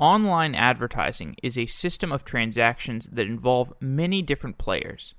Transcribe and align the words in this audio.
Online 0.00 0.54
advertising 0.54 1.36
is 1.42 1.58
a 1.58 1.66
system 1.66 2.10
of 2.10 2.24
transactions 2.24 3.06
that 3.12 3.26
involve 3.26 3.74
many 3.80 4.22
different 4.22 4.56
players. 4.56 5.12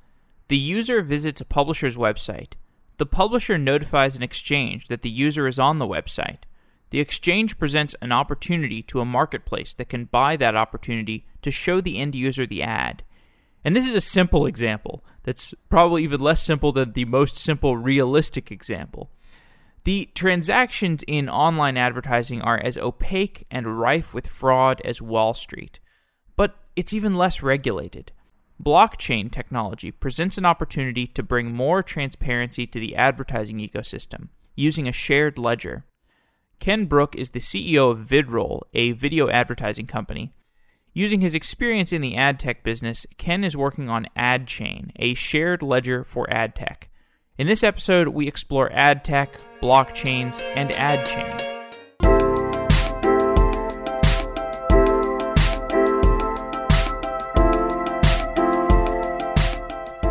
The 0.48 0.58
user 0.58 1.04
visits 1.04 1.40
a 1.40 1.46
publisher's 1.46 1.96
website. 1.96 2.54
The 2.98 3.06
publisher 3.06 3.60
notifies 3.60 4.18
an 4.18 4.24
exchange 4.24 4.88
that 4.88 5.04
the 5.04 5.10
user 5.12 5.46
is 5.46 5.60
on 5.60 5.78
the 5.78 5.86
website. 5.86 6.46
The 6.90 7.00
exchange 7.00 7.60
presents 7.60 7.96
an 8.02 8.12
opportunity 8.12 8.82
to 8.82 9.02
a 9.02 9.06
marketplace 9.06 9.76
that 9.76 9.88
can 9.88 10.06
buy 10.06 10.36
that 10.38 10.56
opportunity 10.56 11.28
to 11.44 11.52
show 11.52 11.80
the 11.80 12.00
end 12.00 12.16
user 12.16 12.48
the 12.48 12.64
ad. 12.64 13.04
And 13.64 13.76
this 13.76 13.88
is 13.88 13.94
a 13.94 14.02
simple 14.02 14.48
example 14.48 15.06
that's 15.22 15.54
probably 15.70 16.04
even 16.04 16.22
less 16.22 16.42
simple 16.42 16.72
than 16.72 16.94
the 16.94 17.06
most 17.06 17.38
simple 17.38 17.78
realistic 17.78 18.52
example. 18.52 19.12
The 19.84 20.10
transactions 20.14 21.04
in 21.08 21.28
online 21.28 21.76
advertising 21.76 22.42
are 22.42 22.60
as 22.60 22.78
opaque 22.78 23.48
and 23.50 23.80
rife 23.80 24.14
with 24.14 24.28
fraud 24.28 24.80
as 24.86 25.02
Wall 25.02 25.34
Street, 25.34 25.80
but 26.36 26.56
it's 26.76 26.94
even 26.94 27.16
less 27.16 27.42
regulated. 27.42 28.12
Blockchain 28.62 29.32
technology 29.32 29.90
presents 29.90 30.38
an 30.38 30.46
opportunity 30.46 31.08
to 31.08 31.24
bring 31.24 31.52
more 31.52 31.82
transparency 31.82 32.68
to 32.68 32.80
the 32.80 32.96
advertising 32.96 33.58
ecosystem 33.58 34.30
using 34.56 34.88
a 34.88 34.92
shared 34.92 35.40
ledger. 35.40 35.86
Ken 36.60 36.86
Brook 36.86 37.16
is 37.16 37.32
the 37.32 37.40
CEO 37.40 37.90
of 37.90 38.06
VidRoll, 38.06 38.62
a 38.76 38.92
video 38.92 39.30
advertising 39.30 39.88
company. 39.88 40.32
Using 40.94 41.22
his 41.22 41.34
experience 41.34 41.92
in 41.92 42.02
the 42.02 42.16
ad 42.16 42.40
tech 42.40 42.64
business, 42.64 43.08
Ken 43.18 43.44
is 43.44 43.58
working 43.58 43.90
on 43.90 44.06
AdChain, 44.16 44.92
a 44.98 45.16
shared 45.16 45.64
ledger 45.64 46.04
for 46.04 46.32
ad 46.32 46.56
tech. 46.56 46.91
In 47.42 47.48
this 47.48 47.64
episode, 47.64 48.10
we 48.10 48.28
explore 48.28 48.72
ad 48.72 49.04
tech, 49.04 49.36
blockchains, 49.64 50.40
and 50.56 50.72
ad 50.74 51.04
chain. 51.08 51.26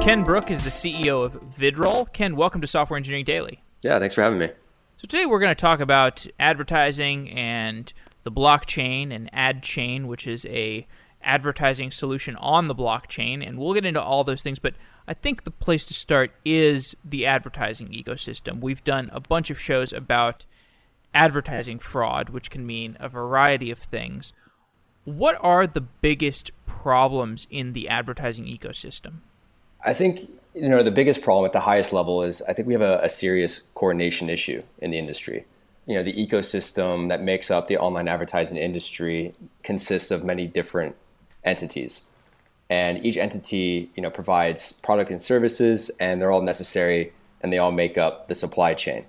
Ken 0.02 0.24
Brook 0.24 0.50
is 0.50 0.64
the 0.64 0.70
CEO 0.70 1.24
of 1.24 1.34
VidRoll. 1.56 2.12
Ken, 2.12 2.34
welcome 2.34 2.60
to 2.62 2.66
Software 2.66 2.96
Engineering 2.96 3.24
Daily. 3.24 3.62
Yeah, 3.82 4.00
thanks 4.00 4.16
for 4.16 4.22
having 4.22 4.40
me. 4.40 4.48
So 4.96 5.06
today 5.06 5.24
we're 5.24 5.38
going 5.38 5.52
to 5.52 5.54
talk 5.54 5.78
about 5.78 6.26
advertising 6.40 7.30
and 7.30 7.92
the 8.24 8.32
blockchain 8.32 9.14
and 9.14 9.30
ad 9.32 9.62
chain, 9.62 10.08
which 10.08 10.26
is 10.26 10.46
a 10.46 10.84
advertising 11.22 11.92
solution 11.92 12.34
on 12.36 12.66
the 12.66 12.74
blockchain, 12.74 13.46
and 13.46 13.56
we'll 13.56 13.74
get 13.74 13.84
into 13.84 14.02
all 14.02 14.24
those 14.24 14.42
things. 14.42 14.58
But 14.58 14.74
I 15.10 15.14
think 15.14 15.42
the 15.42 15.50
place 15.50 15.84
to 15.86 15.94
start 15.94 16.30
is 16.44 16.96
the 17.04 17.26
advertising 17.26 17.88
ecosystem. 17.88 18.60
We've 18.60 18.84
done 18.84 19.10
a 19.12 19.18
bunch 19.18 19.50
of 19.50 19.58
shows 19.58 19.92
about 19.92 20.44
advertising 21.12 21.80
fraud, 21.80 22.28
which 22.28 22.48
can 22.48 22.64
mean 22.64 22.96
a 23.00 23.08
variety 23.08 23.72
of 23.72 23.80
things. 23.80 24.32
What 25.04 25.36
are 25.40 25.66
the 25.66 25.80
biggest 25.80 26.52
problems 26.64 27.48
in 27.50 27.72
the 27.72 27.88
advertising 27.88 28.44
ecosystem? 28.44 29.14
I 29.84 29.94
think 29.94 30.30
you 30.54 30.68
know 30.68 30.84
the 30.84 30.92
biggest 30.92 31.22
problem 31.22 31.44
at 31.44 31.52
the 31.52 31.58
highest 31.58 31.92
level 31.92 32.22
is 32.22 32.40
I 32.42 32.52
think 32.52 32.68
we 32.68 32.74
have 32.74 32.80
a, 32.80 33.00
a 33.02 33.08
serious 33.08 33.68
coordination 33.74 34.30
issue 34.30 34.62
in 34.78 34.92
the 34.92 34.98
industry. 34.98 35.44
You 35.86 35.96
know, 35.96 36.04
the 36.04 36.12
ecosystem 36.12 37.08
that 37.08 37.20
makes 37.20 37.50
up 37.50 37.66
the 37.66 37.78
online 37.78 38.06
advertising 38.06 38.58
industry 38.58 39.34
consists 39.64 40.12
of 40.12 40.22
many 40.22 40.46
different 40.46 40.94
entities 41.42 42.04
and 42.70 43.04
each 43.04 43.16
entity 43.16 43.90
you 43.96 44.02
know 44.02 44.10
provides 44.10 44.72
product 44.72 45.10
and 45.10 45.20
services 45.20 45.90
and 46.00 46.22
they're 46.22 46.30
all 46.30 46.40
necessary 46.40 47.12
and 47.42 47.52
they 47.52 47.58
all 47.58 47.72
make 47.72 47.98
up 47.98 48.28
the 48.28 48.34
supply 48.34 48.72
chain. 48.72 49.04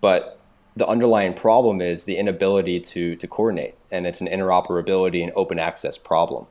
But 0.00 0.38
the 0.76 0.86
underlying 0.86 1.34
problem 1.34 1.80
is 1.80 2.04
the 2.04 2.16
inability 2.16 2.78
to 2.80 3.16
to 3.16 3.26
coordinate 3.26 3.74
and 3.90 4.06
it's 4.06 4.20
an 4.20 4.28
interoperability 4.28 5.22
and 5.22 5.32
open 5.34 5.58
access 5.58 5.98
problem. 5.98 6.46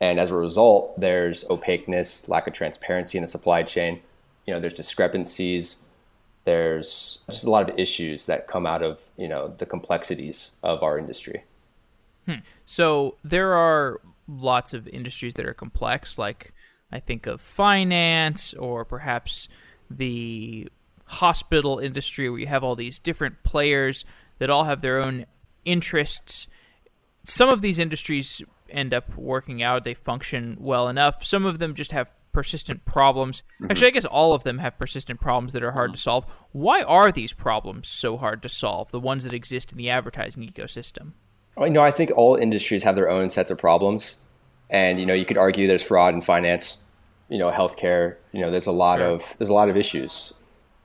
And 0.00 0.18
as 0.18 0.30
a 0.30 0.36
result 0.36 0.98
there's 0.98 1.44
opaqueness 1.50 2.28
lack 2.28 2.46
of 2.46 2.54
transparency 2.54 3.18
in 3.18 3.22
the 3.22 3.28
supply 3.28 3.64
chain 3.64 4.00
you 4.46 4.54
know 4.54 4.60
there's 4.60 4.74
discrepancies 4.74 5.82
there's 6.44 7.24
just 7.30 7.44
a 7.44 7.50
lot 7.50 7.68
of 7.68 7.78
issues 7.78 8.26
that 8.26 8.46
come 8.46 8.66
out 8.66 8.82
of 8.82 9.10
you 9.16 9.26
know 9.26 9.54
the 9.58 9.66
complexities 9.66 10.56
of 10.62 10.82
our 10.82 10.98
industry. 10.98 11.44
Hmm. 12.26 12.36
so 12.64 13.16
there 13.22 13.52
are 13.52 14.00
lots 14.26 14.74
of 14.74 14.88
industries 14.88 15.34
that 15.34 15.46
are 15.46 15.54
complex, 15.54 16.18
like 16.18 16.52
I 16.92 17.00
think 17.00 17.26
of 17.26 17.40
finance 17.40 18.54
or 18.54 18.84
perhaps 18.84 19.48
the 19.90 20.68
hospital 21.06 21.78
industry 21.78 22.28
where 22.30 22.40
you 22.40 22.46
have 22.46 22.64
all 22.64 22.76
these 22.76 22.98
different 22.98 23.42
players 23.42 24.04
that 24.38 24.50
all 24.50 24.64
have 24.64 24.80
their 24.80 24.98
own 24.98 25.26
interests. 25.64 26.48
Some 27.22 27.48
of 27.48 27.62
these 27.62 27.78
industries 27.78 28.42
end 28.70 28.92
up 28.92 29.16
working 29.16 29.62
out, 29.62 29.84
they 29.84 29.94
function 29.94 30.56
well 30.58 30.88
enough. 30.88 31.22
Some 31.24 31.44
of 31.44 31.58
them 31.58 31.74
just 31.74 31.92
have 31.92 32.12
persistent 32.32 32.84
problems. 32.84 33.42
Mm-hmm. 33.54 33.70
Actually, 33.70 33.86
I 33.88 33.90
guess 33.90 34.04
all 34.04 34.34
of 34.34 34.44
them 34.44 34.58
have 34.58 34.78
persistent 34.78 35.20
problems 35.20 35.52
that 35.52 35.62
are 35.62 35.72
hard 35.72 35.92
to 35.92 36.00
solve. 36.00 36.26
Why 36.52 36.82
are 36.82 37.12
these 37.12 37.32
problems 37.32 37.88
so 37.88 38.16
hard 38.16 38.42
to 38.42 38.48
solve, 38.48 38.90
the 38.90 39.00
ones 39.00 39.24
that 39.24 39.32
exist 39.32 39.72
in 39.72 39.78
the 39.78 39.90
advertising 39.90 40.42
ecosystem? 40.42 41.12
Oh, 41.56 41.64
you 41.64 41.70
know, 41.70 41.82
I 41.82 41.90
think 41.90 42.10
all 42.16 42.34
industries 42.34 42.82
have 42.82 42.94
their 42.94 43.08
own 43.08 43.30
sets 43.30 43.50
of 43.50 43.58
problems, 43.58 44.18
and 44.70 44.98
you 44.98 45.06
know, 45.06 45.14
you 45.14 45.24
could 45.24 45.38
argue 45.38 45.66
there's 45.66 45.84
fraud 45.84 46.14
in 46.14 46.20
finance, 46.20 46.78
you 47.28 47.38
know, 47.38 47.50
healthcare. 47.50 48.16
You 48.32 48.40
know, 48.40 48.50
there's 48.50 48.66
a 48.66 48.72
lot 48.72 48.98
sure. 48.98 49.08
of 49.08 49.34
there's 49.38 49.48
a 49.48 49.54
lot 49.54 49.68
of 49.68 49.76
issues, 49.76 50.32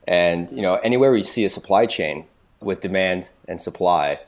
and 0.06 0.50
you 0.52 0.62
know, 0.62 0.76
anywhere 0.76 1.10
we 1.10 1.22
see 1.22 1.44
a 1.44 1.50
supply 1.50 1.86
chain 1.86 2.26
with 2.60 2.80
demand 2.80 3.30
and 3.48 3.60
supply, 3.60 4.20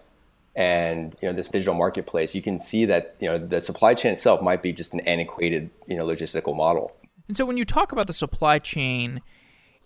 and 0.57 1.17
you 1.23 1.29
know, 1.29 1.35
this 1.35 1.47
digital 1.47 1.75
marketplace, 1.75 2.35
you 2.35 2.43
can 2.43 2.59
see 2.59 2.85
that 2.87 3.15
you 3.21 3.29
know 3.29 3.39
the 3.39 3.61
supply 3.61 3.95
chain 3.95 4.13
itself 4.13 4.43
might 4.43 4.63
be 4.63 4.73
just 4.73 4.95
an 4.95 5.01
antiquated 5.01 5.71
you 5.87 5.97
know 5.97 6.05
logistical 6.05 6.57
model. 6.57 6.93
And 7.29 7.37
so, 7.37 7.45
when 7.45 7.57
you 7.57 7.65
talk 7.65 7.93
about 7.93 8.09
the 8.09 8.13
supply 8.13 8.59
chain, 8.59 9.21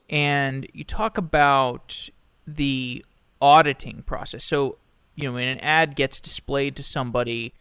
and 0.08 0.66
you 0.72 0.84
talk 0.84 1.18
about 1.18 2.08
the 2.46 3.04
auditing 3.42 4.02
process, 4.06 4.42
so 4.42 4.78
you 5.16 5.27
know, 5.27 5.34
when 5.34 5.49
an 5.49 5.60
ad 5.60 5.97
gets 5.97 6.21
displayed 6.21 6.77
to 6.77 6.82
somebody, 6.82 7.54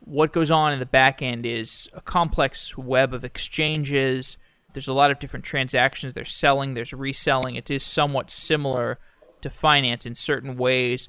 what 0.00 0.32
goes 0.32 0.50
on 0.50 0.72
in 0.72 0.78
the 0.78 0.86
back 0.86 1.22
end 1.22 1.44
is 1.44 1.88
a 1.92 2.00
complex 2.00 2.76
web 2.76 3.12
of 3.12 3.24
exchanges. 3.24 4.38
There's 4.72 4.88
a 4.88 4.92
lot 4.92 5.10
of 5.10 5.18
different 5.18 5.44
transactions. 5.44 6.12
There's 6.12 6.30
selling, 6.30 6.74
there's 6.74 6.92
reselling. 6.92 7.56
It 7.56 7.70
is 7.70 7.82
somewhat 7.82 8.30
similar 8.30 8.98
to 9.40 9.50
finance 9.50 10.06
in 10.06 10.14
certain 10.14 10.56
ways, 10.56 11.08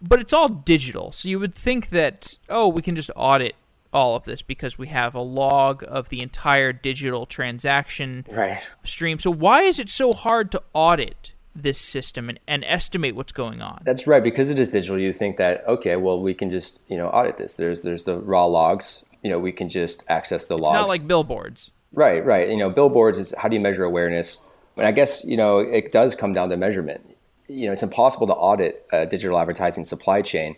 but 0.00 0.20
it's 0.20 0.32
all 0.32 0.48
digital. 0.48 1.10
So 1.12 1.28
you 1.28 1.40
would 1.40 1.54
think 1.54 1.90
that, 1.90 2.38
oh, 2.48 2.68
we 2.68 2.82
can 2.82 2.96
just 2.96 3.10
audit 3.16 3.56
all 3.92 4.14
of 4.14 4.24
this 4.24 4.42
because 4.42 4.78
we 4.78 4.88
have 4.88 5.14
a 5.14 5.20
log 5.20 5.82
of 5.86 6.08
the 6.08 6.20
entire 6.20 6.72
digital 6.72 7.26
transaction 7.26 8.24
right. 8.30 8.60
stream. 8.84 9.18
So 9.18 9.30
why 9.30 9.62
is 9.62 9.78
it 9.78 9.88
so 9.88 10.12
hard 10.12 10.52
to 10.52 10.62
audit 10.72 11.32
this 11.62 11.80
system 11.80 12.28
and, 12.28 12.38
and 12.46 12.64
estimate 12.64 13.14
what's 13.14 13.32
going 13.32 13.62
on. 13.62 13.82
That's 13.84 14.06
right. 14.06 14.22
Because 14.22 14.50
it 14.50 14.58
is 14.58 14.70
digital, 14.70 14.98
you 14.98 15.12
think 15.12 15.36
that 15.38 15.66
okay, 15.66 15.96
well, 15.96 16.20
we 16.20 16.34
can 16.34 16.50
just 16.50 16.82
you 16.88 16.96
know 16.96 17.08
audit 17.08 17.38
this. 17.38 17.54
There's 17.54 17.82
there's 17.82 18.04
the 18.04 18.18
raw 18.18 18.46
logs. 18.46 19.06
You 19.22 19.30
know, 19.30 19.38
we 19.38 19.52
can 19.52 19.68
just 19.68 20.04
access 20.08 20.44
the 20.44 20.56
it's 20.56 20.62
logs. 20.62 20.74
It's 20.74 20.80
not 20.80 20.88
like 20.88 21.06
billboards. 21.06 21.70
Right, 21.92 22.24
right. 22.24 22.48
You 22.48 22.56
know, 22.56 22.70
billboards 22.70 23.18
is 23.18 23.34
how 23.38 23.48
do 23.48 23.56
you 23.56 23.60
measure 23.60 23.84
awareness? 23.84 24.44
And 24.76 24.86
I 24.86 24.92
guess 24.92 25.24
you 25.24 25.36
know 25.36 25.58
it 25.58 25.92
does 25.92 26.14
come 26.14 26.32
down 26.32 26.50
to 26.50 26.56
measurement. 26.56 27.16
You 27.48 27.66
know, 27.66 27.72
it's 27.72 27.82
impossible 27.82 28.26
to 28.26 28.34
audit 28.34 28.86
a 28.92 29.06
digital 29.06 29.38
advertising 29.38 29.84
supply 29.84 30.22
chain 30.22 30.56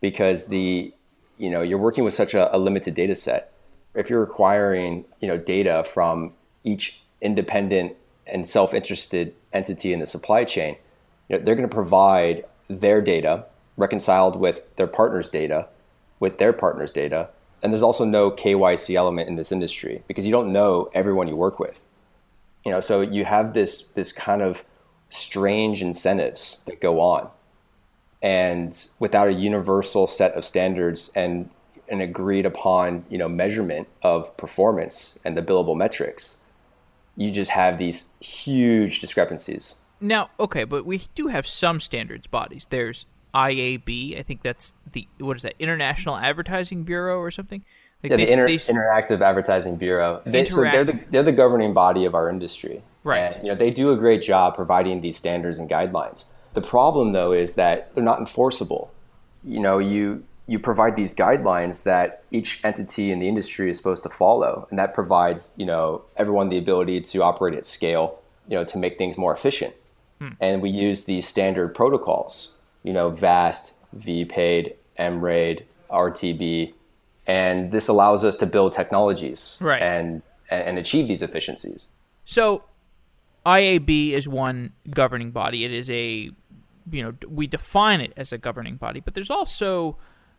because 0.00 0.46
the 0.46 0.92
you 1.36 1.50
know 1.50 1.62
you're 1.62 1.78
working 1.78 2.04
with 2.04 2.14
such 2.14 2.34
a, 2.34 2.54
a 2.54 2.58
limited 2.58 2.94
data 2.94 3.14
set. 3.14 3.52
If 3.94 4.10
you're 4.10 4.20
requiring 4.20 5.04
you 5.20 5.28
know 5.28 5.36
data 5.36 5.84
from 5.84 6.32
each 6.64 7.02
independent 7.20 7.96
and 8.30 8.46
self-interested 8.46 9.34
entity 9.52 9.92
in 9.92 10.00
the 10.00 10.06
supply 10.06 10.44
chain, 10.44 10.76
you 11.28 11.36
know, 11.36 11.42
they're 11.42 11.54
going 11.54 11.68
to 11.68 11.74
provide 11.74 12.44
their 12.68 13.00
data 13.00 13.44
reconciled 13.78 14.36
with 14.36 14.76
their 14.76 14.86
partner's 14.86 15.30
data, 15.30 15.66
with 16.20 16.36
their 16.38 16.52
partner's 16.52 16.90
data. 16.90 17.30
And 17.62 17.72
there's 17.72 17.82
also 17.82 18.04
no 18.04 18.30
KYC 18.30 18.94
element 18.94 19.28
in 19.28 19.36
this 19.36 19.52
industry 19.52 20.02
because 20.06 20.26
you 20.26 20.32
don't 20.32 20.52
know 20.52 20.88
everyone 20.92 21.28
you 21.28 21.36
work 21.36 21.58
with. 21.58 21.84
You 22.64 22.72
know, 22.72 22.80
so 22.80 23.00
you 23.00 23.24
have 23.24 23.54
this 23.54 23.88
this 23.88 24.12
kind 24.12 24.42
of 24.42 24.64
strange 25.08 25.80
incentives 25.80 26.60
that 26.66 26.80
go 26.80 27.00
on. 27.00 27.30
And 28.20 28.76
without 28.98 29.28
a 29.28 29.32
universal 29.32 30.06
set 30.06 30.34
of 30.34 30.44
standards 30.44 31.10
and 31.14 31.48
an 31.88 32.00
agreed 32.00 32.44
upon, 32.44 33.04
you 33.08 33.16
know, 33.16 33.28
measurement 33.28 33.88
of 34.02 34.36
performance 34.36 35.18
and 35.24 35.36
the 35.36 35.42
billable 35.42 35.76
metrics, 35.76 36.42
you 37.18 37.32
just 37.32 37.50
have 37.50 37.78
these 37.78 38.14
huge 38.20 39.00
discrepancies. 39.00 39.74
Now, 40.00 40.30
okay, 40.38 40.62
but 40.62 40.86
we 40.86 41.02
do 41.16 41.26
have 41.26 41.46
some 41.46 41.80
standards 41.80 42.28
bodies. 42.28 42.68
There's 42.70 43.06
IAB. 43.34 44.16
I 44.16 44.22
think 44.22 44.42
that's 44.42 44.72
the 44.92 45.08
what 45.18 45.36
is 45.36 45.42
that 45.42 45.54
International 45.58 46.16
Advertising 46.16 46.84
Bureau 46.84 47.18
or 47.18 47.32
something. 47.32 47.64
Like 48.04 48.10
yeah, 48.10 48.16
they, 48.16 48.24
the 48.26 48.32
Inter- 48.32 48.46
they, 48.46 48.56
Interactive 48.56 49.20
Advertising 49.20 49.76
Bureau. 49.76 50.22
They, 50.24 50.44
so 50.44 50.62
they're 50.62 50.84
the 50.84 51.04
they're 51.10 51.24
the 51.24 51.32
governing 51.32 51.74
body 51.74 52.04
of 52.04 52.14
our 52.14 52.30
industry. 52.30 52.82
Right. 53.02 53.34
And, 53.34 53.44
you 53.44 53.50
know 53.50 53.56
they 53.56 53.72
do 53.72 53.90
a 53.90 53.96
great 53.96 54.22
job 54.22 54.54
providing 54.54 55.00
these 55.00 55.16
standards 55.16 55.58
and 55.58 55.68
guidelines. 55.68 56.26
The 56.54 56.62
problem 56.62 57.10
though 57.10 57.32
is 57.32 57.56
that 57.56 57.92
they're 57.96 58.04
not 58.04 58.20
enforceable. 58.20 58.92
You 59.42 59.58
know 59.58 59.78
you 59.78 60.22
you 60.48 60.58
provide 60.58 60.96
these 60.96 61.14
guidelines 61.14 61.82
that 61.82 62.24
each 62.30 62.60
entity 62.64 63.12
in 63.12 63.18
the 63.18 63.28
industry 63.28 63.70
is 63.70 63.76
supposed 63.76 64.02
to 64.02 64.08
follow, 64.08 64.66
and 64.70 64.78
that 64.78 64.94
provides 64.94 65.54
you 65.58 65.66
know 65.66 66.02
everyone 66.16 66.48
the 66.48 66.58
ability 66.58 67.00
to 67.02 67.22
operate 67.22 67.54
at 67.54 67.66
scale, 67.66 68.20
you 68.48 68.56
know, 68.56 68.64
to 68.64 68.78
make 68.78 68.96
things 68.98 69.16
more 69.16 69.32
efficient. 69.32 69.74
Hmm. 70.18 70.30
And 70.40 70.62
we 70.62 70.70
use 70.70 71.04
these 71.04 71.28
standard 71.28 71.74
protocols, 71.74 72.54
you 72.82 72.94
know, 72.94 73.08
VAST, 73.08 73.74
VPAID, 73.96 74.74
MRAID, 74.98 75.76
RTB, 75.90 76.72
and 77.26 77.70
this 77.70 77.88
allows 77.88 78.24
us 78.24 78.36
to 78.36 78.46
build 78.46 78.72
technologies 78.72 79.58
right. 79.60 79.82
and 79.82 80.22
and 80.50 80.78
achieve 80.78 81.08
these 81.08 81.20
efficiencies. 81.20 81.88
So, 82.24 82.64
IAB 83.44 84.12
is 84.12 84.26
one 84.26 84.72
governing 84.88 85.30
body. 85.30 85.66
It 85.66 85.72
is 85.72 85.90
a 85.90 86.30
you 86.90 87.02
know 87.02 87.12
we 87.28 87.46
define 87.46 88.00
it 88.00 88.14
as 88.16 88.32
a 88.32 88.38
governing 88.38 88.76
body, 88.76 89.00
but 89.00 89.12
there's 89.12 89.30
also 89.30 89.98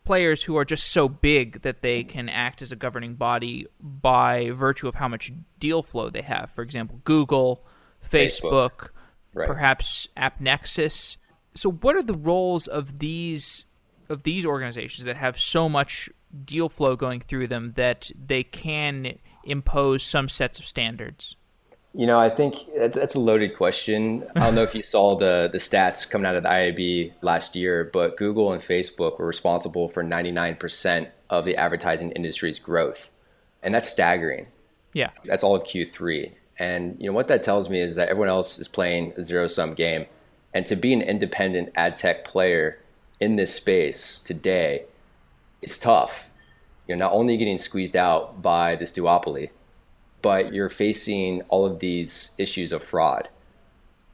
players 0.09 0.41
who 0.41 0.57
are 0.57 0.65
just 0.65 0.87
so 0.87 1.07
big 1.07 1.61
that 1.61 1.83
they 1.83 2.03
can 2.03 2.29
act 2.29 2.63
as 2.63 2.71
a 2.71 2.75
governing 2.75 3.13
body 3.13 3.67
by 3.79 4.49
virtue 4.49 4.87
of 4.87 4.95
how 4.95 5.07
much 5.07 5.31
deal 5.59 5.83
flow 5.83 6.09
they 6.09 6.23
have. 6.23 6.49
For 6.49 6.63
example, 6.63 6.99
Google, 7.03 7.63
Facebook, 8.03 8.41
Facebook 8.41 8.89
right. 9.35 9.47
perhaps 9.47 10.07
AppNexus. 10.17 11.17
So, 11.53 11.69
what 11.69 11.95
are 11.95 12.01
the 12.01 12.15
roles 12.15 12.65
of 12.65 12.97
these 12.97 13.65
of 14.09 14.23
these 14.23 14.47
organizations 14.47 15.05
that 15.05 15.15
have 15.15 15.39
so 15.39 15.69
much 15.69 16.09
deal 16.43 16.69
flow 16.69 16.95
going 16.95 17.19
through 17.19 17.45
them 17.45 17.69
that 17.75 18.09
they 18.19 18.41
can 18.41 19.13
impose 19.43 20.01
some 20.01 20.27
sets 20.27 20.57
of 20.57 20.65
standards? 20.65 21.35
You 21.93 22.05
know, 22.05 22.19
I 22.19 22.29
think 22.29 22.55
that's 22.77 23.15
a 23.15 23.19
loaded 23.19 23.55
question. 23.55 24.23
I 24.35 24.41
don't 24.41 24.55
know 24.55 24.61
if 24.61 24.75
you 24.75 24.83
saw 24.83 25.15
the 25.17 25.49
the 25.51 25.57
stats 25.57 26.07
coming 26.07 26.27
out 26.27 26.35
of 26.35 26.43
the 26.43 26.49
IAB 26.49 27.13
last 27.21 27.55
year, 27.55 27.89
but 27.91 28.15
Google 28.15 28.53
and 28.53 28.61
Facebook 28.61 29.17
were 29.17 29.25
responsible 29.25 29.89
for 29.89 30.03
99% 30.03 31.07
of 31.31 31.45
the 31.45 31.55
advertising 31.55 32.11
industry's 32.11 32.59
growth. 32.59 33.09
And 33.63 33.73
that's 33.73 33.89
staggering. 33.89 34.47
Yeah. 34.93 35.09
That's 35.25 35.43
all 35.43 35.55
of 35.55 35.63
Q3. 35.63 36.31
And 36.59 36.95
you 36.99 37.07
know 37.07 37.13
what 37.13 37.27
that 37.29 37.41
tells 37.41 37.69
me 37.69 37.79
is 37.79 37.95
that 37.95 38.09
everyone 38.09 38.29
else 38.29 38.59
is 38.59 38.67
playing 38.67 39.13
a 39.17 39.23
zero 39.23 39.47
sum 39.47 39.73
game. 39.73 40.05
And 40.53 40.65
to 40.65 40.75
be 40.75 40.93
an 40.93 41.01
independent 41.01 41.71
ad 41.75 41.95
tech 41.95 42.25
player 42.25 42.79
in 43.19 43.35
this 43.35 43.53
space 43.53 44.21
today, 44.21 44.83
it's 45.61 45.77
tough. 45.77 46.29
You're 46.87 46.97
not 46.97 47.13
only 47.13 47.37
getting 47.37 47.57
squeezed 47.57 47.95
out 47.95 48.41
by 48.41 48.75
this 48.75 48.91
duopoly, 48.91 49.49
but 50.21 50.53
you're 50.53 50.69
facing 50.69 51.41
all 51.49 51.65
of 51.65 51.79
these 51.79 52.35
issues 52.37 52.71
of 52.71 52.83
fraud. 52.83 53.29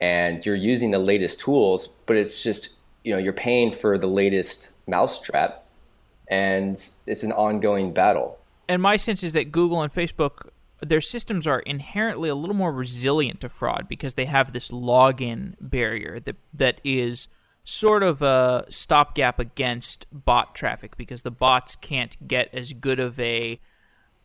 And 0.02 0.46
you're 0.46 0.56
using 0.56 0.92
the 0.92 1.00
latest 1.00 1.40
tools 1.40 1.88
but 2.06 2.18
it's 2.18 2.44
just 2.44 2.75
you 3.04 3.13
know 3.13 3.19
you're 3.19 3.34
paying 3.34 3.72
for 3.72 3.98
the 3.98 4.07
latest 4.07 4.74
mousetrap 4.88 5.63
and 6.28 6.74
it's 7.07 7.24
an 7.24 7.31
ongoing 7.31 7.94
battle. 7.94 8.38
And 8.68 8.81
my 8.81 8.98
sense 8.98 9.24
is 9.24 9.34
that 9.34 9.52
google 9.52 9.81
and 9.81 9.94
facebook 9.94 10.50
their 10.81 11.02
systems 11.02 11.48
are 11.48 11.60
inherently 11.60 12.30
a 12.30 12.36
little 12.36 12.56
more 12.56 12.72
resilient 12.72 13.42
to 13.42 13.50
fraud 13.50 13.86
because 13.88 14.16
they 14.16 14.25
have 14.25 14.54
this 14.54 14.69
login 14.69 15.56
barrier 15.60 16.19
that 16.19 16.36
that 16.54 16.81
is 16.84 17.28
sort 17.63 18.04
of 18.04 18.22
a 18.22 18.66
stopgap 18.69 19.40
against 19.40 20.06
bot 20.12 20.54
traffic 20.54 20.96
because 20.98 21.24
the 21.24 21.31
bots 21.31 21.75
can't 21.75 22.28
get 22.28 22.54
as 22.54 22.74
good 22.74 23.00
of 23.00 23.19
a 23.19 23.60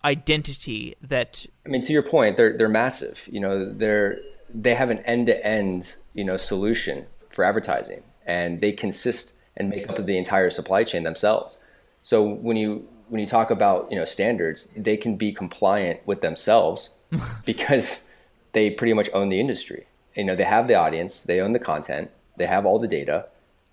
identity 0.04 0.94
that 1.02 1.46
I 1.66 1.68
mean 1.68 1.82
to 1.82 1.92
your 1.92 2.02
point 2.02 2.36
they're 2.36 2.56
they're 2.56 2.68
massive 2.68 3.28
you 3.30 3.40
know 3.40 3.70
they're 3.70 4.18
they 4.52 4.74
have 4.74 4.90
an 4.90 4.98
end-to-end 5.00 5.96
you 6.14 6.24
know 6.24 6.36
solution 6.36 7.06
for 7.30 7.44
advertising 7.44 8.02
and 8.26 8.60
they 8.60 8.72
consist 8.72 9.36
and 9.56 9.68
make 9.68 9.88
up 9.88 9.98
of 9.98 10.06
the 10.06 10.16
entire 10.16 10.50
supply 10.50 10.84
chain 10.84 11.02
themselves. 11.02 11.62
So 12.00 12.26
when 12.26 12.56
you 12.56 12.88
when 13.08 13.20
you 13.20 13.26
talk 13.26 13.50
about 13.50 13.90
you 13.90 13.96
know 13.96 14.04
standards 14.04 14.72
they 14.76 14.96
can 14.96 15.16
be 15.16 15.32
compliant 15.32 16.00
with 16.06 16.20
themselves 16.20 16.96
because 17.44 18.08
they 18.52 18.70
pretty 18.70 18.94
much 18.94 19.08
own 19.12 19.28
the 19.28 19.40
industry. 19.40 19.86
You 20.14 20.24
know 20.24 20.34
they 20.34 20.44
have 20.44 20.68
the 20.68 20.74
audience 20.74 21.24
they 21.24 21.40
own 21.40 21.52
the 21.52 21.58
content 21.58 22.10
they 22.36 22.46
have 22.46 22.64
all 22.64 22.78
the 22.78 22.88
data 22.88 23.26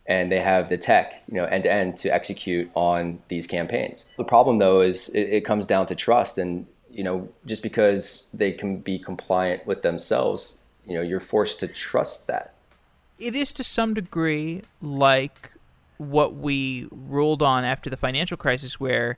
and 0.08 0.32
they 0.32 0.40
have 0.40 0.70
the 0.70 0.78
tech, 0.78 1.22
you 1.28 1.36
know, 1.36 1.46
end 1.46 1.64
to 1.64 1.72
end 1.72 1.98
to 1.98 2.10
execute 2.10 2.72
on 2.76 3.20
these 3.28 3.46
campaigns. 3.46 4.10
The 4.18 4.24
problem 4.24 4.58
though 4.58 4.82
is 4.82 5.10
it, 5.10 5.30
it, 5.30 5.42
comes 5.46 5.68
down 5.68 5.86
to 5.88 5.96
trust 5.96 6.38
and 6.38 6.66
you 6.90 7.04
know, 7.04 7.30
just 7.46 7.62
because 7.62 8.28
they 8.34 8.52
can 8.52 8.78
be 8.78 8.98
compliant 8.98 9.68
with 9.68 9.84
themselves, 9.84 10.58
you 10.86 10.96
know, 10.96 11.02
you're 11.02 11.20
forced 11.20 11.60
to 11.60 11.68
trust 11.68 12.28
that. 12.28 12.54
It 13.20 13.36
is 13.36 13.54
to 13.54 13.64
some 13.64 13.94
degree 13.94 14.64
like 14.82 15.52
what 15.98 16.36
we 16.36 16.88
ruled 16.92 17.44
on 17.44 17.66
after 17.66 17.90
the 17.90 17.98
financial 17.98 18.38
crisis 18.38 18.80
where 18.80 19.18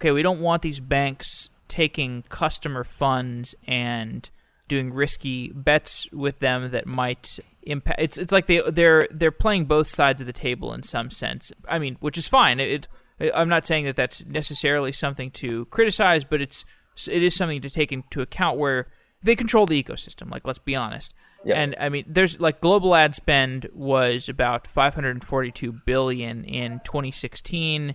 okay, 0.00 0.10
we 0.10 0.22
don't 0.22 0.40
want 0.40 0.62
these 0.62 0.80
banks 0.80 1.50
taking 1.68 2.24
customer 2.28 2.84
funds 2.84 3.54
and 3.66 4.30
doing 4.66 4.92
risky 4.92 5.50
bets 5.52 6.08
with 6.12 6.38
them 6.38 6.70
that 6.70 6.86
might 6.86 7.38
impact. 7.62 8.00
It's 8.00 8.18
it's 8.18 8.32
like 8.32 8.46
they 8.46 8.60
they're 8.70 9.06
they're 9.10 9.30
playing 9.30 9.66
both 9.66 9.88
sides 9.88 10.20
of 10.20 10.26
the 10.26 10.32
table 10.32 10.72
in 10.72 10.82
some 10.82 11.10
sense. 11.10 11.52
I 11.68 11.78
mean, 11.78 11.96
which 12.00 12.18
is 12.18 12.28
fine. 12.28 12.60
It, 12.60 12.88
it 13.18 13.32
I'm 13.34 13.48
not 13.48 13.66
saying 13.66 13.84
that 13.84 13.96
that's 13.96 14.24
necessarily 14.24 14.92
something 14.92 15.30
to 15.32 15.66
criticize, 15.66 16.24
but 16.24 16.40
it's 16.40 16.64
it 17.08 17.22
is 17.22 17.34
something 17.34 17.60
to 17.62 17.70
take 17.70 17.92
into 17.92 18.22
account 18.22 18.58
where 18.58 18.88
they 19.22 19.36
control 19.36 19.66
the 19.66 19.82
ecosystem. 19.82 20.30
Like 20.30 20.46
let's 20.46 20.58
be 20.58 20.76
honest. 20.76 21.14
Yep. 21.44 21.56
And 21.56 21.76
I 21.80 21.88
mean, 21.88 22.04
there's 22.06 22.40
like 22.40 22.60
global 22.60 22.94
ad 22.94 23.14
spend 23.14 23.68
was 23.72 24.28
about 24.28 24.66
542 24.66 25.72
billion 25.72 26.44
in 26.44 26.80
2016. 26.84 27.94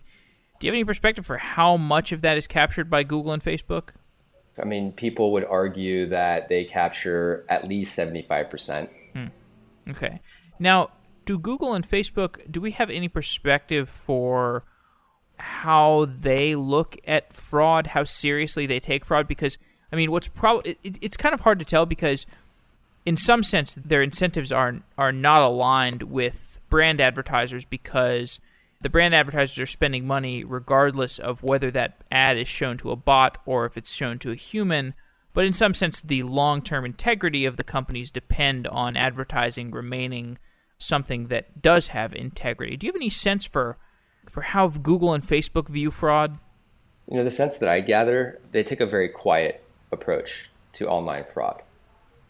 Do 0.59 0.67
you 0.67 0.71
have 0.71 0.75
any 0.75 0.83
perspective 0.83 1.25
for 1.25 1.38
how 1.38 1.77
much 1.77 2.12
of 2.12 2.21
that 2.21 2.38
is 2.38 2.47
captured 2.47 2.89
by 2.89 3.03
Google 3.03 3.33
and 3.33 3.44
Facebook? 3.44 3.89
I 4.62 4.65
mean, 4.65 4.94
people 4.94 5.33
would 5.33 5.45
argue 5.45 6.06
that 6.07 6.47
they 6.50 6.63
capture 6.63 7.45
at 7.50 7.67
least 7.67 7.97
75%. 7.97 8.89
Hmm. 9.13 9.25
Okay. 9.90 10.22
Now, 10.60 10.90
do 11.26 11.38
Google 11.38 11.74
and 11.74 11.88
Facebook, 11.88 12.40
do 12.50 12.62
we 12.62 12.72
have 12.72 12.90
any 12.90 13.08
perspective 13.08 13.90
for 13.90 14.64
how 15.38 16.06
they 16.06 16.56
look 16.56 16.98
at 17.06 17.34
fraud, 17.34 17.88
how 17.88 18.04
seriously 18.04 18.66
they 18.66 18.80
take 18.80 19.06
fraud? 19.06 19.28
Because, 19.28 19.58
I 19.92 19.96
mean, 19.96 20.12
what's 20.12 20.28
probably, 20.28 20.78
it, 20.84 20.98
it's 21.02 21.18
kind 21.18 21.34
of 21.34 21.42
hard 21.42 21.60
to 21.60 21.66
tell 21.66 21.86
because 21.86 22.26
in 23.06 23.18
some 23.18 23.44
sense 23.44 23.74
their 23.74 24.02
incentives 24.02 24.52
are, 24.52 24.82
are 24.98 25.12
not 25.12 25.42
aligned 25.42 26.04
with 26.04 26.60
brand 26.70 27.02
advertisers 27.02 27.66
because 27.66 28.40
the 28.82 28.90
brand 28.90 29.16
advertisers 29.16 29.60
are 29.60 29.66
spending 29.66 30.06
money 30.06 30.44
regardless 30.44 31.20
of 31.20 31.42
whether 31.44 31.72
that 31.72 31.98
ad 32.12 32.38
is 32.38 32.48
shown 32.48 32.78
to 32.78 32.92
a 32.92 32.96
bot 32.96 33.38
or 33.46 33.65
if 33.65 33.77
it's 33.77 33.94
shown 33.94 34.20
to 34.20 34.32
a 34.32 34.36
human 34.36 34.94
but 35.36 35.46
in 35.46 35.54
some 35.54 35.74
sense, 35.74 36.00
the 36.00 36.24
long 36.24 36.62
term 36.62 36.86
integrity 36.86 37.46
of 37.46 37.58
the 37.58 37.63
companies 37.63 38.10
depend 38.10 38.65
on 38.68 38.96
advertising 38.96 39.70
remaining 39.70 40.39
something 40.77 41.27
that 41.27 41.62
does 41.62 41.88
have 41.88 42.13
integrity. 42.13 42.77
Do 42.77 42.88
you 42.88 42.94
have 42.94 42.98
any 42.98 43.10
sense 43.10 43.46
for 43.46 43.77
for 44.30 44.42
how 44.42 44.70
Google 44.70 45.13
and 45.13 45.22
Facebook 45.22 45.68
view 45.68 45.92
fraud? 45.92 46.39
You 47.12 47.18
know, 47.18 47.24
the 47.24 47.32
sense 47.32 47.58
that 47.58 47.70
I 47.70 47.82
gather, 47.82 48.39
they 48.51 48.63
take 48.63 48.80
a 48.80 48.86
very 48.86 49.10
quiet 49.10 49.63
approach 49.92 50.50
to 50.74 50.88
online 50.88 51.25
fraud. 51.25 51.62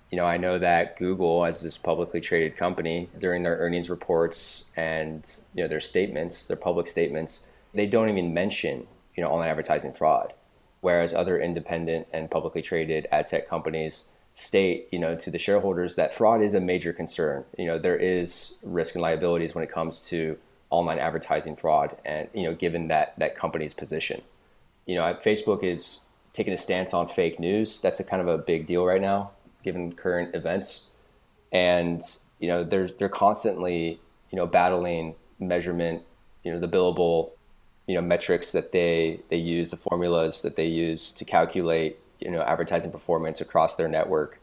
You 0.09 0.17
know, 0.17 0.25
I 0.25 0.37
know 0.37 0.57
that 0.57 0.97
Google, 0.97 1.45
as 1.45 1.61
this 1.61 1.77
publicly 1.77 2.19
traded 2.19 2.57
company, 2.57 3.07
during 3.19 3.43
their 3.43 3.57
earnings 3.57 3.89
reports 3.89 4.71
and 4.75 5.31
you 5.53 5.63
know 5.63 5.67
their 5.67 5.79
statements, 5.79 6.45
their 6.45 6.57
public 6.57 6.87
statements, 6.87 7.51
they 7.71 7.85
don't 7.85 8.09
even 8.09 8.33
mention 8.33 8.87
you 9.15 9.23
know 9.23 9.29
online 9.29 9.49
advertising 9.49 9.93
fraud 9.93 10.33
whereas 10.85 11.15
other 11.15 11.41
independent 11.41 12.05
and 12.13 12.29
publicly 12.29 12.61
traded 12.61 13.07
ad 13.11 13.25
tech 13.25 13.49
companies 13.49 14.11
state, 14.35 14.87
you 14.91 14.99
know, 14.99 15.15
to 15.15 15.31
the 15.31 15.39
shareholders 15.39 15.95
that 15.95 16.13
fraud 16.13 16.43
is 16.43 16.53
a 16.53 16.59
major 16.59 16.93
concern. 16.93 17.43
You 17.57 17.65
know, 17.65 17.79
there 17.79 17.97
is 17.97 18.57
risk 18.61 18.93
and 18.93 19.01
liabilities 19.01 19.55
when 19.55 19.63
it 19.63 19.71
comes 19.71 20.07
to 20.09 20.37
online 20.69 20.99
advertising 20.99 21.55
fraud, 21.55 21.97
and 22.05 22.27
you 22.35 22.43
know, 22.43 22.53
given 22.53 22.89
that 22.89 23.17
that 23.17 23.35
company's 23.35 23.73
position, 23.73 24.21
you 24.85 24.93
know, 24.93 25.01
Facebook 25.23 25.63
is 25.63 26.01
taking 26.33 26.53
a 26.53 26.57
stance 26.57 26.93
on 26.93 27.07
fake 27.07 27.39
news. 27.39 27.81
That's 27.81 27.99
a 27.99 28.03
kind 28.03 28.21
of 28.21 28.27
a 28.27 28.37
big 28.37 28.67
deal 28.67 28.85
right 28.85 29.01
now, 29.01 29.31
given 29.63 29.91
current 29.91 30.35
events, 30.35 30.91
and 31.51 31.99
you 32.37 32.47
know, 32.47 32.63
there's 32.63 32.93
they're 32.93 33.09
constantly 33.09 33.99
you 34.29 34.35
know 34.35 34.45
battling 34.45 35.15
measurement, 35.39 36.03
you 36.43 36.53
know, 36.53 36.59
the 36.59 36.69
billable 36.69 37.31
you 37.87 37.95
know 37.95 38.01
metrics 38.01 38.51
that 38.51 38.71
they 38.71 39.19
they 39.29 39.37
use, 39.37 39.71
the 39.71 39.77
formulas 39.77 40.41
that 40.41 40.55
they 40.55 40.65
use 40.65 41.11
to 41.11 41.25
calculate 41.25 41.99
you 42.19 42.31
know 42.31 42.41
advertising 42.41 42.91
performance 42.91 43.41
across 43.41 43.75
their 43.75 43.87
network, 43.87 44.39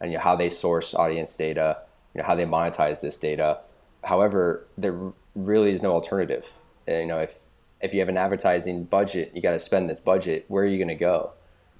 and 0.00 0.10
you 0.10 0.18
know, 0.18 0.22
how 0.22 0.36
they 0.36 0.50
source 0.50 0.94
audience 0.94 1.36
data, 1.36 1.78
you 2.14 2.20
know 2.20 2.26
how 2.26 2.34
they 2.34 2.44
monetize 2.44 3.00
this 3.00 3.16
data. 3.16 3.58
However, 4.04 4.66
there 4.78 4.98
really 5.34 5.70
is 5.70 5.82
no 5.82 5.92
alternative. 5.92 6.48
You 6.88 7.06
know 7.06 7.18
if 7.18 7.38
if 7.80 7.92
you 7.92 8.00
have 8.00 8.08
an 8.08 8.16
advertising 8.16 8.84
budget, 8.84 9.32
you 9.34 9.42
got 9.42 9.52
to 9.52 9.58
spend 9.58 9.90
this 9.90 10.00
budget. 10.00 10.46
Where 10.48 10.64
are 10.64 10.66
you 10.66 10.78
going 10.78 10.88
to 10.88 10.94
go? 10.94 11.32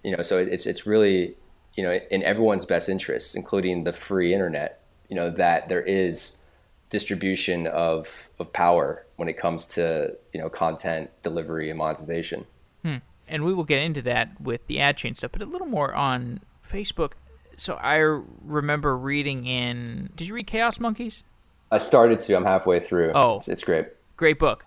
You 0.05 0.17
know, 0.17 0.23
so 0.23 0.39
it's 0.39 0.67
it's 0.67 0.87
really 0.87 1.37
you 1.75 1.83
know 1.83 1.99
in 2.11 2.23
everyone's 2.23 2.65
best 2.65 2.89
interest, 2.89 3.37
including 3.37 3.85
the 3.85 3.93
free 3.93 4.35
internet. 4.35 4.83
You 5.09 5.17
know 5.17 5.31
that 5.31 5.69
there 5.69 5.83
is 5.83 6.39
distribution 6.91 7.67
of 7.67 8.31
of 8.39 8.53
power 8.53 9.05
when 9.17 9.29
it 9.29 9.37
comes 9.37 9.67
to 9.67 10.17
you 10.33 10.41
know 10.41 10.49
content 10.49 11.11
delivery 11.23 11.71
and 11.71 11.79
monetization. 11.79 12.47
Hmm. 12.83 12.97
And 13.29 13.45
we 13.45 13.53
will 13.53 13.65
get 13.65 13.81
into 13.81 14.03
that 14.03 14.41
with 14.41 14.67
the 14.69 14.81
ad 14.81 14.97
chain 14.97 15.15
stuff, 15.15 15.33
but 15.33 15.43
a 15.43 15.47
little 15.47 15.67
more 15.67 15.93
on 15.95 16.41
Facebook. 16.69 17.13
So 17.57 17.75
I 17.75 17.97
remember 17.97 18.97
reading 18.97 19.47
in. 19.47 20.11
Did 20.15 20.29
you 20.29 20.35
read 20.35 20.47
Chaos 20.47 20.79
Monkeys? 20.79 21.25
I 21.71 21.79
started 21.79 22.21
to. 22.21 22.35
I'm 22.35 22.45
halfway 22.45 22.79
through. 22.79 23.13
Oh, 23.15 23.37
it's, 23.37 23.49
it's 23.49 23.65
great. 23.65 23.89
Great 24.17 24.39
book. 24.39 24.67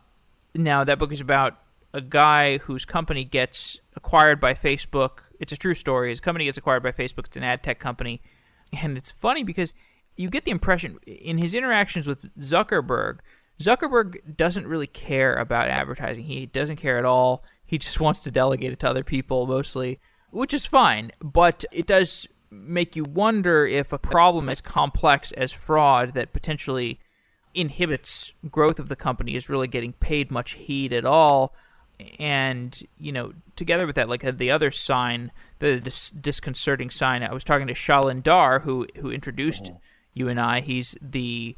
Now 0.53 0.83
that 0.83 0.99
book 0.99 1.11
is 1.11 1.21
about 1.21 1.57
a 1.93 2.01
guy 2.01 2.57
whose 2.59 2.85
company 2.85 3.23
gets 3.23 3.79
acquired 3.95 4.39
by 4.39 4.53
Facebook. 4.53 5.19
It's 5.39 5.53
a 5.53 5.57
true 5.57 5.73
story. 5.73 6.09
His 6.09 6.19
company 6.19 6.45
gets 6.45 6.57
acquired 6.57 6.83
by 6.83 6.91
Facebook. 6.91 7.27
It's 7.27 7.37
an 7.37 7.43
ad 7.43 7.63
tech 7.63 7.79
company, 7.79 8.21
and 8.73 8.97
it's 8.97 9.11
funny 9.11 9.43
because 9.43 9.73
you 10.19 10.29
get 10.29 10.43
the 10.43 10.51
impression 10.51 10.97
in 11.07 11.37
his 11.37 11.53
interactions 11.53 12.05
with 12.05 12.35
Zuckerberg, 12.37 13.19
Zuckerberg 13.57 14.35
doesn't 14.35 14.67
really 14.67 14.85
care 14.85 15.33
about 15.33 15.69
advertising. 15.69 16.25
He 16.25 16.45
doesn't 16.45 16.75
care 16.75 16.97
at 16.97 17.05
all. 17.05 17.45
He 17.65 17.77
just 17.77 17.99
wants 18.01 18.19
to 18.21 18.31
delegate 18.31 18.73
it 18.73 18.79
to 18.81 18.89
other 18.89 19.05
people 19.05 19.47
mostly, 19.47 19.99
which 20.29 20.53
is 20.53 20.65
fine. 20.65 21.11
But 21.21 21.63
it 21.71 21.87
does 21.87 22.27
make 22.51 22.97
you 22.97 23.05
wonder 23.05 23.65
if 23.65 23.93
a 23.93 23.97
problem 23.97 24.49
as 24.49 24.59
complex 24.59 25.31
as 25.31 25.53
fraud 25.53 26.15
that 26.15 26.33
potentially 26.33 26.99
inhibits 27.53 28.33
growth 28.51 28.79
of 28.79 28.89
the 28.89 28.97
company 28.97 29.35
is 29.35 29.47
really 29.47 29.67
getting 29.67 29.93
paid 29.93 30.31
much 30.31 30.51
heed 30.53 30.91
at 30.91 31.05
all. 31.05 31.55
And 32.19 32.77
you 32.97 33.13
know, 33.13 33.31
together 33.55 33.85
with 33.85 33.95
that, 33.95 34.09
like 34.09 34.25
uh, 34.25 34.31
the 34.31 34.51
other 34.51 34.69
sign, 34.69 35.31
the 35.59 35.79
dis- 35.79 36.11
disconcerting 36.11 36.89
sign. 36.89 37.23
I 37.23 37.33
was 37.33 37.45
talking 37.45 37.67
to 37.67 37.73
Shailin 37.73 38.21
Dhar, 38.21 38.63
who 38.63 38.85
who 38.97 39.11
introduced 39.11 39.65
mm-hmm. 39.65 39.77
You 40.13 40.27
and 40.27 40.39
I. 40.39 40.61
He's 40.61 40.95
the 41.01 41.55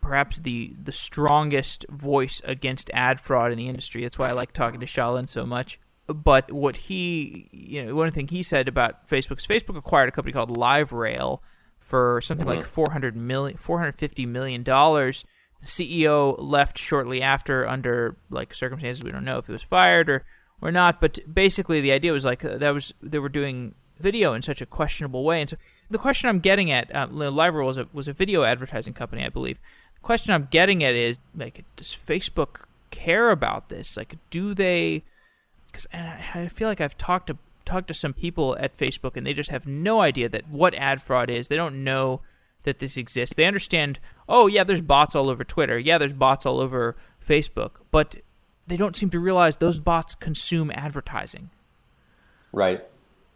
perhaps 0.00 0.38
the 0.38 0.74
the 0.80 0.92
strongest 0.92 1.86
voice 1.88 2.40
against 2.44 2.90
ad 2.92 3.20
fraud 3.20 3.52
in 3.52 3.58
the 3.58 3.68
industry. 3.68 4.02
That's 4.02 4.18
why 4.18 4.28
I 4.28 4.32
like 4.32 4.52
talking 4.52 4.80
to 4.80 4.86
Shailin 4.86 5.28
so 5.28 5.46
much 5.46 5.78
but 6.06 6.50
what 6.52 6.76
he, 6.76 7.48
you 7.52 7.84
know, 7.84 7.94
one 7.94 8.10
thing 8.10 8.28
he 8.28 8.42
said 8.42 8.68
about 8.68 9.08
Facebook 9.08 9.38
is 9.38 9.46
Facebook 9.46 9.76
acquired 9.76 10.08
a 10.08 10.12
company 10.12 10.32
called 10.32 10.56
LiveRail 10.56 11.40
for 11.78 12.20
something 12.20 12.46
mm-hmm. 12.46 12.58
like 12.58 12.66
400 12.66 13.16
million, 13.16 13.56
450 13.56 14.26
million 14.26 14.62
dollars. 14.62 15.24
The 15.60 15.66
CEO 15.66 16.34
left 16.38 16.76
shortly 16.76 17.22
after 17.22 17.68
under 17.68 18.16
like 18.30 18.52
circumstances 18.54 19.04
we 19.04 19.12
don't 19.12 19.24
know 19.24 19.38
if 19.38 19.46
he 19.46 19.52
was 19.52 19.62
fired 19.62 20.10
or 20.10 20.24
or 20.60 20.72
not. 20.72 21.00
But 21.00 21.20
basically, 21.32 21.80
the 21.80 21.92
idea 21.92 22.12
was 22.12 22.24
like 22.24 22.44
uh, 22.44 22.58
that 22.58 22.74
was 22.74 22.92
they 23.00 23.20
were 23.20 23.28
doing 23.28 23.74
video 24.02 24.34
in 24.34 24.42
such 24.42 24.60
a 24.60 24.66
questionable 24.66 25.24
way. 25.24 25.40
And 25.40 25.50
so 25.50 25.56
the 25.90 25.98
question 25.98 26.28
I'm 26.28 26.40
getting 26.40 26.70
at, 26.70 26.94
uh, 26.94 27.06
LiveRail 27.08 27.66
was 27.66 27.78
a 27.78 27.88
was 27.92 28.08
a 28.08 28.12
video 28.12 28.44
advertising 28.44 28.94
company, 28.94 29.24
I 29.24 29.28
believe. 29.28 29.58
The 29.94 30.00
question 30.00 30.32
I'm 30.32 30.48
getting 30.50 30.82
at 30.84 30.94
is 30.94 31.20
like, 31.34 31.64
does 31.76 31.88
Facebook 31.88 32.62
care 32.90 33.30
about 33.30 33.68
this? 33.68 33.96
Like, 33.96 34.16
do 34.30 34.54
they 34.54 35.04
because 35.66 35.86
I 35.92 36.48
feel 36.48 36.68
like 36.68 36.80
I've 36.80 36.98
talked 36.98 37.28
to 37.28 37.38
talked 37.64 37.88
to 37.88 37.94
some 37.94 38.12
people 38.12 38.56
at 38.58 38.76
Facebook 38.76 39.16
and 39.16 39.26
they 39.26 39.32
just 39.32 39.50
have 39.50 39.66
no 39.66 40.00
idea 40.00 40.28
that 40.28 40.48
what 40.48 40.74
ad 40.74 41.00
fraud 41.00 41.30
is. 41.30 41.48
They 41.48 41.56
don't 41.56 41.84
know 41.84 42.20
that 42.64 42.78
this 42.78 42.96
exists. 42.96 43.34
They 43.34 43.44
understand, 43.44 43.98
oh 44.28 44.46
yeah, 44.46 44.64
there's 44.64 44.80
bots 44.80 45.14
all 45.14 45.30
over 45.30 45.44
Twitter. 45.44 45.78
Yeah, 45.78 45.98
there's 45.98 46.12
bots 46.12 46.46
all 46.46 46.60
over 46.60 46.96
Facebook, 47.26 47.72
but 47.90 48.16
they 48.66 48.76
don't 48.76 48.96
seem 48.96 49.10
to 49.10 49.18
realize 49.18 49.56
those 49.56 49.80
bots 49.80 50.14
consume 50.14 50.70
advertising. 50.72 51.50
Right. 52.52 52.84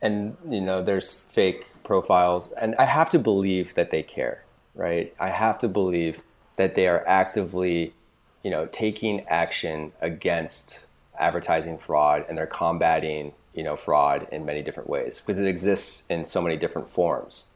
And 0.02 0.36
you 0.48 0.60
know, 0.60 0.82
there's 0.82 1.12
fake 1.12 1.66
profiles. 1.84 2.52
And 2.52 2.74
I 2.76 2.84
have 2.84 3.10
to 3.10 3.18
believe 3.18 3.74
that 3.74 3.90
they 3.90 4.02
care, 4.02 4.44
right? 4.74 5.14
I 5.18 5.28
have 5.28 5.58
to 5.60 5.68
believe 5.68 6.18
that 6.56 6.74
they 6.74 6.88
are 6.88 7.06
actively, 7.06 7.92
you 8.42 8.50
know, 8.50 8.66
taking 8.66 9.20
action 9.28 9.92
against 10.00 10.86
advertising 11.18 11.78
fraud 11.78 12.24
and 12.28 12.36
they're 12.36 12.46
combating 12.46 13.32
you 13.54 13.62
know 13.62 13.74
fraud 13.74 14.28
in 14.30 14.44
many 14.44 14.62
different 14.62 14.88
ways 14.88 15.20
because 15.20 15.38
it 15.38 15.46
exists 15.46 16.06
in 16.08 16.24
so 16.24 16.40
many 16.40 16.56
different 16.56 16.88
forms. 16.88 17.48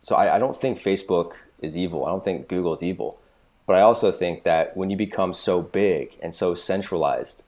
So 0.00 0.14
I, 0.14 0.36
I, 0.36 0.38
don't 0.38 0.54
think 0.54 0.78
facebook 0.78 1.32
is 1.60 1.76
evil. 1.76 2.04
I 2.04 2.10
don't 2.10 2.22
think 2.22 2.48
google 2.48 2.72
is 2.74 2.82
evil. 2.82 3.18
But 3.66 3.76
i 3.76 3.80
also 3.80 4.12
think 4.12 4.44
that 4.44 4.76
when 4.76 4.90
you 4.90 4.96
become 4.96 5.32
so 5.32 5.62
big 5.62 6.16
and 6.22 6.34
so 6.34 6.54
centralized 6.54 7.42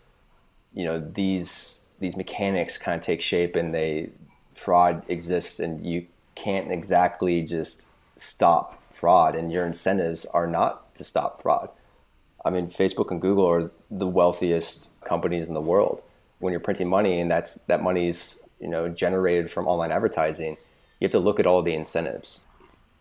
you 0.75 0.85
know 0.85 0.99
these 0.99 1.87
these 1.99 2.17
mechanics 2.17 2.79
kind 2.79 2.99
of 2.99 3.05
take 3.05 3.21
shape 3.21 3.57
and 3.57 3.75
they 3.75 4.11
fraud 4.61 5.03
exists 5.09 5.61
and 5.61 5.85
you 5.85 6.07
can't 6.35 6.71
exactly 6.71 7.43
just 7.43 7.89
stop 8.17 8.83
fraud 8.93 9.35
and 9.35 9.51
your 9.51 9.67
incentives 9.67 10.27
are 10.27 10.47
not 10.47 10.95
to 10.95 11.03
stop 11.03 11.43
fraud 11.43 11.71
I 12.45 12.51
mean, 12.51 12.69
Facebook 12.69 13.11
and 13.11 13.21
Google 13.21 13.47
are 13.47 13.71
the 13.91 14.07
wealthiest 14.07 14.91
companies 15.05 15.49
in 15.49 15.55
the 15.55 15.61
world. 15.61 16.03
When 16.39 16.53
you're 16.53 16.61
printing 16.61 16.89
money 16.89 17.21
and 17.21 17.31
that's 17.31 17.55
that 17.67 17.83
money's 17.83 18.43
you 18.61 18.69
know 18.69 18.89
generated 18.89 19.51
from 19.51 19.67
online 19.67 19.93
advertising, 19.93 20.57
you 21.01 21.05
have 21.05 21.11
to 21.13 21.19
look 21.19 21.39
at 21.39 21.47
all 21.47 21.63
the 21.63 21.75
incentives. 21.75 22.45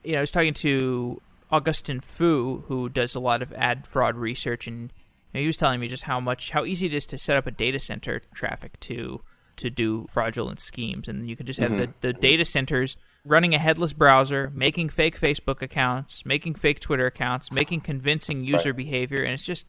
You 0.03 0.13
know, 0.13 0.17
I 0.19 0.21
was 0.21 0.31
talking 0.31 0.53
to 0.55 1.21
Augustine 1.51 2.01
Fou, 2.01 2.63
who 2.67 2.89
does 2.89 3.15
a 3.15 3.19
lot 3.19 3.41
of 3.41 3.53
ad 3.53 3.87
fraud 3.87 4.15
research, 4.15 4.67
and 4.67 4.91
he 5.31 5.47
was 5.47 5.57
telling 5.57 5.79
me 5.79 5.87
just 5.87 6.03
how 6.03 6.19
much 6.19 6.51
how 6.51 6.65
easy 6.65 6.87
it 6.87 6.93
is 6.93 7.05
to 7.07 7.17
set 7.17 7.37
up 7.37 7.47
a 7.47 7.51
data 7.51 7.79
center 7.79 8.21
traffic 8.33 8.79
to 8.81 9.21
to 9.59 9.69
do 9.69 10.07
fraudulent 10.09 10.59
schemes, 10.59 11.07
and 11.07 11.29
you 11.29 11.35
can 11.35 11.45
just 11.45 11.59
have 11.59 11.71
mm-hmm. 11.71 11.91
the, 12.01 12.07
the 12.07 12.13
data 12.13 12.43
centers 12.43 12.97
running 13.25 13.53
a 13.53 13.59
headless 13.59 13.93
browser, 13.93 14.51
making 14.53 14.89
fake 14.89 15.19
Facebook 15.19 15.61
accounts, 15.61 16.25
making 16.25 16.55
fake 16.55 16.79
Twitter 16.79 17.05
accounts, 17.05 17.51
making 17.51 17.81
convincing 17.81 18.43
user 18.43 18.69
right. 18.69 18.77
behavior, 18.77 19.23
and 19.23 19.33
it's 19.33 19.45
just 19.45 19.67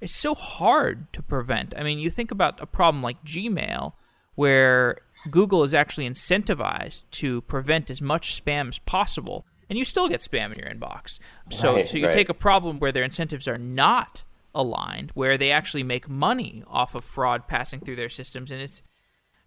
it's 0.00 0.14
so 0.14 0.34
hard 0.34 1.12
to 1.12 1.22
prevent. 1.22 1.74
I 1.76 1.82
mean, 1.82 1.98
you 1.98 2.10
think 2.10 2.30
about 2.30 2.60
a 2.60 2.66
problem 2.66 3.02
like 3.02 3.24
Gmail, 3.24 3.92
where 4.34 4.98
Google 5.30 5.62
is 5.62 5.74
actually 5.74 6.08
incentivized 6.08 7.02
to 7.12 7.40
prevent 7.42 7.90
as 7.90 8.02
much 8.02 8.42
spam 8.42 8.68
as 8.68 8.78
possible, 8.80 9.46
and 9.68 9.78
you 9.78 9.84
still 9.84 10.08
get 10.08 10.20
spam 10.20 10.52
in 10.52 10.58
your 10.58 10.68
inbox. 10.68 11.18
So, 11.50 11.76
right, 11.76 11.88
so 11.88 11.96
you 11.96 12.04
right. 12.04 12.12
take 12.12 12.28
a 12.28 12.34
problem 12.34 12.78
where 12.78 12.92
their 12.92 13.04
incentives 13.04 13.46
are 13.46 13.56
not 13.56 14.24
aligned, 14.54 15.12
where 15.14 15.38
they 15.38 15.50
actually 15.50 15.82
make 15.82 16.08
money 16.08 16.62
off 16.66 16.94
of 16.94 17.04
fraud 17.04 17.46
passing 17.48 17.80
through 17.80 17.96
their 17.96 18.08
systems, 18.08 18.50
and 18.50 18.60
it's 18.60 18.82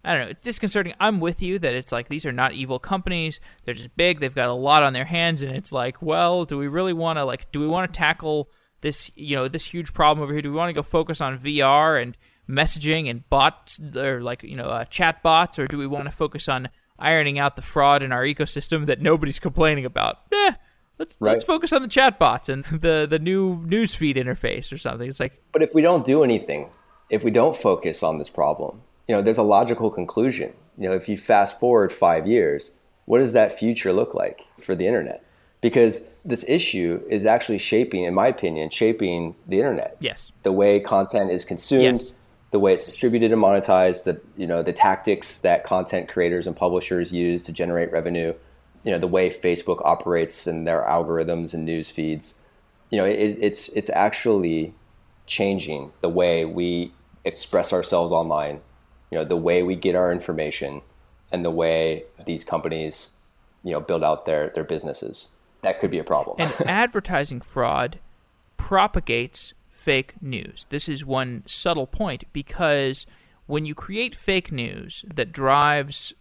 I 0.06 0.12
don't 0.12 0.22
know. 0.22 0.30
It's 0.30 0.42
disconcerting. 0.42 0.94
I'm 1.00 1.18
with 1.18 1.42
you 1.42 1.58
that 1.58 1.74
it's 1.74 1.90
like 1.90 2.08
these 2.08 2.24
are 2.24 2.32
not 2.32 2.52
evil 2.52 2.78
companies. 2.78 3.40
They're 3.64 3.74
just 3.74 3.94
big. 3.96 4.20
They've 4.20 4.32
got 4.32 4.48
a 4.48 4.54
lot 4.54 4.84
on 4.84 4.92
their 4.92 5.04
hands, 5.04 5.42
and 5.42 5.54
it's 5.54 5.72
like, 5.72 6.00
well, 6.00 6.44
do 6.44 6.56
we 6.56 6.68
really 6.68 6.92
want 6.92 7.18
to 7.18 7.24
like? 7.24 7.50
Do 7.50 7.58
we 7.58 7.66
want 7.66 7.92
to 7.92 7.98
tackle 7.98 8.48
this? 8.82 9.10
You 9.16 9.34
know, 9.34 9.48
this 9.48 9.64
huge 9.64 9.92
problem 9.92 10.22
over 10.22 10.32
here? 10.32 10.42
Do 10.42 10.52
we 10.52 10.56
want 10.56 10.68
to 10.68 10.74
go 10.74 10.84
focus 10.84 11.20
on 11.20 11.40
VR 11.40 12.00
and 12.00 12.16
messaging 12.48 13.10
and 13.10 13.28
bots, 13.28 13.80
or 13.96 14.22
like 14.22 14.44
you 14.44 14.54
know, 14.54 14.66
uh, 14.66 14.84
chat 14.84 15.24
bots, 15.24 15.58
or 15.58 15.66
do 15.66 15.76
we 15.76 15.88
want 15.88 16.04
to 16.04 16.12
focus 16.12 16.48
on 16.48 16.68
ironing 17.00 17.40
out 17.40 17.56
the 17.56 17.62
fraud 17.62 18.04
in 18.04 18.12
our 18.12 18.22
ecosystem 18.22 18.86
that 18.86 19.02
nobody's 19.02 19.40
complaining 19.40 19.84
about? 19.84 20.18
Eh, 20.32 20.52
let's 21.00 21.16
right. 21.18 21.32
let's 21.32 21.42
focus 21.42 21.72
on 21.72 21.82
the 21.82 21.88
chat 21.88 22.16
bots 22.20 22.48
and 22.48 22.64
the 22.70 23.08
the 23.10 23.18
new 23.18 23.56
newsfeed 23.66 24.16
interface 24.16 24.72
or 24.72 24.78
something. 24.78 25.08
It's 25.08 25.18
like, 25.18 25.42
but 25.50 25.62
if 25.62 25.74
we 25.74 25.82
don't 25.82 26.04
do 26.04 26.22
anything, 26.22 26.70
if 27.10 27.24
we 27.24 27.32
don't 27.32 27.56
focus 27.56 28.04
on 28.04 28.18
this 28.18 28.30
problem 28.30 28.82
you 29.08 29.14
know, 29.14 29.22
there's 29.22 29.38
a 29.38 29.42
logical 29.42 29.90
conclusion. 29.90 30.52
You 30.78 30.88
know, 30.88 30.94
if 30.94 31.08
you 31.08 31.16
fast 31.16 31.58
forward 31.58 31.92
five 31.92 32.26
years, 32.26 32.76
what 33.06 33.18
does 33.18 33.32
that 33.32 33.56
future 33.56 33.92
look 33.92 34.14
like 34.14 34.42
for 34.60 34.74
the 34.74 34.86
internet? 34.86 35.24
Because 35.60 36.10
this 36.24 36.44
issue 36.48 37.02
is 37.08 37.24
actually 37.24 37.58
shaping, 37.58 38.04
in 38.04 38.14
my 38.14 38.26
opinion, 38.26 38.68
shaping 38.70 39.34
the 39.46 39.58
internet. 39.58 39.96
Yes. 40.00 40.30
The 40.42 40.52
way 40.52 40.80
content 40.80 41.30
is 41.30 41.44
consumed, 41.44 41.98
yes. 41.98 42.12
the 42.50 42.58
way 42.58 42.74
it's 42.74 42.84
distributed 42.84 43.32
and 43.32 43.42
monetized, 43.42 44.04
the 44.04 44.20
you 44.36 44.46
know 44.46 44.62
the 44.62 44.72
tactics 44.72 45.38
that 45.38 45.64
content 45.64 46.08
creators 46.08 46.46
and 46.46 46.54
publishers 46.54 47.12
use 47.12 47.42
to 47.44 47.52
generate 47.52 47.90
revenue, 47.90 48.34
you 48.84 48.92
know 48.92 48.98
the 48.98 49.06
way 49.06 49.30
Facebook 49.30 49.80
operates 49.84 50.46
and 50.46 50.66
their 50.66 50.82
algorithms 50.82 51.54
and 51.54 51.64
news 51.64 51.90
feeds. 51.90 52.38
You 52.90 52.98
know, 52.98 53.04
it, 53.04 53.38
it's 53.40 53.68
it's 53.70 53.90
actually 53.90 54.74
changing 55.26 55.90
the 56.02 56.08
way 56.08 56.44
we 56.44 56.92
express 57.24 57.72
ourselves 57.72 58.12
online 58.12 58.60
you 59.10 59.18
know 59.18 59.24
the 59.24 59.36
way 59.36 59.62
we 59.62 59.74
get 59.74 59.94
our 59.94 60.10
information 60.10 60.82
and 61.32 61.44
the 61.44 61.50
way 61.50 62.04
these 62.24 62.44
companies 62.44 63.16
you 63.62 63.72
know 63.72 63.80
build 63.80 64.02
out 64.02 64.26
their 64.26 64.50
their 64.50 64.64
businesses. 64.64 65.30
That 65.62 65.80
could 65.80 65.90
be 65.90 65.98
a 65.98 66.04
problem. 66.04 66.36
And 66.38 66.52
advertising 66.68 67.40
fraud 67.40 67.98
propagates 68.56 69.52
fake 69.68 70.14
news. 70.20 70.66
This 70.70 70.88
is 70.88 71.04
one 71.04 71.42
subtle 71.46 71.86
point 71.86 72.24
because 72.32 73.06
when 73.46 73.64
you 73.64 73.74
create 73.74 74.14
fake 74.14 74.52
news 74.52 75.04
that 75.12 75.32
drives 75.32 76.12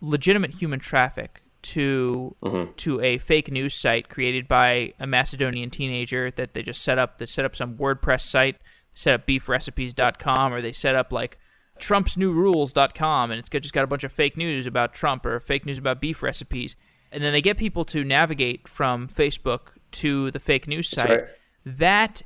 legitimate 0.00 0.54
human 0.54 0.80
traffic 0.80 1.42
to 1.62 2.34
mm-hmm. 2.42 2.72
to 2.76 3.00
a 3.00 3.18
fake 3.18 3.50
news 3.50 3.74
site 3.74 4.08
created 4.08 4.48
by 4.48 4.92
a 4.98 5.06
Macedonian 5.06 5.70
teenager 5.70 6.30
that 6.32 6.54
they 6.54 6.62
just 6.62 6.82
set 6.82 6.98
up 6.98 7.18
that 7.18 7.28
set 7.28 7.44
up 7.44 7.54
some 7.54 7.76
WordPress 7.76 8.22
site, 8.22 8.56
set 8.94 9.14
up 9.14 9.26
beefrecipes.com 9.26 10.52
or 10.52 10.60
they 10.60 10.72
set 10.72 10.94
up 10.94 11.12
like 11.12 11.38
trumpsnewrules.com 11.80 13.30
and 13.30 13.38
it's 13.38 13.48
just 13.48 13.74
got 13.74 13.84
a 13.84 13.86
bunch 13.86 14.04
of 14.04 14.12
fake 14.12 14.36
news 14.36 14.66
about 14.66 14.94
Trump 14.94 15.26
or 15.26 15.40
fake 15.40 15.66
news 15.66 15.78
about 15.78 16.00
beef 16.00 16.22
recipes. 16.22 16.76
And 17.10 17.22
then 17.22 17.32
they 17.32 17.42
get 17.42 17.58
people 17.58 17.84
to 17.86 18.04
navigate 18.04 18.68
from 18.68 19.08
Facebook 19.08 19.72
to 19.92 20.30
the 20.30 20.38
fake 20.38 20.66
news 20.66 20.88
site. 20.88 21.10
Right. 21.10 21.24
that 21.64 22.22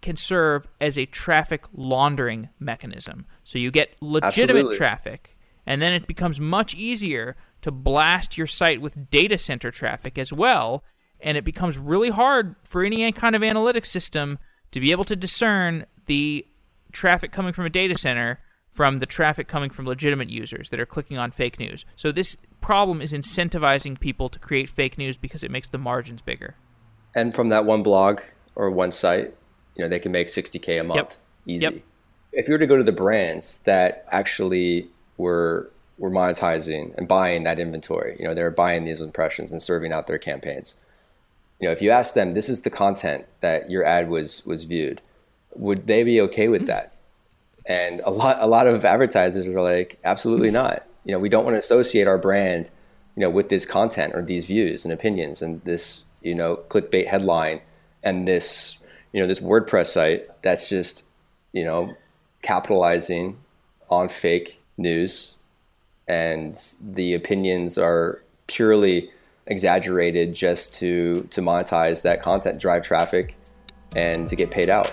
can 0.00 0.16
serve 0.16 0.66
as 0.80 0.96
a 0.98 1.06
traffic 1.06 1.64
laundering 1.72 2.48
mechanism. 2.58 3.26
So 3.44 3.58
you 3.58 3.70
get 3.70 3.96
legitimate 4.00 4.56
Absolutely. 4.56 4.76
traffic, 4.76 5.36
and 5.66 5.82
then 5.82 5.92
it 5.92 6.06
becomes 6.06 6.40
much 6.40 6.74
easier 6.74 7.36
to 7.62 7.70
blast 7.70 8.38
your 8.38 8.46
site 8.46 8.80
with 8.80 9.10
data 9.10 9.36
center 9.36 9.70
traffic 9.70 10.18
as 10.18 10.32
well. 10.32 10.82
And 11.20 11.36
it 11.36 11.44
becomes 11.44 11.76
really 11.76 12.08
hard 12.08 12.56
for 12.64 12.82
any 12.82 13.12
kind 13.12 13.36
of 13.36 13.42
analytics 13.42 13.86
system 13.86 14.38
to 14.70 14.80
be 14.80 14.90
able 14.90 15.04
to 15.04 15.16
discern 15.16 15.84
the 16.06 16.46
traffic 16.92 17.30
coming 17.30 17.52
from 17.52 17.66
a 17.66 17.70
data 17.70 17.98
center 17.98 18.40
from 18.72 19.00
the 19.00 19.06
traffic 19.06 19.48
coming 19.48 19.70
from 19.70 19.86
legitimate 19.86 20.30
users 20.30 20.70
that 20.70 20.80
are 20.80 20.86
clicking 20.86 21.18
on 21.18 21.30
fake 21.30 21.58
news. 21.58 21.84
So 21.96 22.12
this 22.12 22.36
problem 22.60 23.00
is 23.00 23.12
incentivizing 23.12 23.98
people 23.98 24.28
to 24.28 24.38
create 24.38 24.68
fake 24.68 24.96
news 24.96 25.16
because 25.16 25.42
it 25.42 25.50
makes 25.50 25.68
the 25.68 25.78
margins 25.78 26.22
bigger. 26.22 26.54
And 27.14 27.34
from 27.34 27.48
that 27.48 27.64
one 27.64 27.82
blog 27.82 28.20
or 28.54 28.70
one 28.70 28.92
site, 28.92 29.34
you 29.74 29.84
know, 29.84 29.88
they 29.88 29.98
can 29.98 30.12
make 30.12 30.28
60k 30.28 30.80
a 30.80 30.84
month 30.84 30.96
yep. 30.96 31.12
easy. 31.46 31.62
Yep. 31.62 31.74
If 32.32 32.48
you 32.48 32.54
were 32.54 32.58
to 32.58 32.66
go 32.66 32.76
to 32.76 32.84
the 32.84 32.92
brands 32.92 33.60
that 33.60 34.04
actually 34.10 34.88
were 35.16 35.70
were 35.98 36.10
monetizing 36.10 36.96
and 36.96 37.06
buying 37.06 37.42
that 37.42 37.58
inventory, 37.58 38.16
you 38.18 38.24
know, 38.24 38.32
they're 38.32 38.50
buying 38.50 38.84
these 38.84 39.00
impressions 39.00 39.52
and 39.52 39.62
serving 39.62 39.92
out 39.92 40.06
their 40.06 40.18
campaigns. 40.18 40.76
You 41.58 41.66
know, 41.66 41.72
if 41.72 41.82
you 41.82 41.90
ask 41.90 42.14
them, 42.14 42.32
this 42.32 42.48
is 42.48 42.62
the 42.62 42.70
content 42.70 43.26
that 43.40 43.68
your 43.68 43.84
ad 43.84 44.08
was 44.08 44.44
was 44.46 44.64
viewed, 44.64 45.02
would 45.54 45.86
they 45.86 46.04
be 46.04 46.20
okay 46.22 46.48
with 46.48 46.62
mm-hmm. 46.62 46.68
that? 46.68 46.94
And 47.66 48.00
a 48.04 48.10
lot 48.10 48.38
a 48.40 48.46
lot 48.46 48.66
of 48.66 48.84
advertisers 48.84 49.46
are 49.46 49.60
like, 49.60 49.98
absolutely 50.04 50.50
not. 50.50 50.84
You 51.04 51.12
know, 51.12 51.18
we 51.18 51.28
don't 51.28 51.44
want 51.44 51.54
to 51.54 51.58
associate 51.58 52.06
our 52.06 52.18
brand, 52.18 52.70
you 53.16 53.22
know, 53.22 53.30
with 53.30 53.48
this 53.48 53.64
content 53.66 54.14
or 54.14 54.22
these 54.22 54.46
views 54.46 54.84
and 54.84 54.92
opinions 54.92 55.42
and 55.42 55.62
this, 55.64 56.04
you 56.22 56.34
know, 56.34 56.56
clickbait 56.68 57.06
headline 57.06 57.60
and 58.02 58.26
this, 58.26 58.78
you 59.12 59.20
know, 59.20 59.26
this 59.26 59.40
WordPress 59.40 59.86
site 59.86 60.26
that's 60.42 60.68
just, 60.68 61.04
you 61.52 61.64
know, 61.64 61.94
capitalizing 62.42 63.38
on 63.88 64.08
fake 64.08 64.62
news 64.76 65.36
and 66.08 66.60
the 66.82 67.14
opinions 67.14 67.78
are 67.78 68.22
purely 68.46 69.10
exaggerated 69.46 70.34
just 70.34 70.74
to 70.74 71.26
to 71.30 71.40
monetize 71.40 72.02
that 72.02 72.22
content, 72.22 72.60
drive 72.60 72.82
traffic 72.82 73.36
and 73.94 74.28
to 74.28 74.36
get 74.36 74.50
paid 74.50 74.68
out. 74.68 74.92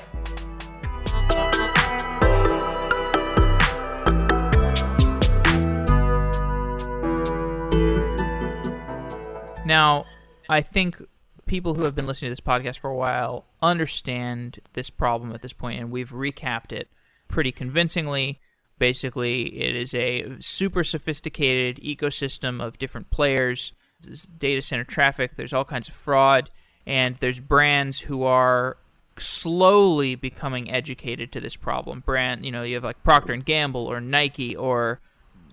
Now, 9.67 10.05
I 10.47 10.61
think 10.61 11.03
people 11.45 11.73
who 11.73 11.83
have 11.83 11.93
been 11.93 12.07
listening 12.07 12.29
to 12.29 12.31
this 12.31 12.39
podcast 12.39 12.79
for 12.79 12.89
a 12.89 12.95
while 12.95 13.43
understand 13.61 14.61
this 14.71 14.89
problem 14.89 15.33
at 15.33 15.41
this 15.41 15.51
point, 15.51 15.77
and 15.77 15.91
we've 15.91 16.11
recapped 16.11 16.71
it 16.71 16.87
pretty 17.27 17.51
convincingly. 17.51 18.39
Basically, 18.79 19.59
it 19.61 19.75
is 19.75 19.93
a 19.93 20.37
super 20.39 20.85
sophisticated 20.85 21.83
ecosystem 21.83 22.61
of 22.61 22.77
different 22.77 23.09
players. 23.09 23.73
There's 23.99 24.23
data 24.23 24.61
center 24.61 24.85
traffic. 24.85 25.35
There's 25.35 25.51
all 25.51 25.65
kinds 25.65 25.89
of 25.89 25.95
fraud, 25.95 26.49
and 26.85 27.17
there's 27.17 27.41
brands 27.41 27.99
who 27.99 28.23
are 28.23 28.77
slowly 29.17 30.15
becoming 30.15 30.71
educated 30.71 31.33
to 31.33 31.41
this 31.41 31.57
problem. 31.57 31.99
Brand, 32.05 32.45
you 32.45 32.53
know, 32.53 32.63
you 32.63 32.75
have 32.75 32.85
like 32.85 33.03
Procter 33.03 33.33
and 33.33 33.43
Gamble 33.43 33.85
or 33.85 33.99
Nike 33.99 34.55
or 34.55 35.01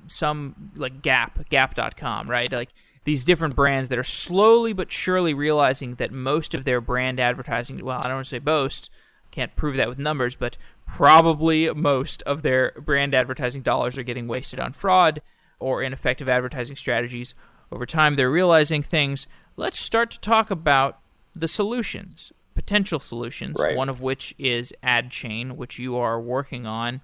some 0.06 0.70
like 0.76 1.02
Gap, 1.02 1.48
Gap.com, 1.48 2.30
right? 2.30 2.52
Like 2.52 2.68
these 3.04 3.24
different 3.24 3.54
brands 3.54 3.88
that 3.90 3.98
are 3.98 4.02
slowly 4.02 4.72
but 4.72 4.90
surely 4.90 5.34
realizing 5.34 5.96
that 5.96 6.10
most 6.10 6.54
of 6.54 6.64
their 6.64 6.80
brand 6.80 7.20
advertising, 7.20 7.84
well, 7.84 7.98
I 7.98 8.04
don't 8.04 8.14
want 8.14 8.26
to 8.26 8.30
say 8.30 8.38
boast, 8.38 8.90
can't 9.30 9.56
prove 9.56 9.76
that 9.76 9.88
with 9.88 9.98
numbers, 9.98 10.36
but 10.36 10.56
probably 10.86 11.72
most 11.74 12.22
of 12.22 12.42
their 12.42 12.72
brand 12.72 13.14
advertising 13.14 13.62
dollars 13.62 13.98
are 13.98 14.02
getting 14.02 14.28
wasted 14.28 14.60
on 14.60 14.72
fraud 14.72 15.20
or 15.58 15.82
ineffective 15.82 16.28
advertising 16.28 16.76
strategies. 16.76 17.34
Over 17.70 17.84
time, 17.84 18.16
they're 18.16 18.30
realizing 18.30 18.82
things. 18.82 19.26
Let's 19.56 19.78
start 19.78 20.10
to 20.12 20.20
talk 20.20 20.50
about 20.50 21.00
the 21.34 21.48
solutions, 21.48 22.32
potential 22.54 23.00
solutions, 23.00 23.56
right. 23.58 23.76
one 23.76 23.88
of 23.88 24.00
which 24.00 24.34
is 24.38 24.72
AdChain, 24.82 25.56
which 25.56 25.78
you 25.78 25.96
are 25.96 26.20
working 26.20 26.66
on. 26.66 27.00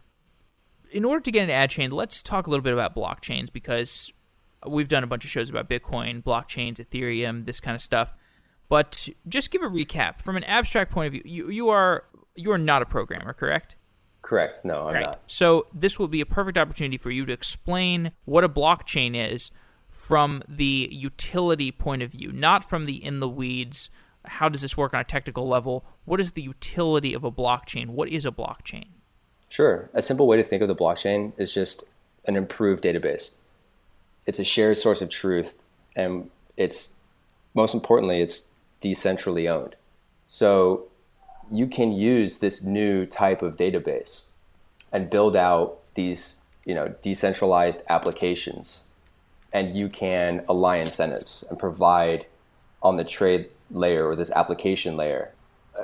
In 0.92 1.04
order 1.04 1.20
to 1.20 1.30
get 1.32 1.42
into 1.48 1.54
AdChain, 1.54 1.92
let's 1.92 2.22
talk 2.22 2.46
a 2.46 2.50
little 2.50 2.62
bit 2.62 2.72
about 2.72 2.94
blockchains 2.94 3.52
because 3.52 4.12
we've 4.66 4.88
done 4.88 5.04
a 5.04 5.06
bunch 5.06 5.24
of 5.24 5.30
shows 5.30 5.50
about 5.50 5.68
Bitcoin, 5.68 6.22
blockchains, 6.22 6.76
Ethereum, 6.76 7.46
this 7.46 7.60
kind 7.60 7.74
of 7.74 7.80
stuff. 7.80 8.14
But 8.68 9.08
just 9.28 9.50
give 9.50 9.62
a 9.62 9.68
recap 9.68 10.20
from 10.20 10.36
an 10.36 10.44
abstract 10.44 10.92
point 10.92 11.08
of 11.08 11.12
view. 11.12 11.22
You, 11.24 11.50
you 11.50 11.68
are 11.70 12.04
you 12.36 12.52
are 12.52 12.58
not 12.58 12.82
a 12.82 12.86
programmer, 12.86 13.32
correct? 13.32 13.74
Correct. 14.22 14.64
No, 14.64 14.86
I'm 14.86 14.94
right. 14.94 15.06
not. 15.06 15.20
So 15.26 15.66
this 15.74 15.98
will 15.98 16.08
be 16.08 16.20
a 16.20 16.26
perfect 16.26 16.56
opportunity 16.56 16.96
for 16.96 17.10
you 17.10 17.26
to 17.26 17.32
explain 17.32 18.12
what 18.24 18.44
a 18.44 18.48
blockchain 18.48 19.14
is 19.16 19.50
from 19.88 20.42
the 20.48 20.88
utility 20.92 21.72
point 21.72 22.02
of 22.02 22.12
view, 22.12 22.30
not 22.32 22.68
from 22.68 22.86
the 22.86 23.04
in 23.04 23.20
the 23.20 23.28
weeds. 23.28 23.90
How 24.26 24.48
does 24.48 24.60
this 24.60 24.76
work 24.76 24.94
on 24.94 25.00
a 25.00 25.04
technical 25.04 25.48
level? 25.48 25.84
What 26.04 26.20
is 26.20 26.32
the 26.32 26.42
utility 26.42 27.14
of 27.14 27.24
a 27.24 27.32
blockchain? 27.32 27.88
What 27.88 28.08
is 28.08 28.26
a 28.26 28.30
blockchain? 28.30 28.88
Sure. 29.48 29.90
A 29.94 30.02
simple 30.02 30.26
way 30.26 30.36
to 30.36 30.44
think 30.44 30.62
of 30.62 30.68
the 30.68 30.76
blockchain 30.76 31.32
is 31.38 31.52
just 31.52 31.84
an 32.26 32.36
improved 32.36 32.84
database 32.84 33.32
it's 34.26 34.38
a 34.38 34.44
shared 34.44 34.76
source 34.76 35.02
of 35.02 35.08
truth, 35.08 35.62
and 35.96 36.30
it's 36.56 36.98
most 37.54 37.74
importantly, 37.74 38.20
it's 38.20 38.50
decentrally 38.80 39.50
owned. 39.50 39.74
So 40.26 40.86
you 41.50 41.66
can 41.66 41.92
use 41.92 42.38
this 42.38 42.64
new 42.64 43.06
type 43.06 43.42
of 43.42 43.56
database 43.56 44.30
and 44.92 45.10
build 45.10 45.36
out 45.36 45.78
these 45.94 46.42
you 46.64 46.74
know 46.74 46.88
decentralized 47.02 47.82
applications 47.88 48.84
and 49.52 49.74
you 49.74 49.88
can 49.88 50.42
align 50.48 50.82
incentives 50.82 51.44
and 51.50 51.58
provide 51.58 52.26
on 52.82 52.94
the 52.96 53.04
trade 53.04 53.48
layer 53.70 54.06
or 54.06 54.14
this 54.14 54.30
application 54.32 54.96
layer 54.96 55.32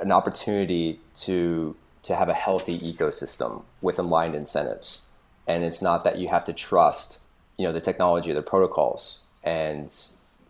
an 0.01 0.11
opportunity 0.11 0.99
to 1.13 1.75
to 2.03 2.15
have 2.15 2.29
a 2.29 2.33
healthy 2.33 2.79
ecosystem 2.79 3.63
with 3.81 3.99
aligned 3.99 4.35
incentives 4.35 5.01
and 5.47 5.63
it's 5.63 5.81
not 5.81 6.03
that 6.03 6.17
you 6.17 6.27
have 6.29 6.45
to 6.45 6.53
trust 6.53 7.19
you 7.57 7.65
know 7.65 7.71
the 7.71 7.81
technology, 7.81 8.31
the 8.33 8.41
protocols, 8.41 9.21
and 9.43 9.93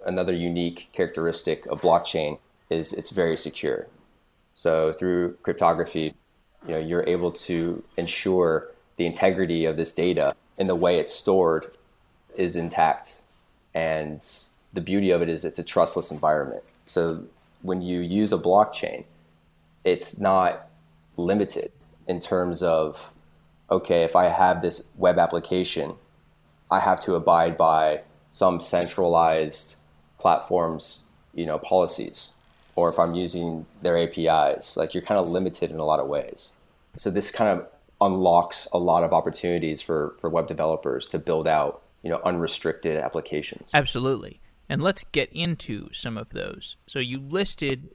another 0.06 0.34
unique 0.34 0.90
characteristic 0.94 1.66
of 1.68 1.82
blockchain 1.82 2.40
is 2.70 2.94
it's 2.94 3.10
very 3.10 3.38
secure. 3.38 3.88
So 4.54 4.92
through 4.92 5.38
cryptography, 5.44 6.14
you 6.66 6.74
know 6.74 6.80
you're 6.80 7.08
able 7.08 7.32
to 7.32 7.84
ensure 7.98 8.72
the 8.98 9.06
integrity 9.06 9.66
of 9.66 9.78
this 9.78 9.94
data 9.94 10.36
and 10.60 10.68
the 10.68 10.76
way 10.76 11.00
it's 11.00 11.14
stored 11.14 11.68
is 12.36 12.56
intact. 12.56 13.22
And 13.74 14.24
the 14.74 14.82
beauty 14.82 15.12
of 15.12 15.22
it 15.22 15.30
is 15.30 15.46
it's 15.46 15.60
a 15.60 15.64
trustless 15.64 16.12
environment. 16.12 16.64
So 16.86 17.24
when 17.62 17.82
you 17.82 18.02
use 18.02 18.34
a 18.34 18.38
blockchain, 18.38 19.06
it's 19.84 20.20
not 20.20 20.68
limited 21.16 21.70
in 22.08 22.20
terms 22.20 22.62
of 22.64 23.14
okay, 23.70 24.04
if 24.04 24.16
I 24.16 24.26
have 24.26 24.62
this 24.62 24.90
web 24.96 25.20
application 25.20 25.96
I 26.70 26.80
have 26.80 27.00
to 27.02 27.16
abide 27.16 27.58
by 27.58 28.02
some 28.32 28.60
centralized 28.60 29.78
platforms, 30.20 31.06
you 31.34 31.46
know, 31.46 31.58
policies, 31.60 32.34
or 32.76 32.90
if 32.90 33.00
I'm 33.00 33.16
using 33.16 33.66
their 33.82 33.98
APIs, 33.98 34.78
like 34.78 34.94
you're 34.94 35.04
kind 35.04 35.20
of 35.20 35.30
limited 35.30 35.72
in 35.72 35.80
a 35.80 35.86
lot 35.86 36.00
of 36.00 36.08
ways. 36.08 36.54
So 36.96 37.10
this 37.10 37.32
kind 37.32 37.60
of 37.60 37.68
unlocks 38.02 38.68
a 38.74 38.78
lot 38.78 39.04
of 39.04 39.14
opportunities 39.14 39.82
for 39.82 40.16
for 40.20 40.30
web 40.30 40.48
developers 40.48 41.08
to 41.10 41.20
build 41.20 41.48
out, 41.48 41.82
you 42.04 42.10
know, 42.10 42.22
unrestricted 42.24 42.98
applications. 42.98 43.72
Absolutely. 43.74 44.40
And 44.70 44.82
let's 44.82 45.04
get 45.12 45.32
into 45.32 45.92
some 45.94 46.18
of 46.18 46.30
those. 46.30 46.76
So 46.88 47.00
you 47.00 47.20
listed 47.20 47.90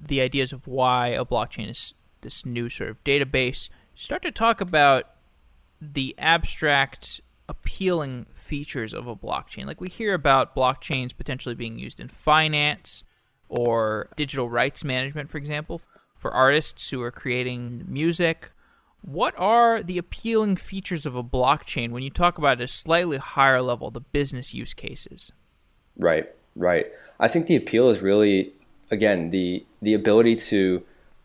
the 0.00 0.20
ideas 0.20 0.52
of 0.52 0.66
why 0.66 1.08
a 1.08 1.24
blockchain 1.24 1.68
is 1.70 1.94
this 2.20 2.46
new 2.46 2.68
sort 2.68 2.90
of 2.90 3.02
database. 3.04 3.68
Start 3.94 4.22
to 4.22 4.30
talk 4.30 4.60
about 4.60 5.04
the 5.80 6.14
abstract 6.18 7.20
appealing 7.48 8.26
features 8.34 8.92
of 8.92 9.06
a 9.06 9.16
blockchain. 9.16 9.66
Like 9.66 9.80
we 9.80 9.88
hear 9.88 10.14
about 10.14 10.54
blockchains 10.54 11.16
potentially 11.16 11.54
being 11.54 11.78
used 11.78 12.00
in 12.00 12.08
finance 12.08 13.04
or 13.48 14.08
digital 14.16 14.50
rights 14.50 14.84
management, 14.84 15.30
for 15.30 15.38
example, 15.38 15.80
for 16.16 16.32
artists 16.32 16.90
who 16.90 17.02
are 17.02 17.10
creating 17.10 17.84
music. 17.86 18.50
What 19.02 19.38
are 19.38 19.82
the 19.82 19.98
appealing 19.98 20.56
features 20.56 21.06
of 21.06 21.14
a 21.14 21.22
blockchain 21.22 21.90
when 21.90 22.02
you 22.02 22.10
talk 22.10 22.38
about 22.38 22.60
a 22.60 22.66
slightly 22.66 23.18
higher 23.18 23.62
level, 23.62 23.90
the 23.90 24.00
business 24.00 24.52
use 24.52 24.74
cases? 24.74 25.30
Right, 25.96 26.28
right. 26.56 26.86
I 27.20 27.28
think 27.28 27.46
the 27.46 27.54
appeal 27.56 27.88
is 27.88 28.00
really, 28.00 28.52
again, 28.90 29.30
the 29.30 29.64
the 29.80 29.94
ability 29.94 30.36
to 30.36 30.82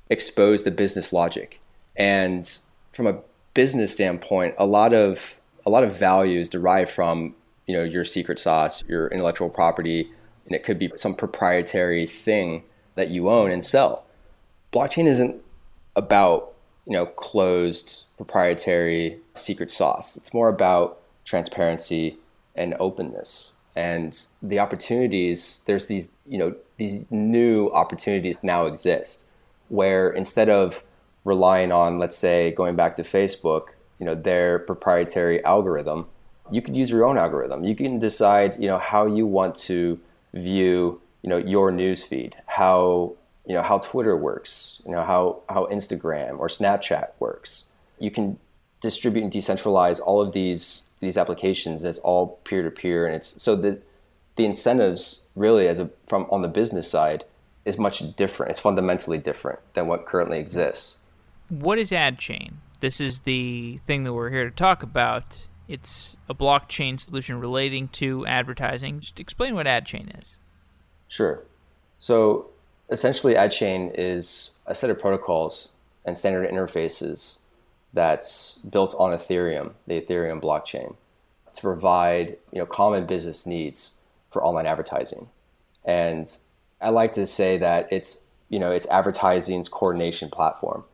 expose 0.09 0.63
the 0.63 0.71
business 0.71 1.11
logic. 1.11 1.61
And 1.95 2.47
from 2.91 3.07
a 3.07 3.19
business 3.53 3.91
standpoint, 3.91 4.53
a 4.57 4.65
lot 4.65 4.93
of 4.93 5.40
a 5.65 5.69
lot 5.69 5.83
of 5.83 5.95
value 5.95 6.39
is 6.39 6.49
derived 6.49 6.91
from 6.91 7.35
you 7.67 7.75
know 7.75 7.83
your 7.83 8.03
secret 8.03 8.39
sauce, 8.39 8.83
your 8.87 9.07
intellectual 9.07 9.49
property, 9.49 10.09
and 10.45 10.55
it 10.55 10.63
could 10.63 10.79
be 10.79 10.91
some 10.95 11.15
proprietary 11.15 12.05
thing 12.05 12.63
that 12.95 13.09
you 13.09 13.29
own 13.29 13.51
and 13.51 13.63
sell. 13.63 14.05
blockchain 14.73 15.05
isn't 15.05 15.41
about 15.95 16.53
you 16.85 16.93
know 16.93 17.05
closed 17.05 18.05
proprietary 18.17 19.17
secret 19.35 19.71
sauce. 19.71 20.17
It's 20.17 20.33
more 20.33 20.49
about 20.49 20.99
transparency 21.25 22.17
and 22.55 22.75
openness 22.79 23.51
and 23.75 24.25
the 24.41 24.59
opportunities 24.59 25.63
there's 25.65 25.87
these 25.87 26.11
you 26.27 26.37
know 26.37 26.53
these 26.77 27.05
new 27.09 27.69
opportunities 27.71 28.37
now 28.43 28.65
exist 28.65 29.23
where 29.69 30.09
instead 30.09 30.49
of 30.49 30.83
relying 31.23 31.71
on 31.71 31.97
let's 31.97 32.17
say 32.17 32.51
going 32.51 32.75
back 32.75 32.95
to 32.95 33.03
facebook 33.03 33.69
you 34.01 34.05
know 34.05 34.15
their 34.15 34.59
proprietary 34.59 35.41
algorithm 35.45 36.07
you 36.51 36.61
could 36.61 36.75
use 36.75 36.89
your 36.89 37.05
own 37.05 37.17
algorithm. 37.17 37.63
You 37.63 37.75
can 37.75 37.97
decide 37.97 38.61
you 38.61 38.67
know 38.67 38.77
how 38.77 39.05
you 39.05 39.25
want 39.25 39.55
to 39.67 39.99
view 40.33 41.01
you 41.23 41.29
know 41.29 41.37
your 41.37 41.71
news 41.71 42.03
feed 42.03 42.35
how 42.45 43.15
you 43.45 43.53
know 43.53 43.61
how 43.61 43.79
twitter 43.79 44.15
works 44.15 44.81
you 44.85 44.91
know 44.91 45.03
how 45.03 45.41
how 45.49 45.65
instagram 45.67 46.39
or 46.39 46.47
snapchat 46.47 47.09
works. 47.19 47.71
You 47.99 48.11
can 48.11 48.37
distribute 48.81 49.23
and 49.23 49.31
decentralize 49.31 49.99
all 50.01 50.21
of 50.21 50.33
these 50.33 50.89
these 50.99 51.17
applications 51.17 51.83
it's 51.83 51.99
all 51.99 52.39
peer 52.43 52.63
to 52.63 52.71
peer 52.71 53.05
and 53.05 53.15
it's 53.15 53.41
so 53.41 53.55
the 53.55 53.79
the 54.35 54.45
incentives 54.45 55.27
really 55.35 55.67
as 55.67 55.79
a 55.79 55.89
from 56.07 56.27
on 56.29 56.41
the 56.41 56.47
business 56.47 56.89
side 56.89 57.23
is 57.63 57.77
much 57.77 58.15
different. 58.15 58.49
It's 58.49 58.59
fundamentally 58.59 59.19
different 59.19 59.59
than 59.75 59.85
what 59.85 60.07
currently 60.07 60.39
exists. 60.39 60.97
What 61.49 61.77
is 61.77 61.91
adchain 61.91 62.53
this 62.81 62.99
is 62.99 63.21
the 63.21 63.79
thing 63.85 64.03
that 64.03 64.13
we're 64.13 64.29
here 64.29 64.49
to 64.49 64.55
talk 64.55 64.83
about. 64.83 65.45
It's 65.67 66.17
a 66.27 66.35
blockchain 66.35 66.99
solution 66.99 67.39
relating 67.39 67.87
to 67.89 68.25
advertising. 68.25 68.99
Just 68.99 69.19
explain 69.19 69.55
what 69.55 69.67
adchain 69.67 70.19
is. 70.19 70.35
Sure. 71.07 71.43
So 71.97 72.49
essentially 72.89 73.35
adchain 73.35 73.91
is 73.95 74.57
a 74.65 74.75
set 74.75 74.89
of 74.89 74.99
protocols 74.99 75.73
and 76.03 76.17
standard 76.17 76.49
interfaces 76.49 77.39
that's 77.93 78.57
built 78.69 78.95
on 78.97 79.11
Ethereum, 79.11 79.73
the 79.87 80.01
Ethereum 80.01 80.41
blockchain, 80.41 80.95
to 81.53 81.61
provide 81.61 82.37
you 82.51 82.59
know 82.59 82.65
common 82.65 83.05
business 83.05 83.45
needs 83.45 83.97
for 84.29 84.43
online 84.43 84.65
advertising. 84.65 85.27
And 85.85 86.27
I 86.81 86.89
like 86.89 87.13
to 87.13 87.27
say 87.27 87.57
that 87.59 87.87
it's 87.91 88.25
you 88.49 88.59
know 88.59 88.71
it's 88.71 88.87
advertising's 88.87 89.69
coordination 89.69 90.29
platform 90.29 90.85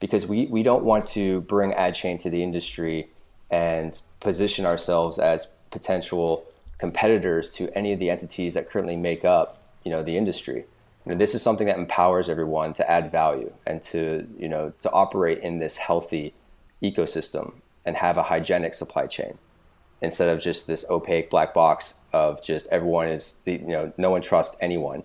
because 0.00 0.26
we, 0.26 0.46
we 0.46 0.62
don't 0.62 0.84
want 0.84 1.06
to 1.08 1.42
bring 1.42 1.72
AdChain 1.72 2.18
to 2.22 2.30
the 2.30 2.42
industry 2.42 3.08
and 3.50 4.00
position 4.20 4.66
ourselves 4.66 5.18
as 5.18 5.54
potential 5.70 6.46
competitors 6.78 7.50
to 7.50 7.70
any 7.76 7.92
of 7.92 7.98
the 7.98 8.10
entities 8.10 8.54
that 8.54 8.70
currently 8.70 8.96
make 8.96 9.24
up 9.24 9.60
you 9.84 9.90
know 9.90 10.02
the 10.02 10.16
industry. 10.16 10.64
You 11.06 11.12
know, 11.12 11.18
this 11.18 11.34
is 11.34 11.42
something 11.42 11.66
that 11.66 11.78
empowers 11.78 12.28
everyone 12.28 12.74
to 12.74 12.90
add 12.90 13.10
value 13.10 13.52
and 13.66 13.82
to 13.84 14.26
you 14.38 14.48
know 14.48 14.72
to 14.80 14.90
operate 14.90 15.38
in 15.38 15.58
this 15.58 15.76
healthy 15.76 16.34
ecosystem 16.82 17.52
and 17.84 17.96
have 17.96 18.16
a 18.16 18.22
hygienic 18.22 18.74
supply 18.74 19.06
chain 19.06 19.38
instead 20.02 20.28
of 20.28 20.42
just 20.42 20.66
this 20.66 20.84
opaque 20.88 21.28
black 21.28 21.52
box 21.52 22.00
of 22.12 22.42
just 22.42 22.66
everyone 22.70 23.08
is 23.08 23.40
you 23.44 23.58
know 23.58 23.92
no 23.98 24.10
one 24.10 24.22
trusts 24.22 24.56
anyone 24.60 25.02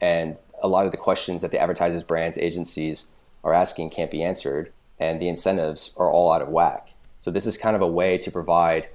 and 0.00 0.38
a 0.62 0.68
lot 0.68 0.84
of 0.86 0.90
the 0.90 0.96
questions 0.96 1.42
that 1.42 1.50
the 1.50 1.58
advertisers 1.58 2.02
brands 2.02 2.38
agencies 2.38 3.06
are 3.44 3.54
asking 3.54 3.88
can't 3.88 4.10
be 4.10 4.22
answered 4.22 4.72
and 4.98 5.20
the 5.20 5.28
incentives 5.28 5.94
are 5.96 6.10
all 6.10 6.32
out 6.32 6.42
of 6.42 6.48
whack 6.48 6.94
so 7.20 7.30
this 7.30 7.46
is 7.46 7.56
kind 7.56 7.76
of 7.76 7.82
a 7.82 7.86
way 7.86 8.18
to 8.18 8.30
provide 8.30 8.88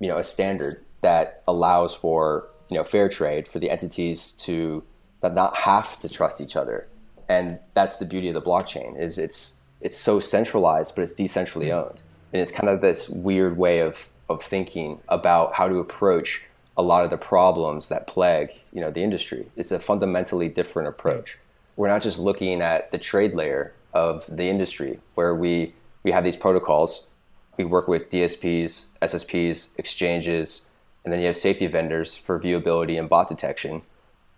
you 0.00 0.08
know 0.08 0.18
a 0.18 0.24
standard 0.24 0.74
that 1.00 1.42
allows 1.48 1.94
for 1.94 2.48
you 2.68 2.76
know 2.76 2.84
fair 2.84 3.08
trade 3.08 3.48
for 3.48 3.58
the 3.58 3.70
entities 3.70 4.32
to 4.32 4.82
that 5.22 5.34
not 5.34 5.56
have 5.56 5.98
to 5.98 6.08
trust 6.08 6.40
each 6.40 6.56
other 6.56 6.86
and 7.28 7.58
that's 7.74 7.96
the 7.96 8.04
beauty 8.04 8.28
of 8.28 8.34
the 8.34 8.42
blockchain 8.42 8.98
is 8.98 9.18
it's 9.18 9.60
it's 9.80 9.96
so 9.96 10.20
centralized, 10.20 10.94
but 10.94 11.02
it's 11.02 11.14
decentrally 11.14 11.70
owned. 11.70 12.02
And 12.32 12.40
it's 12.40 12.50
kind 12.50 12.68
of 12.68 12.80
this 12.80 13.08
weird 13.08 13.56
way 13.56 13.80
of, 13.80 14.08
of 14.28 14.42
thinking 14.42 15.00
about 15.08 15.54
how 15.54 15.68
to 15.68 15.76
approach 15.76 16.42
a 16.76 16.82
lot 16.82 17.04
of 17.04 17.10
the 17.10 17.16
problems 17.16 17.88
that 17.88 18.06
plague 18.06 18.50
you 18.72 18.80
know 18.80 18.90
the 18.90 19.02
industry. 19.02 19.46
It's 19.56 19.72
a 19.72 19.78
fundamentally 19.78 20.48
different 20.48 20.88
approach. 20.88 21.38
We're 21.76 21.88
not 21.88 22.02
just 22.02 22.18
looking 22.18 22.62
at 22.62 22.90
the 22.90 22.98
trade 22.98 23.34
layer 23.34 23.74
of 23.92 24.26
the 24.34 24.48
industry 24.48 25.00
where 25.14 25.34
we 25.34 25.74
we 26.02 26.12
have 26.12 26.24
these 26.24 26.36
protocols. 26.36 27.10
We 27.56 27.64
work 27.64 27.88
with 27.88 28.10
DSPs, 28.10 28.86
SSPs, 29.02 29.78
exchanges, 29.78 30.68
and 31.04 31.12
then 31.12 31.20
you 31.20 31.26
have 31.26 31.36
safety 31.36 31.66
vendors 31.66 32.14
for 32.14 32.38
viewability 32.38 32.98
and 32.98 33.08
bot 33.08 33.28
detection. 33.28 33.80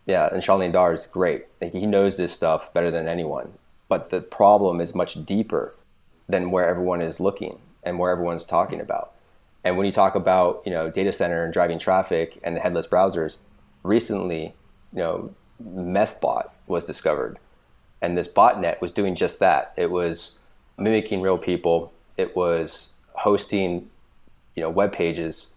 Yeah, 0.06 0.28
and 0.32 0.42
Shailin 0.42 0.72
Dhar 0.72 0.94
is 0.94 1.06
great. 1.06 1.46
He 1.60 1.84
knows 1.84 2.16
this 2.16 2.32
stuff 2.32 2.72
better 2.72 2.90
than 2.90 3.08
anyone 3.08 3.52
but 3.88 4.10
the 4.10 4.20
problem 4.20 4.80
is 4.80 4.94
much 4.94 5.24
deeper 5.24 5.72
than 6.28 6.50
where 6.50 6.68
everyone 6.68 7.00
is 7.00 7.20
looking 7.20 7.58
and 7.82 7.98
where 7.98 8.10
everyone's 8.10 8.44
talking 8.44 8.80
about. 8.80 9.12
And 9.64 9.76
when 9.76 9.86
you 9.86 9.92
talk 9.92 10.14
about 10.14 10.62
you 10.64 10.72
know 10.72 10.90
data 10.90 11.12
center 11.12 11.42
and 11.42 11.52
driving 11.52 11.78
traffic 11.78 12.38
and 12.44 12.58
headless 12.58 12.86
browsers, 12.86 13.38
recently 13.82 14.54
you 14.92 14.98
know 14.98 15.34
MethBot 15.62 16.68
was 16.68 16.84
discovered, 16.84 17.38
and 18.00 18.16
this 18.16 18.28
botnet 18.28 18.80
was 18.80 18.92
doing 18.92 19.14
just 19.14 19.38
that. 19.40 19.72
It 19.76 19.90
was 19.90 20.38
mimicking 20.76 21.20
real 21.20 21.38
people. 21.38 21.92
It 22.16 22.36
was 22.36 22.94
hosting 23.14 23.90
you 24.54 24.62
know 24.62 24.70
web 24.70 24.92
pages, 24.92 25.52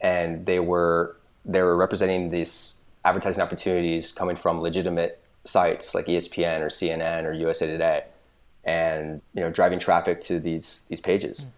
and 0.00 0.46
they 0.46 0.60
were 0.60 1.16
they 1.44 1.62
were 1.62 1.76
representing 1.76 2.30
these 2.30 2.78
advertising 3.04 3.42
opportunities 3.42 4.12
coming 4.12 4.36
from 4.36 4.60
legitimate 4.60 5.20
sites 5.44 5.94
like 5.94 6.06
ESPN 6.06 6.60
or 6.60 6.68
CNN 6.68 7.24
or 7.24 7.32
USA 7.32 7.66
Today, 7.66 8.04
and 8.64 9.22
you 9.34 9.40
know 9.40 9.50
driving 9.50 9.78
traffic 9.78 10.20
to 10.22 10.40
these 10.40 10.84
these 10.88 11.00
pages, 11.00 11.40
mm. 11.40 11.50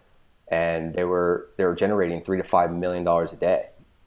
and 0.55 0.93
they 0.93 1.03
were 1.03 1.49
they 1.57 1.65
were 1.65 1.75
generating 1.75 2.21
three 2.21 2.37
to 2.37 2.43
five 2.43 2.71
million 2.71 3.03
dollars 3.03 3.33
a 3.33 3.35
day, 3.35 3.65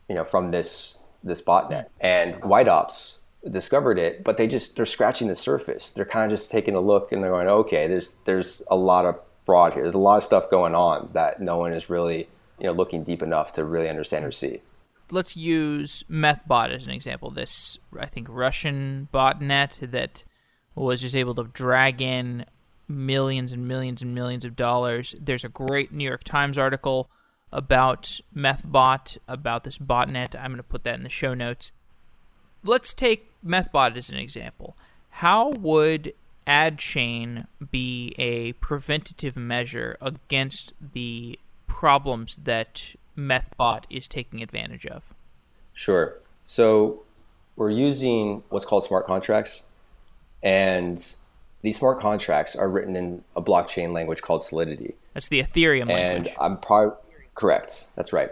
you 0.08 0.14
know, 0.14 0.24
from 0.24 0.50
this 0.50 0.98
this 1.22 1.40
botnet. 1.40 1.87
And 2.00 2.34
White 2.44 2.68
Ops 2.68 3.20
discovered 3.50 3.98
it, 3.98 4.24
but 4.24 4.37
they 4.37 4.46
just 4.46 4.76
they're 4.76 4.87
scratching 4.87 5.28
the 5.28 5.37
surface. 5.37 5.90
They're 5.90 6.04
kind 6.04 6.24
of 6.24 6.30
just 6.30 6.50
taking 6.50 6.74
a 6.74 6.80
look 6.80 7.12
and 7.12 7.22
they're 7.22 7.30
going, 7.30 7.48
okay, 7.48 7.87
there's 7.88 8.16
there's 8.24 8.62
a 8.70 8.76
lot 8.76 9.04
of 9.04 9.18
fraud 9.44 9.74
here. 9.74 9.83
There's 9.83 9.94
a 9.94 9.98
lot 9.98 10.16
of 10.16 10.24
stuff 10.24 10.50
going 10.50 10.74
on 10.74 11.11
that 11.12 11.40
no 11.40 11.59
one 11.59 11.72
is 11.72 11.90
really 11.90 12.28
you 12.59 12.66
know 12.66 12.72
looking 12.72 13.02
deep 13.02 13.22
enough 13.22 13.52
to 13.52 13.64
really 13.64 13.88
understand 13.88 14.24
or 14.24 14.33
see 14.33 14.61
let's 15.11 15.37
use 15.37 16.04
MethBot 16.11 16.70
as 16.70 16.85
an 16.85 16.90
example. 16.90 17.30
This, 17.30 17.78
I 17.98 18.07
think, 18.07 18.26
Russian 18.30 19.09
botnet 19.12 19.90
that 19.90 20.24
was 20.74 21.00
just 21.00 21.14
able 21.14 21.35
to 21.37 21.44
drag 21.44 22.02
in 22.02 22.46
millions 22.88 23.52
and 23.52 23.66
millions 23.66 24.02
and 24.02 24.14
millions 24.14 24.44
of 24.44 24.57
dollars. 24.57 25.14
There's 25.20 25.44
a 25.44 25.48
great 25.48 25.92
New 25.92 26.04
York 26.04 26.24
Times 26.24 26.59
article 26.59 27.11
about 27.52 28.20
MethBot, 28.35 29.18
about 29.28 29.64
this 29.64 29.78
botnet. 29.78 30.35
I'm 30.35 30.50
going 30.50 30.57
to 30.57 30.62
put 30.62 30.85
that 30.85 30.96
in 30.96 31.04
the 31.04 31.11
show 31.11 31.35
notes. 31.35 31.72
Let's 32.64 32.94
take 32.94 33.31
MethBot 33.46 33.96
as 33.96 34.09
an 34.09 34.16
example. 34.16 34.77
How 35.11 35.50
would 35.50 36.14
AdChain 36.46 37.46
be 37.70 38.14
a 38.18 38.55
preventative 38.55 39.37
measure 39.37 39.96
against 40.00 40.72
the 40.94 41.38
problems 41.66 42.37
that 42.42 42.94
MethBot 43.16 43.85
is 43.90 44.09
taking 44.09 44.42
advantage 44.42 44.87
of? 44.87 45.03
Sure. 45.74 46.18
So 46.42 47.03
we're 47.57 47.70
using 47.70 48.42
what's 48.48 48.64
called 48.64 48.85
smart 48.85 49.07
contracts, 49.07 49.64
and 50.42 50.96
these 51.62 51.79
smart 51.79 52.00
contracts 52.00 52.57
are 52.57 52.68
written 52.68 52.96
in 52.96 53.24
a 53.37 53.42
blockchain 53.42 53.92
language 53.92 54.22
called 54.22 54.42
Solidity. 54.42 54.94
That's 55.12 55.29
the 55.29 55.42
Ethereum 55.42 55.83
and 55.83 55.90
language. 55.90 56.29
And 56.29 56.37
I'm 56.40 56.59
probably 56.59 56.96
correct. 57.35 57.87
That's 57.94 58.12
right. 58.12 58.31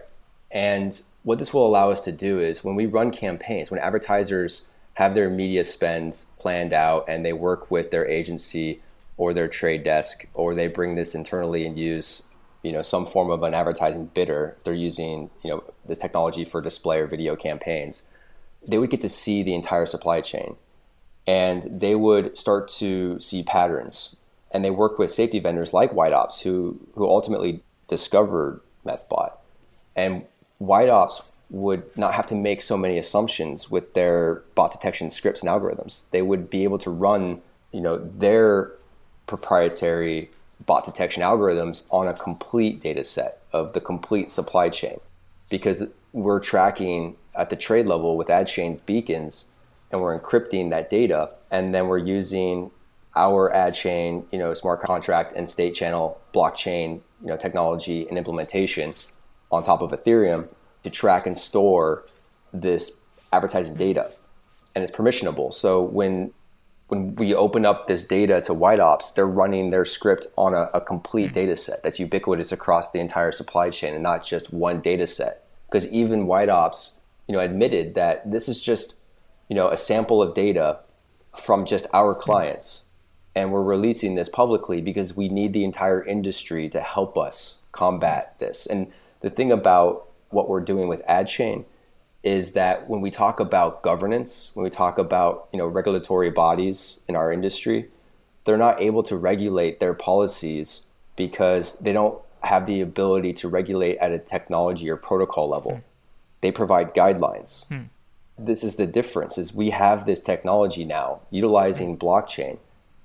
And 0.50 1.00
what 1.22 1.38
this 1.38 1.54
will 1.54 1.66
allow 1.66 1.90
us 1.90 2.00
to 2.02 2.12
do 2.12 2.40
is 2.40 2.64
when 2.64 2.74
we 2.74 2.86
run 2.86 3.10
campaigns, 3.10 3.70
when 3.70 3.80
advertisers 3.80 4.68
have 4.94 5.14
their 5.14 5.30
media 5.30 5.64
spends 5.64 6.26
planned 6.38 6.72
out 6.72 7.04
and 7.08 7.24
they 7.24 7.32
work 7.32 7.70
with 7.70 7.90
their 7.90 8.08
agency 8.08 8.82
or 9.16 9.32
their 9.32 9.48
trade 9.48 9.82
desk, 9.82 10.26
or 10.34 10.54
they 10.54 10.66
bring 10.66 10.94
this 10.94 11.14
internally 11.14 11.66
and 11.66 11.78
use 11.78 12.28
you 12.62 12.72
know 12.72 12.82
some 12.82 13.04
form 13.04 13.30
of 13.30 13.42
an 13.42 13.54
advertising 13.54 14.06
bidder 14.14 14.56
they're 14.62 14.72
using 14.72 15.28
you 15.42 15.50
know 15.50 15.64
this 15.84 15.98
technology 15.98 16.44
for 16.44 16.60
display 16.60 17.00
or 17.00 17.08
video 17.08 17.34
campaigns 17.34 18.04
they 18.68 18.78
would 18.78 18.90
get 18.90 19.00
to 19.02 19.08
see 19.08 19.42
the 19.42 19.54
entire 19.54 19.86
supply 19.86 20.20
chain. 20.20 20.56
And 21.26 21.62
they 21.62 21.94
would 21.94 22.36
start 22.36 22.68
to 22.68 23.18
see 23.20 23.42
patterns. 23.42 24.16
And 24.52 24.64
they 24.64 24.70
work 24.70 24.98
with 24.98 25.12
safety 25.12 25.38
vendors 25.38 25.72
like 25.72 25.92
white 25.92 26.12
ops 26.12 26.40
who 26.40 26.78
who 26.94 27.08
ultimately 27.08 27.60
discovered 27.88 28.60
methbot 28.84 29.32
and 29.96 30.24
white 30.66 30.88
ops 30.88 31.38
would 31.50 31.84
not 31.98 32.14
have 32.14 32.26
to 32.26 32.34
make 32.34 32.62
so 32.62 32.76
many 32.76 32.96
assumptions 32.96 33.70
with 33.70 33.94
their 33.94 34.42
bot 34.54 34.72
detection 34.72 35.10
scripts 35.10 35.42
and 35.42 35.50
algorithms. 35.50 36.08
They 36.10 36.22
would 36.22 36.48
be 36.48 36.64
able 36.64 36.78
to 36.78 36.90
run 36.90 37.42
you 37.72 37.80
know 37.80 37.96
their 37.96 38.72
proprietary 39.26 40.30
bot 40.66 40.84
detection 40.84 41.22
algorithms 41.22 41.86
on 41.90 42.06
a 42.06 42.14
complete 42.14 42.80
data 42.80 43.02
set 43.02 43.40
of 43.52 43.72
the 43.72 43.80
complete 43.80 44.30
supply 44.30 44.68
chain. 44.68 44.98
Because 45.50 45.84
we're 46.12 46.40
tracking 46.40 47.16
at 47.34 47.50
the 47.50 47.56
trade 47.56 47.86
level 47.86 48.16
with 48.16 48.28
AdChain's 48.28 48.80
beacons 48.80 49.50
and 49.90 50.00
we're 50.00 50.18
encrypting 50.18 50.70
that 50.70 50.90
data 50.90 51.30
and 51.50 51.74
then 51.74 51.88
we're 51.88 51.98
using 51.98 52.70
our 53.16 53.52
ad 53.52 53.74
chain, 53.74 54.24
you 54.30 54.38
know, 54.38 54.54
smart 54.54 54.80
contract 54.80 55.32
and 55.34 55.48
state 55.48 55.74
channel 55.74 56.20
blockchain, 56.32 57.00
you 57.20 57.26
know, 57.26 57.36
technology 57.36 58.08
and 58.08 58.16
implementation 58.16 58.92
on 59.52 59.62
top 59.62 59.82
of 59.82 59.92
Ethereum 59.92 60.52
to 60.82 60.90
track 60.90 61.26
and 61.26 61.38
store 61.38 62.04
this 62.52 63.02
advertising 63.32 63.74
data. 63.74 64.10
And 64.74 64.82
it's 64.82 64.94
permissionable. 64.94 65.52
So 65.52 65.82
when 65.82 66.32
when 66.88 67.14
we 67.14 67.34
open 67.34 67.64
up 67.64 67.86
this 67.86 68.04
data 68.04 68.42
to 68.42 68.52
White 68.52 68.78
Ops, 68.78 69.12
they're 69.12 69.26
running 69.26 69.70
their 69.70 69.86
script 69.86 70.26
on 70.36 70.52
a, 70.52 70.68
a 70.74 70.80
complete 70.80 71.32
data 71.32 71.56
set 71.56 71.82
that's 71.82 71.98
ubiquitous 71.98 72.52
across 72.52 72.90
the 72.90 73.00
entire 73.00 73.32
supply 73.32 73.70
chain 73.70 73.94
and 73.94 74.02
not 74.02 74.22
just 74.22 74.52
one 74.52 74.80
data 74.82 75.06
set. 75.06 75.48
Because 75.66 75.90
even 75.90 76.26
White 76.26 76.50
Ops, 76.50 77.00
you 77.26 77.34
know, 77.34 77.40
admitted 77.40 77.94
that 77.94 78.30
this 78.30 78.46
is 78.46 78.60
just, 78.60 78.98
you 79.48 79.56
know, 79.56 79.70
a 79.70 79.76
sample 79.78 80.22
of 80.22 80.34
data 80.34 80.80
from 81.34 81.64
just 81.64 81.86
our 81.94 82.14
clients. 82.14 82.88
And 83.34 83.52
we're 83.52 83.62
releasing 83.62 84.14
this 84.14 84.28
publicly 84.28 84.82
because 84.82 85.16
we 85.16 85.30
need 85.30 85.54
the 85.54 85.64
entire 85.64 86.04
industry 86.04 86.68
to 86.68 86.80
help 86.80 87.16
us 87.16 87.62
combat 87.72 88.38
this. 88.38 88.66
And 88.66 88.92
the 89.22 89.30
thing 89.30 89.50
about 89.50 90.08
what 90.30 90.48
we're 90.48 90.60
doing 90.60 90.88
with 90.88 91.04
AdChain 91.06 91.64
is 92.22 92.52
that 92.52 92.88
when 92.88 93.00
we 93.00 93.10
talk 93.10 93.40
about 93.40 93.82
governance, 93.82 94.50
when 94.54 94.64
we 94.64 94.70
talk 94.70 94.98
about 94.98 95.48
you 95.52 95.58
know 95.58 95.66
regulatory 95.66 96.30
bodies 96.30 97.00
in 97.08 97.16
our 97.16 97.32
industry, 97.32 97.88
they're 98.44 98.58
not 98.58 98.80
able 98.80 99.02
to 99.04 99.16
regulate 99.16 99.80
their 99.80 99.94
policies 99.94 100.86
because 101.16 101.78
they 101.80 101.92
don't 101.92 102.20
have 102.42 102.66
the 102.66 102.80
ability 102.80 103.32
to 103.32 103.48
regulate 103.48 103.96
at 103.98 104.12
a 104.12 104.18
technology 104.18 104.90
or 104.90 104.96
protocol 104.96 105.48
level. 105.48 105.76
Hmm. 105.76 105.80
They 106.40 106.52
provide 106.52 106.94
guidelines. 106.94 107.66
Hmm. 107.68 107.82
This 108.38 108.64
is 108.64 108.76
the 108.76 108.86
difference 108.86 109.38
is 109.38 109.54
we 109.54 109.70
have 109.70 110.06
this 110.06 110.18
technology 110.18 110.84
now 110.84 111.20
utilizing 111.30 111.96
blockchain 111.96 112.58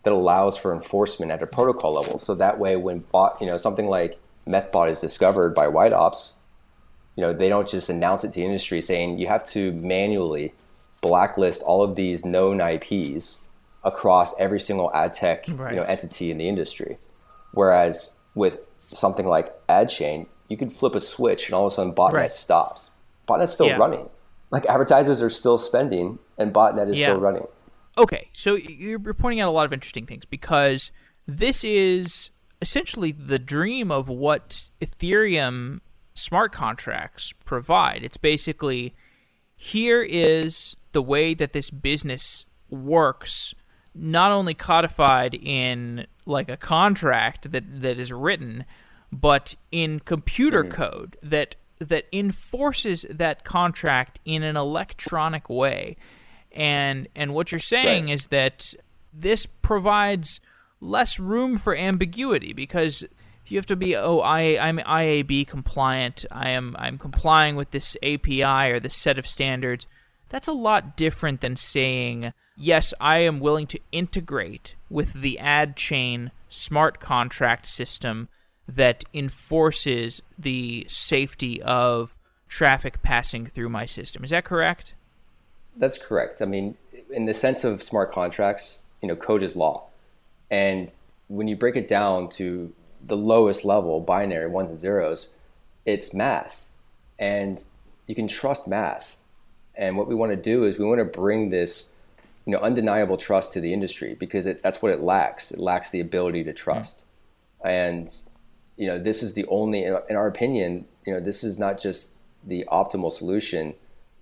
that 0.04 0.14
allows 0.14 0.58
for 0.58 0.74
enforcement 0.74 1.32
at 1.32 1.44
a 1.44 1.48
protocol 1.48 1.94
level. 1.94 2.18
So 2.18 2.34
that 2.36 2.60
way 2.60 2.76
when 2.78 3.00
bot, 3.00 3.38
you 3.42 3.46
know, 3.46 3.58
something 3.58 3.88
like 3.88 4.18
MethBot 4.48 4.92
is 4.92 5.00
discovered 5.00 5.54
by 5.54 5.68
White 5.68 5.94
Ops, 5.94 6.34
you 7.16 7.22
know, 7.22 7.34
they 7.34 7.50
don't 7.50 7.68
just 7.68 7.90
announce 7.90 8.24
it 8.24 8.30
to 8.30 8.40
the 8.40 8.46
industry 8.46 8.82
saying 8.82 9.18
you 9.18 9.28
have 9.28 9.44
to 9.50 9.72
manually 9.74 10.54
blacklist 11.02 11.62
all 11.64 11.84
of 11.84 11.96
these 11.96 12.24
known 12.24 12.62
IPs 12.62 13.48
across 13.84 14.38
every 14.40 14.60
single 14.60 14.94
ad 14.94 15.14
tech 15.14 15.46
right. 15.50 15.74
you 15.74 15.80
know, 15.80 15.86
entity 15.86 16.32
in 16.32 16.38
the 16.38 16.48
industry. 16.48 16.98
Whereas 17.54 18.20
with 18.36 18.70
something 18.78 19.26
like 19.26 19.54
AdChain, 19.68 20.28
you 20.50 20.58
can 20.58 20.70
flip 20.70 20.96
a 20.96 21.02
switch 21.02 21.48
and 21.48 21.56
all 21.56 21.66
of 21.66 21.74
a 21.74 21.76
sudden 21.76 21.94
botnet 21.94 22.14
right. 22.14 22.36
stops. 22.36 22.92
Botnet's 23.28 23.54
still 23.54 23.68
yeah. 23.68 23.78
running. 23.78 24.08
Like 24.52 24.66
advertisers 24.68 25.22
are 25.22 25.30
still 25.30 25.58
spending 25.58 26.20
and 26.38 26.54
botnet 26.54 26.90
is 26.90 27.00
yeah. 27.00 27.08
still 27.08 27.20
running. 27.20 27.48
Okay, 27.98 28.30
so 28.32 28.56
you're 28.56 29.00
pointing 29.00 29.40
out 29.40 29.50
a 29.50 29.52
lot 29.52 29.66
of 29.66 29.74
interesting 29.74 30.06
things 30.06 30.24
because 30.24 30.92
this 31.26 31.64
is 31.64 32.30
essentially 32.62 33.12
the 33.12 33.40
dream 33.40 33.92
of 33.92 34.10
what 34.10 34.70
Ethereum 34.82 35.80
smart 36.14 36.52
contracts 36.52 37.34
provide. 37.46 38.04
It's 38.04 38.18
basically 38.18 38.96
here 39.56 40.02
is 40.02 40.76
the 40.92 41.02
way 41.02 41.34
that 41.34 41.54
this 41.54 41.70
business 41.70 42.46
works, 42.70 43.54
not 43.94 44.32
only 44.32 44.54
codified 44.54 45.36
in 45.36 46.08
like 46.26 46.50
a 46.50 46.58
contract 46.58 47.52
that, 47.52 47.82
that 47.82 48.00
is 48.00 48.12
written, 48.12 48.66
but 49.12 49.56
in 49.72 50.00
computer 50.00 50.64
mm-hmm. 50.64 50.72
code 50.72 51.18
that 51.22 51.56
that 51.80 52.06
enforces 52.12 53.06
that 53.10 53.44
contract 53.44 54.20
in 54.26 54.42
an 54.42 54.58
electronic 54.58 55.50
way. 55.50 55.96
And 56.52 57.08
and 57.16 57.34
what 57.34 57.52
you're 57.52 57.60
saying 57.60 58.06
right. 58.06 58.14
is 58.14 58.28
that 58.28 58.74
this 59.14 59.46
provides 59.46 60.40
less 60.80 61.20
room 61.20 61.58
for 61.58 61.76
ambiguity 61.76 62.54
because 62.54 63.04
if 63.44 63.52
you 63.52 63.58
have 63.58 63.66
to 63.68 63.76
be 63.76 63.96
oh 63.96 64.20
I 64.20 64.58
I'm 64.60 64.78
IAB 64.80 65.48
compliant, 65.48 66.26
I 66.32 66.50
am 66.50 66.76
I'm 66.78 66.98
complying 66.98 67.56
with 67.56 67.72
this 67.72 67.96
API 68.04 68.72
or 68.72 68.80
this 68.80 68.96
set 68.96 69.18
of 69.18 69.28
standards. 69.28 69.88
That's 70.30 70.48
a 70.48 70.54
lot 70.54 70.98
different 70.98 71.42
than 71.42 71.56
saying 71.56 72.34
yes, 72.58 72.94
I 73.00 73.20
am 73.20 73.40
willing 73.40 73.68
to 73.68 73.80
integrate 73.92 74.76
with 74.90 75.14
the 75.14 75.40
ad 75.40 75.76
chain 75.76 76.32
smart 76.50 77.00
contract 77.00 77.66
system 77.66 78.28
that 78.68 79.06
enforces 79.14 80.22
the 80.38 80.86
safety 80.90 81.62
of 81.62 82.18
traffic 82.50 83.02
passing 83.02 83.46
through 83.46 83.70
my 83.70 83.86
system. 83.86 84.24
Is 84.24 84.32
that 84.32 84.46
correct? 84.46 84.94
That's 85.76 85.98
correct. 85.98 86.42
I 86.42 86.46
mean, 86.46 86.76
in 87.12 87.26
the 87.26 87.34
sense 87.34 87.64
of 87.64 87.82
smart 87.82 88.12
contracts, 88.12 88.82
you 89.02 89.08
know, 89.08 89.16
code 89.16 89.44
is 89.44 89.56
law. 89.56 89.86
And 90.50 90.94
when 91.28 91.48
you 91.48 91.56
break 91.56 91.76
it 91.76 91.88
down 91.88 92.30
to 92.30 92.74
the 93.06 93.18
lowest 93.18 93.66
level, 93.66 94.00
binary 94.00 94.48
ones 94.48 94.72
and 94.72 94.80
zeros, 94.80 95.36
it's 95.86 96.14
math. 96.14 96.68
And 97.20 97.64
you 98.06 98.16
can 98.16 98.28
trust 98.28 98.68
math. 98.68 99.18
And 99.76 99.98
what 99.98 100.08
we 100.08 100.16
want 100.16 100.32
to 100.32 100.38
do 100.38 100.64
is 100.64 100.78
we 100.78 100.86
want 100.86 101.00
to 101.00 101.06
bring 101.06 101.50
this, 101.50 101.94
you 102.46 102.54
know, 102.54 102.60
undeniable 102.60 103.18
trust 103.18 103.54
to 103.54 103.62
the 103.62 103.74
industry 103.74 104.16
because 104.16 104.46
it, 104.46 104.64
that's 104.64 104.82
what 104.82 104.92
it 104.92 105.02
lacks. 105.02 105.52
It 105.52 105.60
lacks 105.60 105.92
the 105.92 106.00
ability 106.00 106.44
to 106.46 106.54
trust. 106.54 107.06
Mm. 107.64 107.70
And, 107.70 108.16
you 108.76 108.88
know, 108.88 108.98
this 108.98 109.22
is 109.22 109.34
the 109.34 109.46
only, 109.48 109.84
in 109.84 110.16
our 110.16 110.28
opinion, 110.28 110.86
you 111.06 111.14
know, 111.14 111.20
this 111.20 111.44
is 111.44 111.60
not 111.60 111.80
just 111.80 112.16
the 112.46 112.66
optimal 112.72 113.12
solution, 113.12 113.74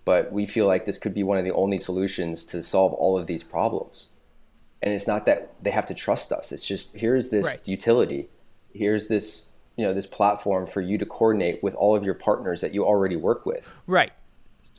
but 0.03 0.31
we 0.31 0.45
feel 0.45 0.67
like 0.67 0.85
this 0.85 0.97
could 0.97 1.13
be 1.13 1.23
one 1.23 1.37
of 1.37 1.45
the 1.45 1.53
only 1.53 1.79
solutions 1.79 2.43
to 2.45 2.61
solve 2.61 2.93
all 2.93 3.17
of 3.17 3.27
these 3.27 3.43
problems. 3.43 4.09
And 4.85 4.93
it's 4.93 5.07
not 5.07 5.25
that 5.25 5.51
they 5.61 5.71
have 5.71 5.87
to 5.87 5.93
trust 5.93 6.31
us. 6.31 6.51
It's 6.51 6.65
just 6.65 6.95
here's 6.95 7.29
this 7.29 7.47
right. 7.47 7.67
utility. 7.67 8.29
Here's 8.73 9.07
this 9.07 9.49
you 9.75 9.85
know 9.85 9.93
this 9.93 10.05
platform 10.05 10.65
for 10.65 10.79
you 10.79 10.97
to 10.97 11.05
coordinate 11.05 11.61
with 11.61 11.75
all 11.75 11.95
of 11.95 12.05
your 12.05 12.13
partners 12.13 12.61
that 12.61 12.73
you 12.73 12.85
already 12.85 13.15
work 13.15 13.45
with. 13.45 13.73
Right. 13.87 14.13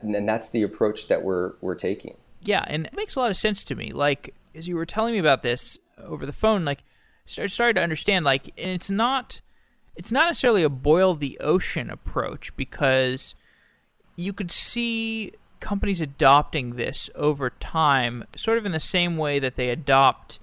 And, 0.01 0.15
and 0.15 0.29
that's 0.29 0.51
the 0.51 0.63
approach 0.63 1.09
that 1.09 1.23
we're 1.23 1.55
we're 1.61 1.75
taking. 1.75 2.17
Yeah 2.43 2.65
and 2.67 2.87
it 2.87 2.97
makes 2.97 3.17
a 3.17 3.21
lot 3.21 3.31
of 3.31 3.37
sense 3.37 3.65
to 3.65 3.75
me. 3.75 3.93
Like 3.93 4.35
as 4.55 4.69
you 4.69 4.77
were 4.77 4.87
telling 4.87 5.13
me 5.13 5.19
about 5.19 5.43
this 5.43 5.79
over 5.99 6.25
the 6.25 6.33
phone 6.33 6.65
like 6.65 6.85
I 7.39 7.47
started 7.47 7.75
to 7.75 7.83
understand 7.83 8.25
like 8.25 8.53
and 8.57 8.71
it's 8.71 8.91
not 8.91 9.41
it's 9.97 10.13
not 10.13 10.29
necessarily 10.29 10.63
a 10.63 10.69
boil 10.69 11.15
the 11.15 11.39
ocean 11.41 11.91
approach 11.91 12.55
because 12.57 13.35
you 14.15 14.33
could 14.33 14.51
see 14.51 15.33
companies 15.61 16.01
adopting 16.01 16.77
this 16.77 17.11
over 17.15 17.51
time 17.51 18.25
sort 18.37 18.59
of 18.59 18.67
in 18.67 18.73
the 18.73 18.81
same 18.81 19.17
way 19.17 19.39
that 19.39 19.57
they 19.57 19.71
adopt 19.71 20.39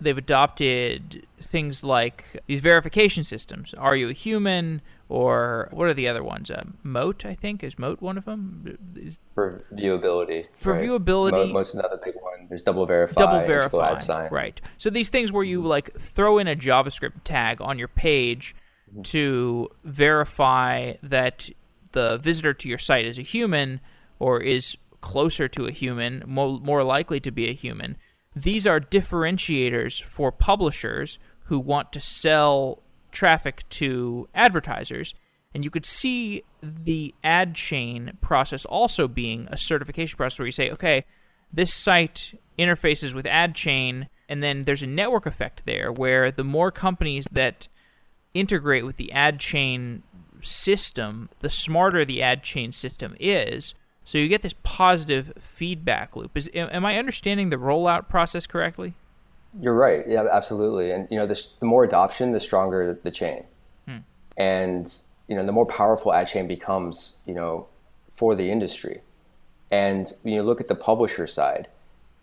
they've 0.00 0.16
adopted 0.18 1.26
things 1.40 1.84
like 1.84 2.42
these 2.46 2.60
verification 2.60 3.22
systems. 3.24 3.74
Are 3.74 3.94
you 3.94 4.08
a 4.08 4.12
human? 4.12 4.82
Or 5.08 5.68
what 5.72 5.88
are 5.88 5.94
the 5.94 6.06
other 6.06 6.22
ones? 6.22 6.52
Uh, 6.52 6.62
Moat, 6.84 7.26
I 7.26 7.34
think, 7.34 7.64
is 7.64 7.78
Moat 7.78 8.00
one 8.00 8.16
of 8.16 8.26
them. 8.26 8.78
Is, 8.94 9.18
for 9.34 9.64
viewability. 9.72 10.48
For 10.54 10.72
right. 10.72 10.88
viewability. 10.88 11.52
Moat's 11.52 11.74
another 11.74 12.00
big 12.02 12.14
one. 12.20 12.46
There's 12.48 12.62
DoubleVerify. 12.62 13.14
Double 13.14 13.40
verify. 13.40 14.28
Right. 14.28 14.60
So 14.78 14.88
these 14.88 15.08
things 15.08 15.32
where 15.32 15.42
you 15.42 15.62
like 15.62 15.98
throw 15.98 16.38
in 16.38 16.46
a 16.46 16.54
JavaScript 16.54 17.24
tag 17.24 17.60
on 17.60 17.76
your 17.76 17.88
page 17.88 18.54
mm-hmm. 18.92 19.02
to 19.02 19.68
verify 19.84 20.94
that 21.02 21.50
the 21.90 22.18
visitor 22.18 22.54
to 22.54 22.68
your 22.68 22.78
site 22.78 23.04
is 23.04 23.18
a 23.18 23.22
human 23.22 23.80
or 24.20 24.40
is 24.40 24.76
closer 25.00 25.48
to 25.48 25.66
a 25.66 25.72
human, 25.72 26.22
more, 26.26 26.60
more 26.60 26.84
likely 26.84 27.18
to 27.18 27.32
be 27.32 27.48
a 27.48 27.52
human 27.52 27.96
these 28.34 28.66
are 28.66 28.80
differentiators 28.80 30.02
for 30.02 30.30
publishers 30.30 31.18
who 31.44 31.58
want 31.58 31.92
to 31.92 32.00
sell 32.00 32.82
traffic 33.10 33.68
to 33.70 34.28
advertisers. 34.34 35.14
And 35.52 35.64
you 35.64 35.70
could 35.70 35.86
see 35.86 36.44
the 36.62 37.12
ad 37.24 37.54
chain 37.56 38.16
process 38.20 38.64
also 38.64 39.08
being 39.08 39.48
a 39.50 39.56
certification 39.56 40.16
process 40.16 40.38
where 40.38 40.46
you 40.46 40.52
say, 40.52 40.70
okay, 40.70 41.04
this 41.52 41.74
site 41.74 42.38
interfaces 42.56 43.14
with 43.14 43.26
ad 43.26 43.56
chain, 43.56 44.08
and 44.28 44.42
then 44.42 44.62
there's 44.62 44.82
a 44.82 44.86
network 44.86 45.26
effect 45.26 45.62
there 45.66 45.90
where 45.90 46.30
the 46.30 46.44
more 46.44 46.70
companies 46.70 47.26
that 47.32 47.66
integrate 48.32 48.86
with 48.86 48.96
the 48.96 49.10
ad 49.10 49.40
chain 49.40 50.04
system, 50.40 51.28
the 51.40 51.50
smarter 51.50 52.04
the 52.04 52.22
ad 52.22 52.44
chain 52.44 52.70
system 52.70 53.16
is, 53.18 53.74
so 54.10 54.18
you 54.18 54.26
get 54.26 54.42
this 54.42 54.56
positive 54.64 55.32
feedback 55.38 56.16
loop. 56.16 56.36
Is 56.36 56.50
am 56.52 56.84
I 56.84 56.98
understanding 56.98 57.50
the 57.50 57.56
rollout 57.56 58.08
process 58.08 58.44
correctly? 58.44 58.94
You're 59.56 59.76
right. 59.76 60.02
Yeah, 60.08 60.24
absolutely. 60.28 60.90
And 60.90 61.06
you 61.12 61.16
know, 61.16 61.28
the, 61.28 61.40
the 61.60 61.66
more 61.66 61.84
adoption, 61.84 62.32
the 62.32 62.40
stronger 62.40 62.98
the 63.04 63.12
chain. 63.12 63.44
Hmm. 63.86 63.98
And 64.36 64.92
you 65.28 65.36
know, 65.36 65.44
the 65.44 65.52
more 65.52 65.64
powerful 65.64 66.12
ad 66.12 66.26
chain 66.26 66.48
becomes, 66.48 67.20
you 67.24 67.34
know, 67.34 67.68
for 68.12 68.34
the 68.34 68.50
industry. 68.50 69.00
And 69.70 70.12
when 70.22 70.34
you 70.34 70.42
look 70.42 70.60
at 70.60 70.66
the 70.66 70.74
publisher 70.74 71.28
side, 71.28 71.68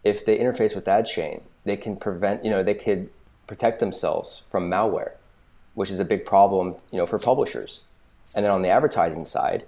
if 0.04 0.26
they 0.26 0.38
interface 0.38 0.76
with 0.76 0.90
ad 0.90 1.06
chain, 1.06 1.40
they 1.64 1.78
can 1.78 1.96
prevent, 1.96 2.44
you 2.44 2.52
know, 2.52 2.64
they 2.64 2.74
could 2.74 3.10
protect 3.48 3.80
themselves 3.80 4.44
from 4.52 4.70
malware, 4.70 5.12
which 5.76 5.90
is 5.90 6.00
a 6.00 6.06
big 6.06 6.26
problem, 6.26 6.76
you 6.92 6.98
know, 6.98 7.06
for 7.06 7.18
publishers. 7.18 7.86
And 8.36 8.44
then 8.44 8.52
on 8.52 8.62
the 8.62 8.70
advertising 8.70 9.24
side, 9.24 9.64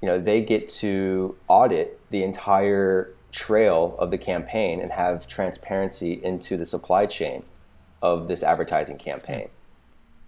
you 0.00 0.06
know, 0.06 0.18
they 0.18 0.40
get 0.40 0.68
to 0.68 1.36
audit 1.48 2.00
the 2.10 2.22
entire 2.22 3.12
trail 3.32 3.96
of 3.98 4.10
the 4.10 4.18
campaign 4.18 4.80
and 4.80 4.90
have 4.90 5.26
transparency 5.26 6.12
into 6.22 6.56
the 6.56 6.66
supply 6.66 7.06
chain 7.06 7.44
of 8.00 8.28
this 8.28 8.42
advertising 8.42 8.96
campaign. 8.96 9.48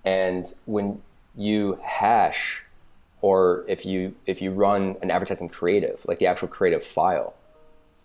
And 0.05 0.45
when 0.67 1.03
you 1.37 1.79
hash 1.83 2.63
or 3.23 3.65
if 3.69 3.85
you 3.85 4.15
if 4.27 4.41
you 4.43 4.51
run 4.51 4.97
an 5.03 5.11
advertising 5.11 5.49
creative, 5.49 6.05
like 6.07 6.19
the 6.19 6.27
actual 6.27 6.49
creative 6.49 6.85
file 6.85 7.35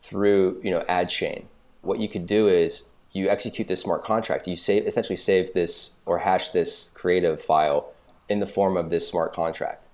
through, 0.01 0.61
you 0.63 0.71
know, 0.71 0.83
ad 0.87 1.09
chain, 1.09 1.47
what 1.81 1.99
you 1.99 2.07
could 2.07 2.27
do 2.27 2.47
is 2.47 2.89
you 3.13 3.29
execute 3.29 3.67
this 3.67 3.81
smart 3.81 4.03
contract. 4.03 4.47
You 4.47 4.55
save 4.55 4.85
essentially 4.85 5.17
save 5.17 5.53
this 5.53 5.93
or 6.05 6.17
hash 6.19 6.49
this 6.49 6.91
creative 6.93 7.41
file 7.41 7.91
in 8.27 8.39
the 8.39 8.45
form 8.45 8.75
of 8.75 8.89
this 8.89 9.07
smart 9.07 9.33
contract. 9.33 9.87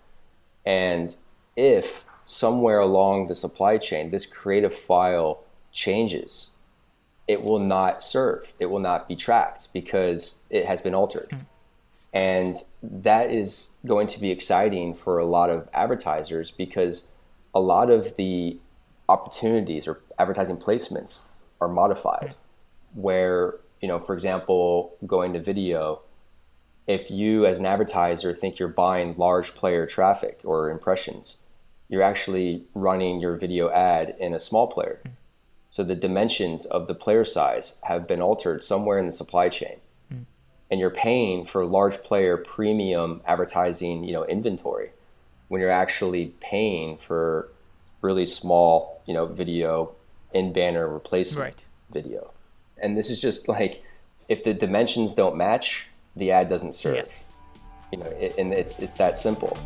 And 0.66 1.16
if 1.56 2.06
somewhere 2.26 2.80
along 2.80 3.28
the 3.28 3.36
supply 3.36 3.78
chain 3.78 4.12
this 4.12 4.26
creative 4.26 4.74
file 4.74 5.44
changes, 5.72 6.52
it 7.28 7.42
will 7.42 7.60
not 7.60 8.04
serve. 8.04 8.52
It 8.60 8.68
will 8.68 8.80
not 8.80 9.08
be 9.08 9.16
tracked 9.16 9.72
because 9.74 10.44
it 10.50 10.66
has 10.66 10.82
been 10.82 10.96
altered. 10.96 11.30
Mm. 11.30 11.46
And 12.14 12.56
that 12.84 13.32
is 13.32 13.78
going 13.86 14.08
to 14.08 14.20
be 14.20 14.32
exciting 14.32 14.94
for 14.94 15.18
a 15.18 15.26
lot 15.26 15.50
of 15.50 15.70
advertisers 15.74 16.52
because 16.52 17.10
a 17.54 17.62
lot 17.62 17.90
of 17.90 18.18
the 18.18 18.60
opportunities 19.08 19.88
or 19.88 20.02
advertising 20.20 20.58
placements 20.58 21.28
are 21.62 21.70
modified. 21.70 22.36
Where, 22.94 23.56
you 23.82 23.88
know, 23.88 24.00
for 24.00 24.14
example, 24.14 24.94
going 25.08 25.32
to 25.34 25.40
video, 25.40 26.02
if 26.92 27.10
you 27.10 27.46
as 27.46 27.60
an 27.60 27.66
advertiser 27.66 28.34
think 28.34 28.60
you're 28.60 28.68
buying 28.68 29.16
large 29.18 29.56
player 29.56 29.86
traffic 29.86 30.40
or 30.44 30.70
impressions, 30.70 31.38
you're 31.90 32.02
actually 32.02 32.64
running 32.74 33.20
your 33.20 33.36
video 33.38 33.70
ad 33.72 34.16
in 34.20 34.34
a 34.34 34.40
small 34.40 34.68
player. 34.68 35.02
So 35.70 35.84
the 35.84 35.96
dimensions 35.96 36.66
of 36.66 36.88
the 36.88 36.96
player 36.96 37.26
size 37.26 37.78
have 37.84 38.08
been 38.08 38.22
altered 38.22 38.64
somewhere 38.64 38.98
in 38.98 39.08
the 39.08 39.12
supply 39.12 39.50
chain 39.50 39.78
and 40.72 40.80
you're 40.80 40.90
paying 40.90 41.46
for 41.46 41.66
large 41.66 42.02
player 42.02 42.38
premium 42.38 43.22
advertising, 43.28 44.06
you 44.06 44.14
know, 44.14 44.24
inventory 44.26 44.92
when 45.50 45.60
you're 45.60 45.70
actually 45.70 46.28
paying 46.40 46.98
for 46.98 47.50
really 48.02 48.26
small, 48.26 49.02
you 49.06 49.14
know, 49.14 49.26
video 49.26 49.94
in 50.34 50.54
banner 50.54 50.88
replacement 50.88 51.44
right. 51.44 51.66
video. 51.92 52.32
And 52.82 52.98
this 52.98 53.10
is 53.10 53.22
just 53.22 53.50
like 53.50 53.84
if 54.30 54.46
the 54.46 54.54
dimensions 54.54 55.14
don't 55.14 55.36
match, 55.36 55.90
the 56.16 56.32
ad 56.32 56.50
doesn't 56.50 56.76
serve. 56.76 56.96
Yes. 56.96 57.20
You 57.92 58.00
know, 58.00 58.06
it, 58.06 58.36
and 58.38 58.54
it's 58.54 58.80
it's 58.80 58.96
that 58.96 59.18
simple. 59.18 59.58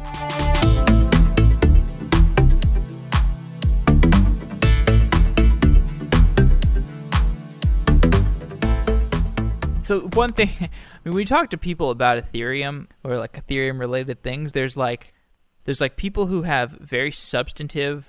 so 9.86 10.02
one 10.14 10.34
thing, 10.34 10.50
I 10.62 10.70
mean, 11.04 11.14
we 11.14 11.26
talk 11.26 11.52
to 11.52 11.58
people 11.58 11.92
about 11.92 12.24
Ethereum 12.24 12.88
or 13.04 13.18
like 13.18 13.34
Ethereum 13.34 13.80
related 13.80 14.24
things. 14.24 14.52
There's 14.52 14.76
like, 14.76 15.14
there's 15.64 15.82
like 15.82 15.96
people 15.96 16.26
who 16.26 16.42
have 16.42 16.72
very 16.72 17.12
substantive 17.12 18.08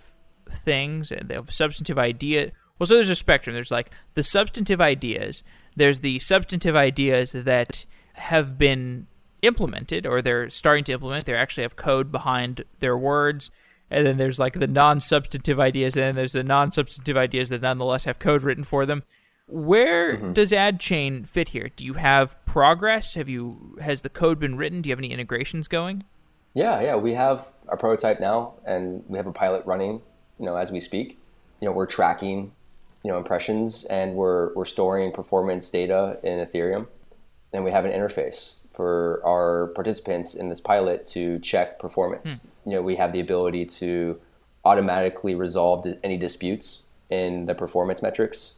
things 0.50 1.12
and 1.12 1.28
they 1.28 1.34
have 1.34 1.52
substantive 1.52 1.98
idea. 1.98 2.52
Well, 2.78 2.86
so 2.86 2.94
there's 2.94 3.10
a 3.10 3.14
spectrum. 3.14 3.54
There's 3.54 3.70
like 3.70 3.90
the 4.14 4.22
substantive 4.22 4.80
ideas. 4.80 5.42
There's 5.76 6.00
the 6.00 6.18
substantive 6.18 6.76
ideas 6.76 7.32
that 7.32 7.84
have 8.16 8.58
been 8.58 9.06
implemented 9.42 10.06
or 10.06 10.22
they're 10.22 10.50
starting 10.50 10.84
to 10.84 10.92
implement. 10.92 11.26
They 11.26 11.34
actually 11.34 11.62
have 11.62 11.76
code 11.76 12.10
behind 12.10 12.64
their 12.80 12.96
words. 12.96 13.50
And 13.90 14.06
then 14.06 14.16
there's 14.16 14.38
like 14.38 14.54
the 14.54 14.66
non-substantive 14.66 15.60
ideas, 15.60 15.96
and 15.96 16.04
then 16.06 16.14
there's 16.16 16.32
the 16.32 16.42
non-substantive 16.42 17.16
ideas 17.16 17.50
that 17.50 17.62
nonetheless 17.62 18.04
have 18.04 18.18
code 18.18 18.42
written 18.42 18.64
for 18.64 18.84
them. 18.84 19.04
Where 19.46 20.16
mm-hmm. 20.16 20.32
does 20.32 20.50
AdChain 20.50 21.28
fit 21.28 21.50
here? 21.50 21.70
Do 21.76 21.84
you 21.84 21.94
have 21.94 22.44
progress? 22.46 23.14
Have 23.14 23.28
you 23.28 23.78
has 23.80 24.02
the 24.02 24.08
code 24.08 24.40
been 24.40 24.56
written? 24.56 24.82
Do 24.82 24.88
you 24.88 24.92
have 24.92 24.98
any 24.98 25.12
integrations 25.12 25.68
going? 25.68 26.02
Yeah, 26.54 26.80
yeah, 26.80 26.96
we 26.96 27.12
have 27.14 27.48
a 27.68 27.76
prototype 27.76 28.18
now, 28.18 28.54
and 28.64 29.04
we 29.06 29.18
have 29.18 29.26
a 29.28 29.32
pilot 29.32 29.64
running. 29.66 30.02
You 30.40 30.46
know, 30.46 30.56
as 30.56 30.72
we 30.72 30.80
speak, 30.80 31.20
you 31.60 31.66
know, 31.66 31.72
we're 31.72 31.86
tracking, 31.86 32.50
you 33.04 33.12
know, 33.12 33.18
impressions, 33.18 33.84
and 33.84 34.14
we're 34.14 34.52
we're 34.54 34.64
storing 34.64 35.12
performance 35.12 35.70
data 35.70 36.18
in 36.24 36.44
Ethereum, 36.44 36.88
and 37.52 37.64
we 37.64 37.70
have 37.70 37.84
an 37.84 37.92
interface 37.92 38.60
for 38.72 39.22
our 39.24 39.68
participants 39.68 40.34
in 40.34 40.48
this 40.48 40.60
pilot 40.60 41.06
to 41.08 41.38
check 41.38 41.78
performance. 41.78 42.42
Hmm. 42.42 42.70
You 42.70 42.76
know, 42.76 42.82
we 42.82 42.96
have 42.96 43.12
the 43.12 43.20
ability 43.20 43.66
to 43.66 44.20
automatically 44.64 45.34
resolve 45.34 45.86
any 46.02 46.16
disputes 46.16 46.86
in 47.08 47.46
the 47.46 47.54
performance 47.54 48.02
metrics 48.02 48.56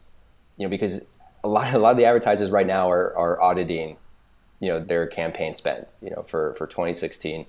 you 0.58 0.66
know, 0.66 0.70
because 0.70 1.00
a 1.42 1.48
lot, 1.48 1.72
a 1.72 1.78
lot 1.78 1.92
of 1.92 1.96
the 1.96 2.04
advertisers 2.04 2.50
right 2.50 2.66
now 2.66 2.90
are, 2.90 3.16
are 3.16 3.40
auditing, 3.40 3.96
you 4.60 4.68
know, 4.68 4.80
their 4.80 5.06
campaign 5.06 5.54
spend, 5.54 5.86
you 6.02 6.10
know, 6.10 6.24
for, 6.24 6.54
for 6.56 6.66
2016. 6.66 7.46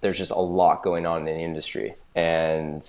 There's 0.00 0.16
just 0.16 0.30
a 0.30 0.40
lot 0.40 0.82
going 0.82 1.04
on 1.04 1.20
in 1.20 1.34
the 1.36 1.42
industry. 1.42 1.94
And, 2.14 2.88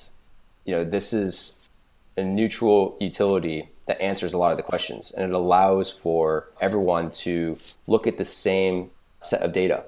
you 0.66 0.76
know, 0.76 0.86
this 0.86 1.12
is 1.12 1.70
a 2.18 2.24
neutral 2.24 2.98
utility 3.00 3.70
that 3.88 4.00
answers 4.02 4.34
a 4.34 4.38
lot 4.38 4.52
of 4.52 4.58
the 4.58 4.64
questions 4.64 5.12
and 5.12 5.26
it 5.26 5.34
allows 5.34 5.92
for 5.92 6.50
everyone 6.62 7.10
to 7.10 7.56
look 7.88 8.08
at 8.08 8.18
the 8.18 8.26
same 8.26 8.90
set 9.20 9.42
of 9.42 9.54
data 9.54 9.86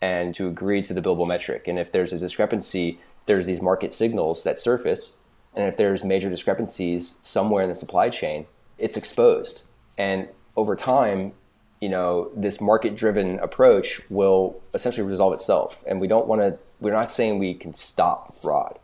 and 0.00 0.34
to 0.34 0.48
agree 0.48 0.82
to 0.82 0.92
the 0.92 1.00
billable 1.00 1.26
metric. 1.26 1.68
And 1.68 1.78
if 1.78 1.92
there's 1.92 2.12
a 2.12 2.18
discrepancy, 2.18 3.00
there's 3.26 3.46
these 3.46 3.62
market 3.62 3.92
signals 3.92 4.42
that 4.44 4.58
surface. 4.58 5.16
And 5.54 5.66
if 5.68 5.76
there's 5.76 6.02
major 6.04 6.28
discrepancies 6.28 7.18
somewhere 7.22 7.62
in 7.62 7.68
the 7.68 7.74
supply 7.74 8.08
chain, 8.10 8.46
it's 8.78 8.96
exposed. 8.96 9.68
And 9.96 10.28
over 10.56 10.74
time, 10.74 11.32
you 11.80 11.88
know, 11.88 12.30
this 12.36 12.60
market 12.60 12.96
driven 12.96 13.38
approach 13.40 14.00
will 14.10 14.62
essentially 14.74 15.08
resolve 15.08 15.34
itself. 15.34 15.82
And 15.86 16.00
we 16.00 16.08
don't 16.08 16.26
want 16.26 16.40
to, 16.40 16.58
we're 16.80 16.92
not 16.92 17.10
saying 17.10 17.38
we 17.38 17.54
can 17.54 17.74
stop 17.74 18.34
fraud. 18.34 18.78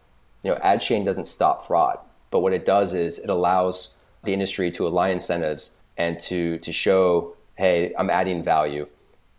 You 0.44 0.50
know, 0.50 0.56
AdChain 0.58 1.04
doesn't 1.04 1.26
stop 1.26 1.66
fraud, 1.66 1.98
but 2.30 2.40
what 2.40 2.52
it 2.52 2.66
does 2.66 2.94
is 2.94 3.18
it 3.18 3.30
allows 3.30 3.96
the 4.24 4.32
industry 4.32 4.70
to 4.72 4.86
align 4.86 5.12
incentives 5.12 5.76
and 5.96 6.20
to, 6.20 6.58
to 6.58 6.72
show, 6.72 7.36
hey, 7.56 7.94
I'm 7.98 8.10
adding 8.10 8.42
value. 8.42 8.86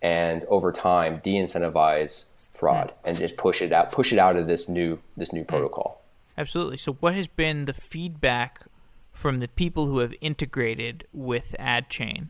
And 0.01 0.45
over 0.45 0.71
time, 0.71 1.19
de-incentivize 1.23 2.49
fraud 2.57 2.91
hmm. 2.91 3.09
and 3.09 3.17
just 3.17 3.37
push 3.37 3.61
it 3.61 3.71
out, 3.71 3.91
push 3.91 4.13
it 4.13 4.19
out 4.19 4.37
of 4.37 4.47
this 4.47 4.69
new, 4.69 4.99
this 5.17 5.33
new 5.33 5.41
hmm. 5.41 5.47
protocol. 5.47 6.01
Absolutely. 6.37 6.77
So, 6.77 6.93
what 6.93 7.15
has 7.15 7.27
been 7.27 7.65
the 7.65 7.73
feedback 7.73 8.61
from 9.11 9.39
the 9.39 9.49
people 9.49 9.87
who 9.87 9.99
have 9.99 10.13
integrated 10.21 11.05
with 11.11 11.53
AdChain? 11.59 12.27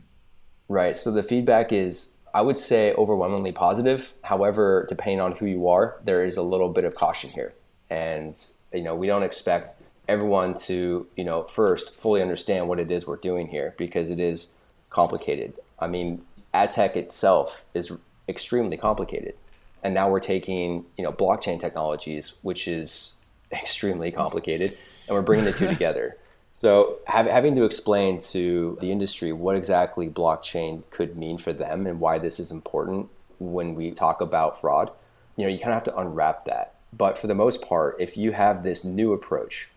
Right. 0.67 0.97
So 0.97 1.11
the 1.11 1.23
feedback 1.23 1.71
is, 1.71 2.17
I 2.33 2.41
would 2.41 2.57
say, 2.57 2.93
overwhelmingly 2.93 3.51
positive. 3.51 4.13
However, 4.23 4.87
depending 4.89 5.19
on 5.19 5.33
who 5.33 5.45
you 5.45 5.67
are, 5.67 5.99
there 6.03 6.25
is 6.25 6.37
a 6.37 6.41
little 6.41 6.69
bit 6.69 6.85
of 6.85 6.93
caution 6.95 7.29
here. 7.29 7.53
And, 7.91 8.39
you 8.73 8.83
know, 8.83 8.95
we 8.95 9.05
don't 9.07 9.23
expect 9.23 9.71
everyone 10.09 10.55
to, 10.55 11.07
you 11.15 11.23
know, 11.23 11.43
first 11.43 11.95
fully 11.95 12.21
understand 12.21 12.67
what 12.67 12.79
it 12.79 12.91
is 12.91 13.05
we're 13.05 13.17
doing 13.17 13.47
here 13.47 13.75
because 13.77 14.09
it 14.09 14.19
is 14.19 14.53
complicated. 14.89 15.53
I 15.77 15.87
mean, 15.87 16.23
ad 16.53 16.71
tech 16.71 16.97
itself 16.97 17.63
is 17.73 17.91
extremely 18.27 18.75
complicated. 18.75 19.35
And 19.83 19.93
now 19.93 20.09
we're 20.09 20.19
taking, 20.19 20.83
you 20.97 21.03
know, 21.03 21.13
blockchain 21.13 21.59
technologies, 21.59 22.33
which 22.41 22.67
is 22.67 23.17
extremely 23.51 24.11
complicated, 24.11 24.77
and 25.07 25.15
we're 25.15 25.21
bringing 25.21 25.45
the 25.45 25.53
two 25.53 25.67
together. 25.77 26.17
So, 26.51 26.97
have, 27.05 27.27
having 27.27 27.55
to 27.55 27.63
explain 27.63 28.19
to 28.31 28.77
the 28.81 28.91
industry 28.91 29.31
what 29.31 29.55
exactly 29.55 30.09
blockchain 30.09 30.83
could 30.89 31.15
mean 31.15 31.37
for 31.37 31.53
them 31.53 31.85
and 31.85 31.99
why 31.99 32.17
this 32.17 32.39
is 32.39 32.51
important 32.51 33.07
when 33.37 33.75
we 33.75 33.91
talk 33.91 34.19
about 34.19 34.59
fraud, 34.59 34.91
you 35.37 35.45
know, 35.45 35.49
you 35.49 35.59
kind 35.59 35.69
of 35.69 35.75
have 35.75 35.83
to 35.83 35.97
unwrap 35.97 36.45
that. 36.45 36.73
But 36.91 37.17
for 37.17 37.27
the 37.27 37.35
most 37.35 37.61
part, 37.61 37.97
if 37.99 38.17
you 38.17 38.31
have 38.31 38.63
this 38.63 38.83
new 38.83 39.13
approach 39.13 39.69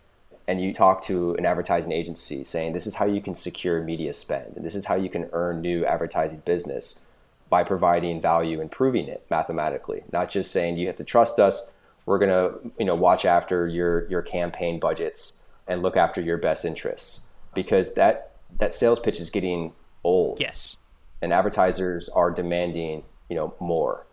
and 0.47 0.61
you 0.61 0.73
talk 0.73 1.01
to 1.01 1.35
an 1.35 1.45
advertising 1.45 1.91
agency 1.91 2.43
saying 2.43 2.73
this 2.73 2.87
is 2.87 2.95
how 2.95 3.05
you 3.05 3.21
can 3.21 3.35
secure 3.35 3.81
media 3.81 4.13
spend 4.13 4.55
and 4.55 4.65
this 4.65 4.75
is 4.75 4.85
how 4.85 4.95
you 4.95 5.09
can 5.09 5.29
earn 5.31 5.61
new 5.61 5.85
advertising 5.85 6.41
business 6.45 7.05
by 7.49 7.63
providing 7.63 8.19
value 8.19 8.59
and 8.59 8.71
proving 8.71 9.07
it 9.07 9.25
mathematically, 9.29 10.03
not 10.11 10.27
just 10.27 10.51
saying 10.51 10.75
you 10.75 10.87
have 10.87 10.95
to 10.95 11.03
trust 11.03 11.39
us, 11.39 11.71
we're 12.05 12.17
going 12.17 12.29
to, 12.29 12.71
you 12.79 12.85
know, 12.85 12.95
watch 12.95 13.25
after 13.25 13.67
your 13.67 14.09
your 14.09 14.21
campaign 14.21 14.79
budgets 14.79 15.43
and 15.67 15.81
look 15.81 15.95
after 15.95 16.19
your 16.19 16.37
best 16.37 16.65
interests 16.65 17.27
because 17.53 17.93
that 17.93 18.31
that 18.59 18.73
sales 18.73 18.99
pitch 18.99 19.19
is 19.19 19.29
getting 19.29 19.71
old. 20.03 20.39
Yes. 20.39 20.77
And 21.21 21.31
advertisers 21.31 22.09
are 22.09 22.31
demanding, 22.31 23.03
you 23.29 23.35
know, 23.35 23.53
more. 23.59 24.05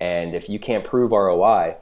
And 0.00 0.34
if 0.34 0.48
you 0.48 0.58
can't 0.58 0.84
prove 0.84 1.10
ROI, 1.12 1.76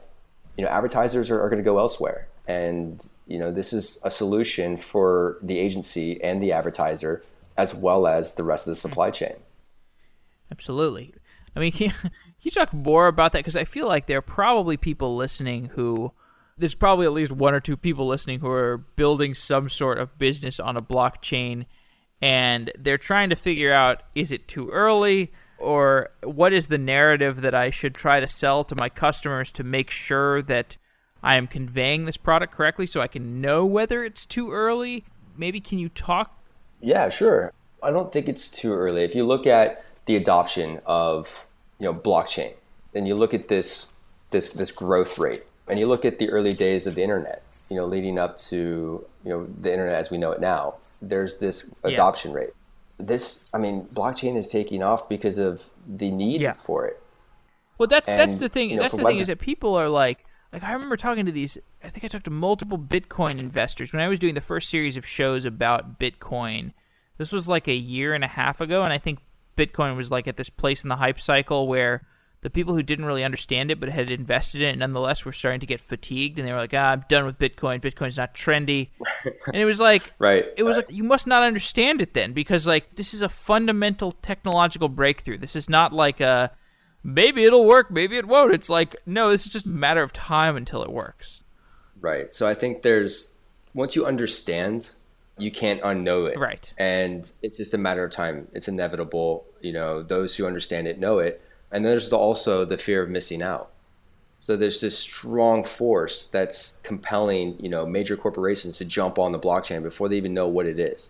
you 0.57 0.63
know, 0.63 0.69
advertisers 0.69 1.29
are, 1.29 1.41
are 1.41 1.49
going 1.49 1.63
to 1.63 1.63
go 1.63 1.77
elsewhere. 1.77 2.27
And, 2.47 3.05
you 3.27 3.39
know, 3.39 3.51
this 3.51 3.73
is 3.73 4.01
a 4.03 4.11
solution 4.11 4.77
for 4.77 5.39
the 5.41 5.57
agency 5.57 6.21
and 6.23 6.41
the 6.41 6.51
advertiser 6.51 7.21
as 7.57 7.73
well 7.73 8.05
as 8.05 8.35
the 8.35 8.43
rest 8.43 8.67
of 8.67 8.71
the 8.71 8.75
supply 8.75 9.09
mm-hmm. 9.09 9.25
chain. 9.25 9.35
Absolutely. 10.51 11.13
I 11.55 11.59
mean, 11.59 11.71
can 11.71 11.87
you, 11.87 11.91
can 11.91 12.11
you 12.41 12.51
talk 12.51 12.73
more 12.73 13.07
about 13.07 13.31
that? 13.31 13.39
Because 13.39 13.55
I 13.55 13.63
feel 13.63 13.87
like 13.87 14.05
there 14.05 14.19
are 14.19 14.23
probably 14.23 14.77
people 14.77 15.15
listening 15.15 15.71
who 15.73 16.11
there's 16.57 16.75
probably 16.75 17.05
at 17.05 17.13
least 17.13 17.31
one 17.31 17.53
or 17.53 17.59
two 17.59 17.75
people 17.75 18.07
listening 18.07 18.39
who 18.39 18.49
are 18.49 18.77
building 18.77 19.33
some 19.33 19.69
sort 19.69 19.97
of 19.97 20.17
business 20.17 20.59
on 20.59 20.77
a 20.77 20.81
blockchain 20.81 21.65
and 22.21 22.71
they're 22.77 22.97
trying 22.97 23.29
to 23.29 23.35
figure 23.35 23.73
out 23.73 24.03
is 24.15 24.31
it 24.31 24.47
too 24.47 24.69
early 24.69 25.33
or 25.57 26.09
what 26.23 26.53
is 26.53 26.67
the 26.67 26.77
narrative 26.77 27.41
that 27.41 27.53
I 27.53 27.69
should 27.69 27.93
try 27.93 28.19
to 28.19 28.27
sell 28.27 28.63
to 28.65 28.75
my 28.75 28.89
customers 28.89 29.51
to 29.53 29.63
make 29.63 29.89
sure 29.89 30.41
that 30.43 30.77
I 31.25 31.37
am 31.37 31.47
conveying 31.47 32.05
this 32.05 32.17
product 32.17 32.53
correctly 32.53 32.85
so 32.85 33.01
I 33.01 33.07
can 33.07 33.41
know 33.41 33.65
whether 33.65 34.03
it's 34.03 34.27
too 34.27 34.51
early? 34.51 35.03
Maybe 35.35 35.59
can 35.59 35.79
you 35.79 35.89
talk? 35.89 36.39
Yeah, 36.81 37.09
sure. 37.09 37.51
I 37.81 37.89
don't 37.89 38.13
think 38.13 38.29
it's 38.29 38.51
too 38.51 38.73
early. 38.73 39.03
If 39.03 39.15
you 39.15 39.25
look 39.25 39.47
at 39.47 39.83
the 40.05 40.15
adoption 40.15 40.79
of, 40.85 41.47
you 41.79 41.85
know, 41.85 41.93
blockchain 41.93 42.55
and 42.93 43.07
you 43.07 43.15
look 43.15 43.33
at 43.33 43.47
this 43.47 43.91
this 44.29 44.53
this 44.53 44.71
growth 44.71 45.17
rate 45.17 45.45
and 45.67 45.79
you 45.79 45.87
look 45.87 46.05
at 46.05 46.19
the 46.19 46.29
early 46.29 46.53
days 46.53 46.85
of 46.85 46.93
the 46.93 47.01
internet, 47.01 47.43
you 47.69 47.77
know, 47.77 47.85
leading 47.85 48.19
up 48.19 48.37
to 48.37 49.03
you 49.23 49.29
know 49.31 49.47
the 49.61 49.71
internet 49.71 49.95
as 49.95 50.11
we 50.11 50.19
know 50.19 50.31
it 50.31 50.39
now, 50.39 50.75
there's 51.01 51.39
this 51.39 51.73
adoption 51.83 52.31
yeah. 52.31 52.37
rate. 52.37 52.53
This, 52.97 53.49
I 53.53 53.57
mean, 53.57 53.81
blockchain 53.81 54.37
is 54.37 54.47
taking 54.47 54.81
off 54.81 55.09
because 55.09 55.37
of 55.37 55.63
the 55.87 56.11
need 56.11 56.41
yeah. 56.41 56.53
for 56.53 56.85
it. 56.85 57.01
Well, 57.77 57.87
that's 57.87 58.07
and, 58.07 58.17
that's 58.17 58.37
the 58.37 58.47
thing. 58.47 58.69
You 58.69 58.77
know, 58.77 58.83
that's 58.83 58.95
the 58.95 59.03
thing 59.03 59.19
is 59.19 59.27
that 59.27 59.39
people 59.39 59.75
are 59.75 59.89
like, 59.89 60.23
like 60.53 60.63
I 60.63 60.73
remember 60.73 60.97
talking 60.97 61.25
to 61.25 61.31
these. 61.31 61.57
I 61.83 61.89
think 61.89 62.03
I 62.03 62.07
talked 62.07 62.25
to 62.25 62.31
multiple 62.31 62.77
Bitcoin 62.77 63.39
investors 63.39 63.91
when 63.91 64.01
I 64.01 64.07
was 64.07 64.19
doing 64.19 64.35
the 64.35 64.41
first 64.41 64.69
series 64.69 64.97
of 64.97 65.05
shows 65.05 65.45
about 65.45 65.99
Bitcoin. 65.99 66.73
This 67.17 67.31
was 67.31 67.47
like 67.47 67.67
a 67.67 67.75
year 67.75 68.13
and 68.13 68.23
a 68.23 68.27
half 68.27 68.61
ago, 68.61 68.83
and 68.83 68.91
I 68.91 68.97
think 68.97 69.19
Bitcoin 69.57 69.95
was 69.95 70.11
like 70.11 70.27
at 70.27 70.37
this 70.37 70.49
place 70.49 70.83
in 70.83 70.89
the 70.89 70.97
hype 70.97 71.19
cycle 71.19 71.67
where 71.67 72.05
the 72.45 72.49
people 72.51 72.75
who 72.75 72.83
didn't 72.83 73.05
really 73.05 73.23
understand 73.23 73.71
it 73.71 73.79
but 73.79 73.89
had 73.89 74.11
invested 74.11 74.61
in 74.61 74.75
it 74.75 74.77
nonetheless 74.77 75.25
were 75.25 75.31
starting 75.31 75.59
to 75.59 75.65
get 75.65 75.81
fatigued 75.81 76.37
and 76.37 76.47
they 76.47 76.51
were 76.51 76.59
like, 76.59 76.75
ah, 76.75 76.91
I'm 76.91 77.03
done 77.09 77.25
with 77.25 77.39
Bitcoin. 77.39 77.81
Bitcoin's 77.81 78.17
not 78.17 78.35
trendy. 78.35 78.89
and 79.47 79.55
it 79.55 79.65
was 79.65 79.79
like, 79.79 80.13
right. 80.19 80.45
It 80.55 80.61
was 80.61 80.77
right. 80.77 80.87
like, 80.87 80.95
you 80.95 81.03
must 81.03 81.25
not 81.25 81.41
understand 81.41 82.01
it 82.01 82.13
then 82.13 82.33
because 82.33 82.67
like 82.67 82.97
this 82.97 83.15
is 83.15 83.23
a 83.23 83.29
fundamental 83.29 84.11
technological 84.11 84.89
breakthrough. 84.89 85.39
This 85.39 85.55
is 85.55 85.69
not 85.69 85.91
like 85.91 86.21
a 86.21 86.51
maybe 87.05 87.45
it'll 87.45 87.65
work, 87.65 87.91
maybe 87.91 88.17
it 88.17 88.27
won't. 88.27 88.53
It's 88.53 88.69
like, 88.69 88.95
no, 89.05 89.29
this 89.29 89.45
is 89.45 89.51
just 89.51 89.65
a 89.65 89.69
matter 89.69 90.01
of 90.01 90.11
time 90.11 90.57
until 90.57 90.83
it 90.83 90.91
works. 90.91 91.43
Right. 92.01 92.33
So 92.33 92.47
I 92.47 92.53
think 92.53 92.81
there's, 92.81 93.35
once 93.73 93.95
you 93.95 94.05
understand, 94.05 94.89
you 95.37 95.51
can't 95.51 95.81
unknow 95.81 96.29
it. 96.29 96.39
Right. 96.39 96.73
And 96.77 97.29
it's 97.41 97.57
just 97.57 97.73
a 97.73 97.77
matter 97.77 98.03
of 98.03 98.11
time. 98.11 98.47
It's 98.53 98.67
inevitable. 98.67 99.45
You 99.61 99.73
know, 99.73 100.01
those 100.01 100.35
who 100.35 100.47
understand 100.47 100.87
it 100.87 100.99
know 100.99 101.19
it 101.19 101.41
and 101.71 101.83
then 101.83 101.91
there's 101.91 102.13
also 102.13 102.63
the 102.63 102.77
fear 102.77 103.03
of 103.03 103.09
missing 103.09 103.41
out. 103.41 103.71
So 104.39 104.55
there's 104.55 104.79
this 104.79 104.97
strong 104.97 105.63
force 105.63 106.27
that's 106.27 106.79
compelling, 106.83 107.57
you 107.59 107.67
know, 107.67 107.85
major 107.85 108.15
corporations 108.15 108.77
to 108.77 108.85
jump 108.85 109.17
on 109.17 109.31
the 109.31 109.39
blockchain 109.39 109.81
before 109.81 110.07
they 110.07 110.17
even 110.17 110.33
know 110.33 110.47
what 110.47 110.67
it 110.67 110.79
is. 110.79 111.09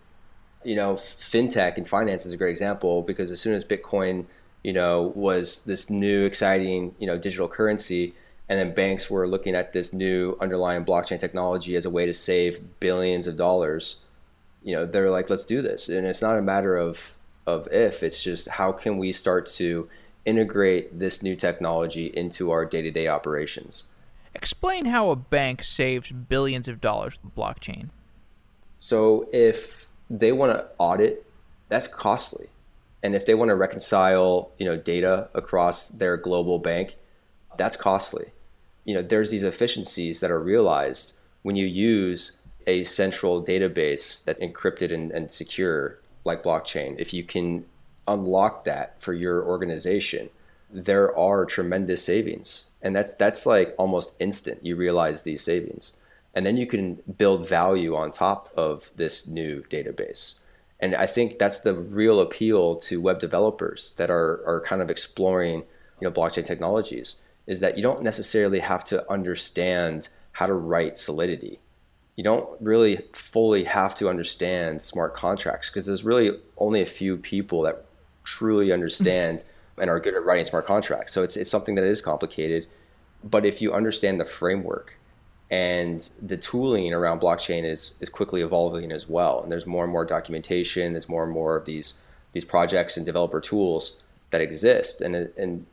You 0.64 0.74
know, 0.74 0.94
fintech 0.94 1.76
and 1.76 1.86
finance 1.86 2.26
is 2.26 2.32
a 2.32 2.36
great 2.36 2.50
example 2.50 3.02
because 3.02 3.30
as 3.30 3.40
soon 3.40 3.54
as 3.54 3.64
Bitcoin, 3.64 4.24
you 4.66 4.72
know, 4.72 5.12
was 5.14 5.62
this 5.62 5.90
new 5.90 6.24
exciting, 6.24 6.92
you 6.98 7.06
know, 7.06 7.16
digital 7.16 7.46
currency, 7.46 8.12
and 8.48 8.58
then 8.58 8.74
banks 8.74 9.08
were 9.08 9.28
looking 9.28 9.54
at 9.54 9.72
this 9.72 9.92
new 9.92 10.36
underlying 10.40 10.84
blockchain 10.84 11.20
technology 11.20 11.76
as 11.76 11.84
a 11.84 11.90
way 11.90 12.04
to 12.04 12.12
save 12.12 12.80
billions 12.80 13.28
of 13.28 13.36
dollars. 13.36 14.02
You 14.64 14.74
know, 14.74 14.84
they're 14.84 15.08
like, 15.08 15.30
let's 15.30 15.44
do 15.44 15.62
this, 15.62 15.88
and 15.88 16.04
it's 16.04 16.20
not 16.20 16.36
a 16.36 16.42
matter 16.42 16.76
of 16.76 17.14
of 17.46 17.68
if, 17.70 18.02
it's 18.02 18.20
just 18.20 18.48
how 18.48 18.72
can 18.72 18.98
we 18.98 19.12
start 19.12 19.46
to 19.46 19.88
integrate 20.24 20.98
this 20.98 21.22
new 21.22 21.36
technology 21.36 22.06
into 22.06 22.50
our 22.50 22.66
day 22.66 22.82
to 22.82 22.90
day 22.90 23.06
operations. 23.06 23.84
Explain 24.34 24.86
how 24.86 25.10
a 25.10 25.16
bank 25.16 25.62
saves 25.62 26.10
billions 26.10 26.66
of 26.66 26.80
dollars 26.80 27.20
with 27.22 27.36
blockchain. 27.36 27.90
So, 28.80 29.28
if 29.32 29.88
they 30.10 30.32
want 30.32 30.58
to 30.58 30.66
audit, 30.76 31.24
that's 31.68 31.86
costly. 31.86 32.48
And 33.06 33.14
if 33.14 33.24
they 33.24 33.36
want 33.36 33.50
to 33.50 33.54
reconcile, 33.54 34.50
you 34.58 34.66
know, 34.66 34.76
data 34.76 35.28
across 35.32 35.90
their 35.90 36.16
global 36.16 36.58
bank, 36.58 36.96
that's 37.56 37.76
costly. 37.76 38.32
You 38.84 38.94
know, 38.94 39.02
there's 39.02 39.30
these 39.30 39.44
efficiencies 39.44 40.18
that 40.18 40.32
are 40.32 40.40
realized 40.40 41.16
when 41.42 41.54
you 41.54 41.66
use 41.66 42.42
a 42.66 42.82
central 42.82 43.44
database 43.44 44.24
that's 44.24 44.40
encrypted 44.40 44.92
and, 44.92 45.12
and 45.12 45.30
secure 45.30 46.00
like 46.24 46.42
blockchain. 46.42 46.96
If 46.98 47.14
you 47.14 47.22
can 47.22 47.66
unlock 48.08 48.64
that 48.64 49.00
for 49.00 49.14
your 49.14 49.44
organization, 49.44 50.28
there 50.68 51.16
are 51.16 51.46
tremendous 51.46 52.02
savings. 52.02 52.70
And 52.82 52.96
that's 52.96 53.14
that's 53.14 53.46
like 53.46 53.72
almost 53.78 54.16
instant. 54.18 54.66
You 54.66 54.74
realize 54.74 55.22
these 55.22 55.42
savings. 55.42 55.96
And 56.34 56.44
then 56.44 56.56
you 56.56 56.66
can 56.66 56.96
build 57.16 57.48
value 57.48 57.94
on 57.94 58.10
top 58.10 58.52
of 58.56 58.90
this 58.96 59.28
new 59.28 59.62
database. 59.70 60.40
And 60.80 60.94
I 60.94 61.06
think 61.06 61.38
that's 61.38 61.60
the 61.60 61.74
real 61.74 62.20
appeal 62.20 62.76
to 62.76 63.00
web 63.00 63.18
developers 63.18 63.94
that 63.96 64.10
are, 64.10 64.42
are 64.46 64.62
kind 64.66 64.82
of 64.82 64.90
exploring, 64.90 65.64
you 66.00 66.08
know, 66.08 66.10
blockchain 66.10 66.44
technologies 66.44 67.22
is 67.46 67.60
that 67.60 67.76
you 67.76 67.82
don't 67.82 68.02
necessarily 68.02 68.58
have 68.58 68.84
to 68.84 69.10
understand 69.10 70.08
how 70.32 70.46
to 70.46 70.52
write 70.52 70.98
Solidity. 70.98 71.60
You 72.16 72.24
don't 72.24 72.48
really 72.60 73.02
fully 73.12 73.64
have 73.64 73.94
to 73.96 74.08
understand 74.08 74.82
smart 74.82 75.14
contracts 75.14 75.70
because 75.70 75.86
there's 75.86 76.04
really 76.04 76.38
only 76.58 76.82
a 76.82 76.86
few 76.86 77.16
people 77.16 77.62
that 77.62 77.84
truly 78.24 78.72
understand 78.72 79.44
and 79.78 79.90
are 79.90 80.00
good 80.00 80.14
at 80.14 80.24
writing 80.24 80.44
smart 80.44 80.66
contracts. 80.66 81.12
So 81.12 81.22
it's 81.22 81.36
it's 81.36 81.50
something 81.50 81.74
that 81.74 81.84
is 81.84 82.00
complicated, 82.00 82.66
but 83.22 83.44
if 83.44 83.60
you 83.60 83.72
understand 83.72 84.18
the 84.18 84.24
framework 84.24 84.98
and 85.50 86.00
the 86.20 86.36
tooling 86.36 86.92
around 86.92 87.20
blockchain 87.20 87.64
is 87.64 87.96
is 88.00 88.08
quickly 88.08 88.42
evolving 88.42 88.90
as 88.90 89.08
well, 89.08 89.42
and 89.42 89.52
there's 89.52 89.66
more 89.66 89.84
and 89.84 89.92
more 89.92 90.04
documentation, 90.04 90.92
there's 90.92 91.08
more 91.08 91.22
and 91.22 91.32
more 91.32 91.56
of 91.56 91.64
these 91.64 92.00
these 92.32 92.44
projects 92.44 92.96
and 92.96 93.06
developer 93.06 93.40
tools 93.40 94.02
that 94.30 94.40
exist, 94.40 95.00
and 95.00 95.14
and 95.14 95.66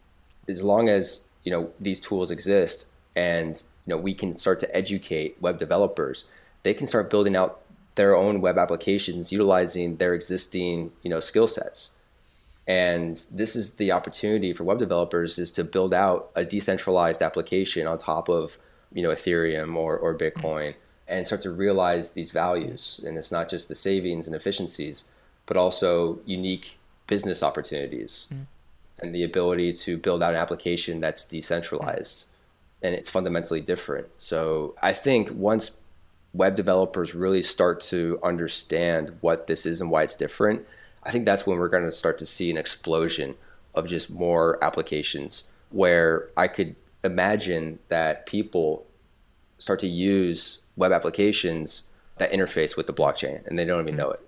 as 0.47 0.61
long 0.61 0.89
as 0.89 1.27
you 1.43 1.51
know 1.51 1.71
these 1.79 1.99
tools 1.99 2.29
exist 2.29 2.87
and 3.15 3.63
you 3.85 3.95
know 3.95 3.97
we 3.97 4.13
can 4.13 4.37
start 4.37 4.59
to 4.59 4.75
educate 4.75 5.41
web 5.41 5.57
developers, 5.57 6.29
they 6.61 6.73
can 6.73 6.85
start 6.85 7.09
building 7.09 7.35
out 7.35 7.61
their 7.95 8.15
own 8.15 8.41
web 8.41 8.57
applications 8.57 9.31
utilizing 9.31 9.97
their 9.97 10.13
existing 10.13 10.91
you 11.01 11.09
know 11.09 11.19
skill 11.19 11.47
sets. 11.47 11.93
And 12.65 13.17
this 13.33 13.57
is 13.57 13.75
the 13.75 13.91
opportunity 13.91 14.53
for 14.53 14.63
web 14.63 14.79
developers 14.79 15.37
is 15.37 15.51
to 15.51 15.65
build 15.65 15.93
out 15.93 16.31
a 16.35 16.45
decentralized 16.45 17.21
application 17.21 17.87
on 17.87 17.97
top 17.97 18.29
of 18.29 18.57
you 18.93 19.03
know 19.03 19.09
ethereum 19.09 19.75
or, 19.75 19.97
or 19.97 20.17
bitcoin 20.17 20.75
and 21.07 21.25
start 21.25 21.41
to 21.41 21.51
realize 21.51 22.13
these 22.13 22.31
values. 22.31 23.01
And 23.05 23.17
it's 23.17 23.31
not 23.31 23.49
just 23.49 23.67
the 23.67 23.75
savings 23.75 24.27
and 24.27 24.35
efficiencies 24.35 25.09
but 25.45 25.57
also 25.57 26.19
unique 26.25 26.79
business 27.05 27.43
opportunities 27.43 28.31
mm. 28.33 28.45
and 29.01 29.13
the 29.13 29.25
ability 29.25 29.73
to 29.73 29.97
build 29.97 30.23
out 30.23 30.33
an 30.33 30.39
application 30.39 31.01
that's 31.01 31.25
decentralized 31.25 32.27
and 32.81 32.95
it's 32.95 33.09
fundamentally 33.09 33.61
different. 33.61 34.07
So 34.17 34.75
i 34.81 34.93
think 34.93 35.29
once 35.31 35.79
web 36.33 36.55
developers 36.55 37.13
really 37.13 37.41
start 37.41 37.79
to 37.79 38.19
understand 38.23 39.15
what 39.21 39.47
this 39.47 39.65
is 39.65 39.81
and 39.81 39.91
why 39.91 40.03
it's 40.03 40.15
different 40.15 40.65
I 41.05 41.11
think 41.11 41.25
that's 41.25 41.45
when 41.45 41.59
we're 41.59 41.69
going 41.69 41.85
to 41.85 41.91
start 41.91 42.17
to 42.19 42.25
see 42.25 42.49
an 42.49 42.57
explosion 42.57 43.35
of 43.75 43.87
just 43.87 44.09
more 44.11 44.63
applications 44.63 45.49
where 45.69 46.29
I 46.37 46.47
could 46.47 46.75
imagine 47.03 47.79
that 47.89 48.25
people 48.25 48.85
start 49.57 49.79
to 49.79 49.87
use 49.87 50.63
web 50.75 50.91
applications 50.91 51.87
that 52.17 52.31
interface 52.31 52.75
with 52.75 52.87
the 52.87 52.93
blockchain 52.93 53.45
and 53.47 53.57
they 53.57 53.65
don't 53.65 53.81
even 53.81 53.95
know 53.95 54.11
it. 54.11 54.19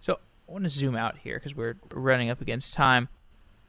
So 0.00 0.18
I 0.48 0.52
want 0.52 0.64
to 0.64 0.70
zoom 0.70 0.96
out 0.96 1.18
here 1.18 1.38
because 1.38 1.54
we're 1.54 1.76
running 1.92 2.30
up 2.30 2.40
against 2.40 2.74
time. 2.74 3.08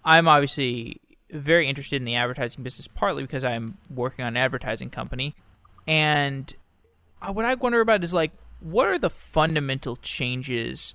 I'm 0.03 0.27
obviously 0.27 0.99
very 1.29 1.67
interested 1.67 1.97
in 1.97 2.05
the 2.05 2.15
advertising 2.15 2.63
business, 2.63 2.87
partly 2.87 3.23
because 3.23 3.43
I'm 3.43 3.77
working 3.93 4.25
on 4.25 4.29
an 4.29 4.37
advertising 4.37 4.89
company. 4.89 5.35
And 5.87 6.53
uh, 7.21 7.31
what 7.31 7.45
I 7.45 7.53
wonder 7.55 7.81
about 7.81 8.03
is 8.03 8.13
like, 8.13 8.31
what 8.59 8.87
are 8.87 8.99
the 8.99 9.09
fundamental 9.09 9.95
changes 9.95 10.93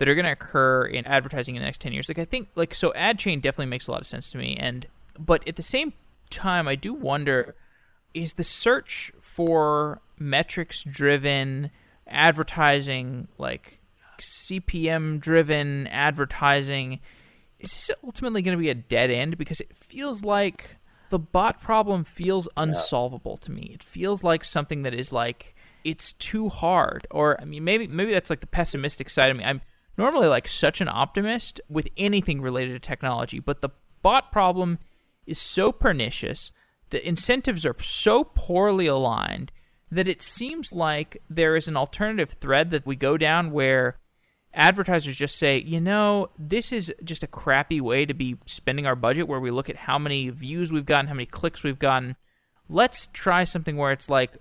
that 0.00 0.08
are 0.08 0.14
going 0.14 0.24
to 0.24 0.32
occur 0.32 0.86
in 0.86 1.06
advertising 1.06 1.56
in 1.56 1.60
the 1.60 1.66
next 1.66 1.82
10 1.82 1.92
years. 1.92 2.08
Like 2.08 2.18
I 2.18 2.24
think 2.24 2.48
like 2.56 2.74
so 2.74 2.92
ad 2.94 3.18
chain 3.18 3.38
definitely 3.38 3.66
makes 3.66 3.86
a 3.86 3.92
lot 3.92 4.00
of 4.00 4.06
sense 4.06 4.30
to 4.30 4.38
me 4.38 4.56
and 4.58 4.86
but 5.18 5.46
at 5.46 5.56
the 5.56 5.62
same 5.62 5.92
time 6.30 6.68
I 6.68 6.74
do 6.74 6.92
wonder 6.92 7.54
is 8.14 8.34
the 8.34 8.44
search 8.44 9.12
for 9.20 10.00
metrics 10.18 10.84
driven 10.84 11.70
advertising 12.06 13.28
like 13.38 13.80
CPM 14.20 15.20
driven 15.20 15.86
advertising 15.86 17.00
is 17.58 17.74
this 17.74 17.90
ultimately 18.02 18.42
going 18.42 18.56
to 18.56 18.60
be 18.60 18.70
a 18.70 18.74
dead 18.74 19.10
end 19.10 19.38
because 19.38 19.60
it 19.60 19.76
feels 19.76 20.24
like 20.24 20.76
the 21.10 21.18
bot 21.18 21.60
problem 21.60 22.04
feels 22.04 22.48
unsolvable 22.56 23.36
to 23.38 23.50
me. 23.50 23.70
It 23.74 23.82
feels 23.82 24.24
like 24.24 24.44
something 24.44 24.82
that 24.82 24.94
is 24.94 25.12
like 25.12 25.54
it's 25.84 26.12
too 26.14 26.48
hard 26.48 27.06
or 27.10 27.40
I 27.40 27.44
mean 27.44 27.64
maybe 27.64 27.86
maybe 27.86 28.12
that's 28.12 28.30
like 28.30 28.40
the 28.40 28.46
pessimistic 28.46 29.10
side 29.10 29.30
of 29.30 29.36
me. 29.36 29.44
I'm 29.44 29.60
normally 29.96 30.28
like 30.28 30.48
such 30.48 30.80
an 30.80 30.88
optimist 30.88 31.60
with 31.68 31.88
anything 31.96 32.40
related 32.40 32.72
to 32.72 32.78
technology, 32.78 33.38
but 33.38 33.60
the 33.60 33.70
bot 34.02 34.32
problem 34.32 34.78
is 35.30 35.38
so 35.38 35.72
pernicious. 35.72 36.52
The 36.90 37.06
incentives 37.06 37.64
are 37.64 37.76
so 37.78 38.24
poorly 38.24 38.86
aligned 38.86 39.52
that 39.90 40.08
it 40.08 40.22
seems 40.22 40.72
like 40.72 41.22
there 41.28 41.56
is 41.56 41.68
an 41.68 41.76
alternative 41.76 42.36
thread 42.40 42.70
that 42.70 42.86
we 42.86 42.96
go 42.96 43.16
down 43.16 43.50
where 43.50 43.98
advertisers 44.54 45.16
just 45.16 45.38
say, 45.38 45.58
you 45.58 45.80
know, 45.80 46.28
this 46.38 46.72
is 46.72 46.92
just 47.04 47.22
a 47.22 47.28
crappy 47.28 47.80
way 47.80 48.04
to 48.04 48.14
be 48.14 48.36
spending 48.46 48.86
our 48.86 48.96
budget 48.96 49.28
where 49.28 49.40
we 49.40 49.50
look 49.50 49.70
at 49.70 49.76
how 49.76 49.98
many 49.98 50.28
views 50.30 50.72
we've 50.72 50.86
gotten, 50.86 51.06
how 51.06 51.14
many 51.14 51.26
clicks 51.26 51.62
we've 51.62 51.78
gotten. 51.78 52.16
Let's 52.68 53.08
try 53.12 53.44
something 53.44 53.76
where 53.76 53.92
it's 53.92 54.08
like, 54.08 54.32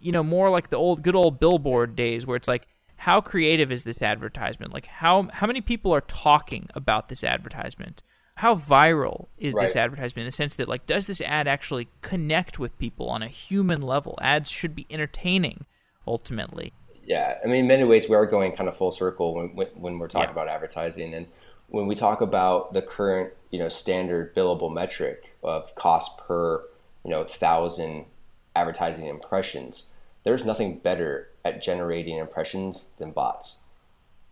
you 0.00 0.12
know, 0.12 0.22
more 0.22 0.50
like 0.50 0.70
the 0.70 0.76
old 0.76 1.02
good 1.02 1.14
old 1.14 1.38
billboard 1.40 1.96
days 1.96 2.26
where 2.26 2.36
it's 2.36 2.48
like, 2.48 2.66
how 2.96 3.20
creative 3.20 3.72
is 3.72 3.84
this 3.84 4.00
advertisement? 4.00 4.72
Like 4.72 4.86
how 4.86 5.28
how 5.32 5.46
many 5.46 5.60
people 5.60 5.92
are 5.92 6.02
talking 6.02 6.68
about 6.74 7.08
this 7.08 7.24
advertisement? 7.24 8.02
How 8.36 8.54
viral 8.54 9.28
is 9.38 9.54
right. 9.54 9.64
this 9.64 9.76
advertisement 9.76 10.24
in 10.24 10.28
the 10.28 10.32
sense 10.32 10.54
that 10.54 10.68
like 10.68 10.86
does 10.86 11.06
this 11.06 11.20
ad 11.20 11.46
actually 11.46 11.88
connect 12.00 12.58
with 12.58 12.78
people 12.78 13.08
on 13.08 13.22
a 13.22 13.28
human 13.28 13.82
level? 13.82 14.18
Ads 14.22 14.50
should 14.50 14.74
be 14.74 14.86
entertaining 14.90 15.66
ultimately. 16.06 16.72
Yeah, 17.04 17.38
I 17.44 17.46
mean, 17.46 17.56
in 17.56 17.66
many 17.66 17.84
ways, 17.84 18.08
we 18.08 18.14
are 18.14 18.26
going 18.26 18.52
kind 18.52 18.68
of 18.68 18.76
full 18.76 18.92
circle 18.92 19.34
when 19.34 19.54
when, 19.54 19.66
when 19.74 19.98
we're 19.98 20.08
talking 20.08 20.28
yeah. 20.28 20.32
about 20.32 20.48
advertising, 20.48 21.14
and 21.14 21.26
when 21.68 21.86
we 21.86 21.94
talk 21.94 22.20
about 22.20 22.72
the 22.72 22.82
current, 22.82 23.32
you 23.50 23.58
know, 23.58 23.68
standard 23.68 24.34
billable 24.34 24.72
metric 24.72 25.34
of 25.42 25.74
cost 25.74 26.18
per, 26.18 26.64
you 27.04 27.10
know, 27.10 27.24
thousand 27.24 28.06
advertising 28.54 29.06
impressions, 29.06 29.90
there's 30.22 30.44
nothing 30.44 30.78
better 30.78 31.28
at 31.44 31.62
generating 31.62 32.18
impressions 32.18 32.92
than 32.98 33.10
bots. 33.10 33.58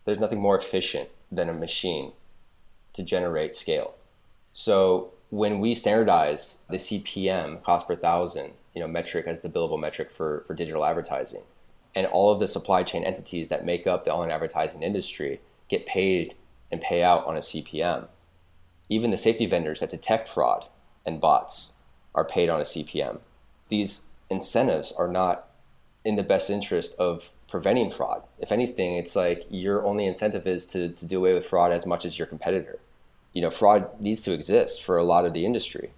There's 0.04 0.18
nothing 0.18 0.40
more 0.40 0.56
efficient 0.56 1.08
than 1.30 1.48
a 1.48 1.52
machine 1.52 2.12
to 2.92 3.02
generate 3.02 3.54
scale. 3.54 3.94
So 4.52 5.12
when 5.30 5.60
we 5.60 5.74
standardize 5.74 6.58
the 6.68 6.76
CPM, 6.76 7.62
cost 7.62 7.86
per 7.86 7.96
thousand, 7.96 8.52
you 8.74 8.80
know, 8.80 8.88
metric 8.88 9.26
as 9.26 9.40
the 9.40 9.48
billable 9.48 9.80
metric 9.80 10.10
for, 10.10 10.44
for 10.46 10.54
digital 10.54 10.84
advertising, 10.84 11.42
and 11.94 12.06
all 12.06 12.32
of 12.32 12.38
the 12.38 12.48
supply 12.48 12.82
chain 12.82 13.04
entities 13.04 13.48
that 13.48 13.64
make 13.64 13.86
up 13.86 14.04
the 14.04 14.12
online 14.12 14.30
advertising 14.30 14.82
industry 14.82 15.40
get 15.68 15.86
paid 15.86 16.34
and 16.70 16.80
pay 16.80 17.02
out 17.02 17.26
on 17.26 17.36
a 17.36 17.40
CPM. 17.40 18.06
Even 18.88 19.10
the 19.10 19.16
safety 19.16 19.46
vendors 19.46 19.80
that 19.80 19.90
detect 19.90 20.28
fraud 20.28 20.66
and 21.06 21.20
bots 21.20 21.72
are 22.14 22.24
paid 22.24 22.48
on 22.48 22.60
a 22.60 22.64
CPM. 22.64 23.18
These 23.68 24.08
incentives 24.28 24.92
are 24.92 25.08
not 25.08 25.48
in 26.04 26.16
the 26.16 26.22
best 26.22 26.50
interest 26.50 26.94
of 26.98 27.30
preventing 27.50 27.90
fraud. 27.90 28.22
If 28.38 28.52
anything, 28.52 28.94
it's 28.94 29.16
like 29.16 29.44
your 29.50 29.84
only 29.84 30.06
incentive 30.06 30.46
is 30.46 30.66
to, 30.68 30.88
to 30.90 31.04
do 31.04 31.18
away 31.18 31.34
with 31.34 31.44
fraud 31.44 31.72
as 31.72 31.84
much 31.84 32.04
as 32.04 32.16
your 32.16 32.26
competitor. 32.26 32.78
You 33.32 33.42
know, 33.42 33.50
fraud 33.50 34.00
needs 34.00 34.20
to 34.22 34.32
exist 34.32 34.82
for 34.82 34.96
a 34.96 35.04
lot 35.04 35.26
of 35.26 35.34
the 35.34 35.44
industry. 35.44 35.90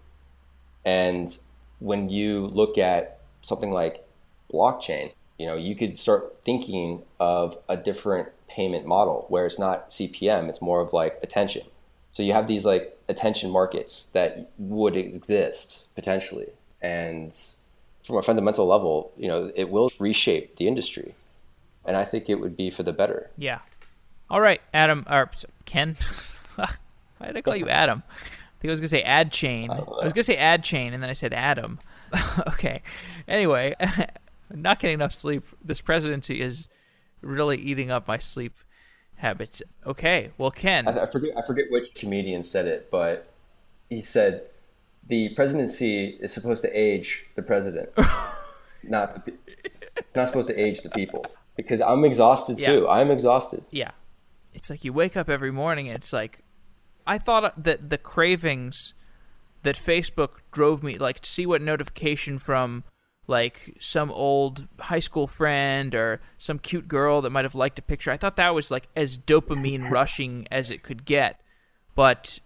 And 0.85 1.37
when 1.79 2.09
you 2.09 2.47
look 2.47 2.79
at 2.79 3.21
something 3.43 3.71
like 3.71 4.05
blockchain, 4.53 5.13
you 5.39 5.47
know, 5.47 5.57
you 5.57 5.77
could 5.77 5.99
start 5.99 6.39
thinking 6.43 7.03
of 7.21 7.59
a 7.69 7.77
different 7.77 8.29
payment 8.49 8.87
model 8.87 9.27
where 9.29 9.47
it's 9.47 9.59
not 9.59 9.91
CPM, 9.91 10.49
it's 10.49 10.63
more 10.63 10.81
of 10.81 10.93
like 10.93 11.19
attention. 11.23 11.63
So 12.13 12.23
you 12.23 12.33
have 12.33 12.47
these 12.47 12.65
like 12.65 12.99
attention 13.09 13.51
markets 13.51 14.07
that 14.13 14.51
would 14.59 14.97
exist 14.97 15.87
potentially. 15.95 16.51
And 16.81 17.35
from 18.05 18.17
a 18.17 18.23
fundamental 18.23 18.67
level, 18.67 19.13
you 19.17 19.29
know, 19.29 19.53
it 19.55 19.71
will 19.71 19.91
reshape 19.99 20.57
the 20.57 20.67
industry. 20.67 21.15
And 21.85 21.97
I 21.97 22.05
think 22.05 22.28
it 22.28 22.41
would 22.41 22.57
be 22.57 22.70
for 22.70 22.83
the 22.83 22.93
better. 22.93 23.30
Yeah. 23.37 23.61
All 24.30 24.41
right, 24.41 24.61
Adam 24.72 25.05
or 25.11 25.30
Ken. 25.64 25.97
Why 26.55 27.26
did 27.26 27.37
I 27.37 27.43
call 27.43 27.57
you 27.57 27.68
Adam? 27.70 28.03
I 28.09 28.61
think 28.61 28.70
I 28.70 28.72
was 28.72 28.80
gonna 28.80 28.89
say 28.89 29.03
ad 29.03 29.33
chain. 29.33 29.70
I, 29.70 29.74
I 29.74 30.05
was 30.05 30.12
gonna 30.12 30.24
say 30.24 30.37
ad 30.37 30.62
chain, 30.62 30.95
and 30.95 31.03
then 31.03 31.11
I 31.11 31.14
said 31.14 31.33
Adam. 31.33 31.80
okay. 32.49 32.83
Anyway, 33.26 33.74
not 34.51 34.78
getting 34.80 34.95
enough 34.95 35.14
sleep. 35.14 35.45
This 35.64 35.80
presidency 35.80 36.41
is 36.41 36.68
really 37.20 37.59
eating 37.59 37.91
up 37.91 38.07
my 38.07 38.18
sleep 38.18 38.55
habits. 39.16 39.62
Okay, 39.87 40.30
well, 40.39 40.51
Ken, 40.51 40.87
I, 40.89 41.03
I 41.03 41.07
forget 41.07 41.37
I 41.37 41.43
forget 41.43 41.66
which 41.70 41.95
comedian 41.95 42.43
said 42.43 42.66
it, 42.66 42.91
but 42.91 43.33
he 43.89 44.01
said 44.01 44.45
the 45.07 45.30
presidency 45.30 46.18
is 46.20 46.33
supposed 46.33 46.62
to 46.62 46.70
age 46.70 47.26
the 47.35 47.43
president, 47.43 47.91
not 48.83 49.24
the, 49.24 49.35
it's 49.97 50.14
not 50.14 50.28
supposed 50.28 50.49
to 50.49 50.59
age 50.59 50.83
the 50.83 50.91
people. 50.91 51.24
Because 51.57 51.81
I'm 51.81 52.05
exhausted 52.05 52.59
yeah. 52.59 52.67
too. 52.67 52.89
I'm 52.89 53.11
exhausted. 53.11 53.65
Yeah, 53.71 53.91
it's 54.55 54.71
like 54.71 54.85
you 54.85 54.93
wake 54.93 55.17
up 55.17 55.29
every 55.29 55.51
morning 55.51 55.89
and 55.89 55.97
it's 55.97 56.13
like, 56.13 56.41
I 57.07 57.19
thought 57.19 57.63
that 57.63 57.91
the 57.91 57.99
cravings 57.99 58.95
that 59.63 59.77
Facebook 59.77 60.41
drove 60.51 60.83
me, 60.83 60.99
like, 60.99 61.21
to 61.21 61.31
see 61.31 61.47
what 61.47 61.63
notification 61.63 62.39
from 62.39 62.85
like 63.27 63.77
some 63.79 64.11
old 64.11 64.69
high 64.81 64.99
school 64.99 65.27
friend 65.27 65.95
or 65.95 66.21
some 66.39 66.59
cute 66.59 66.89
girl 66.89 67.23
that 67.23 67.31
might 67.31 67.45
have 67.45 67.55
liked 67.55 67.79
a 67.79 67.83
picture. 67.83 68.11
I 68.11 68.17
thought 68.17 68.37
that 68.37 68.55
was 68.55 68.71
like 68.71 68.89
as 68.97 69.17
dopamine 69.17 69.91
rushing 69.91 70.47
as 70.51 70.71
it 70.71 70.83
could 70.83 71.05
get. 71.05 71.41
But 71.95 72.41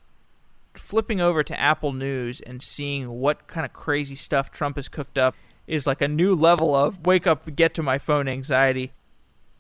flipping 0.74 1.20
over 1.20 1.42
to 1.42 1.58
Apple 1.58 1.92
News 1.92 2.40
and 2.40 2.62
seeing 2.62 3.08
what 3.08 3.46
kind 3.46 3.64
of 3.64 3.72
crazy 3.72 4.14
stuff 4.14 4.50
Trump 4.50 4.76
has 4.76 4.88
cooked 4.88 5.16
up 5.16 5.34
is 5.66 5.86
like 5.86 6.00
a 6.00 6.08
new 6.08 6.34
level 6.34 6.74
of 6.74 7.06
wake 7.06 7.26
up, 7.26 7.54
get 7.54 7.74
to 7.74 7.82
my 7.82 7.98
phone 7.98 8.28
anxiety. 8.28 8.92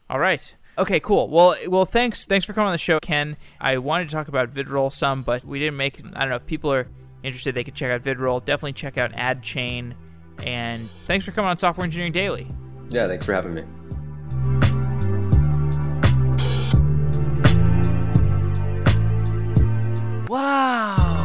All 0.08 0.18
right. 0.18 0.54
Okay, 0.78 1.00
cool. 1.00 1.28
Well, 1.28 1.56
well, 1.68 1.86
thanks, 1.86 2.26
thanks 2.26 2.44
for 2.44 2.52
coming 2.52 2.66
on 2.66 2.72
the 2.72 2.78
show, 2.78 3.00
Ken. 3.00 3.36
I 3.60 3.78
wanted 3.78 4.08
to 4.08 4.14
talk 4.14 4.28
about 4.28 4.52
VidRoll 4.52 4.92
some, 4.92 5.22
but 5.22 5.44
we 5.44 5.58
didn't 5.58 5.76
make. 5.76 6.00
I 6.14 6.20
don't 6.20 6.28
know 6.28 6.36
if 6.36 6.46
people 6.46 6.72
are 6.72 6.86
interested. 7.22 7.54
They 7.54 7.64
could 7.64 7.74
check 7.74 7.90
out 7.90 8.02
VidRoll. 8.02 8.44
Definitely 8.44 8.74
check 8.74 8.98
out 8.98 9.12
AdChain. 9.12 9.94
And 10.44 10.90
thanks 11.06 11.24
for 11.24 11.32
coming 11.32 11.48
on 11.48 11.56
Software 11.56 11.84
Engineering 11.84 12.12
Daily. 12.12 12.46
Yeah, 12.90 13.08
thanks 13.08 13.24
for 13.24 13.32
having 13.32 13.54
me. 13.54 13.64
Wow. 20.28 21.15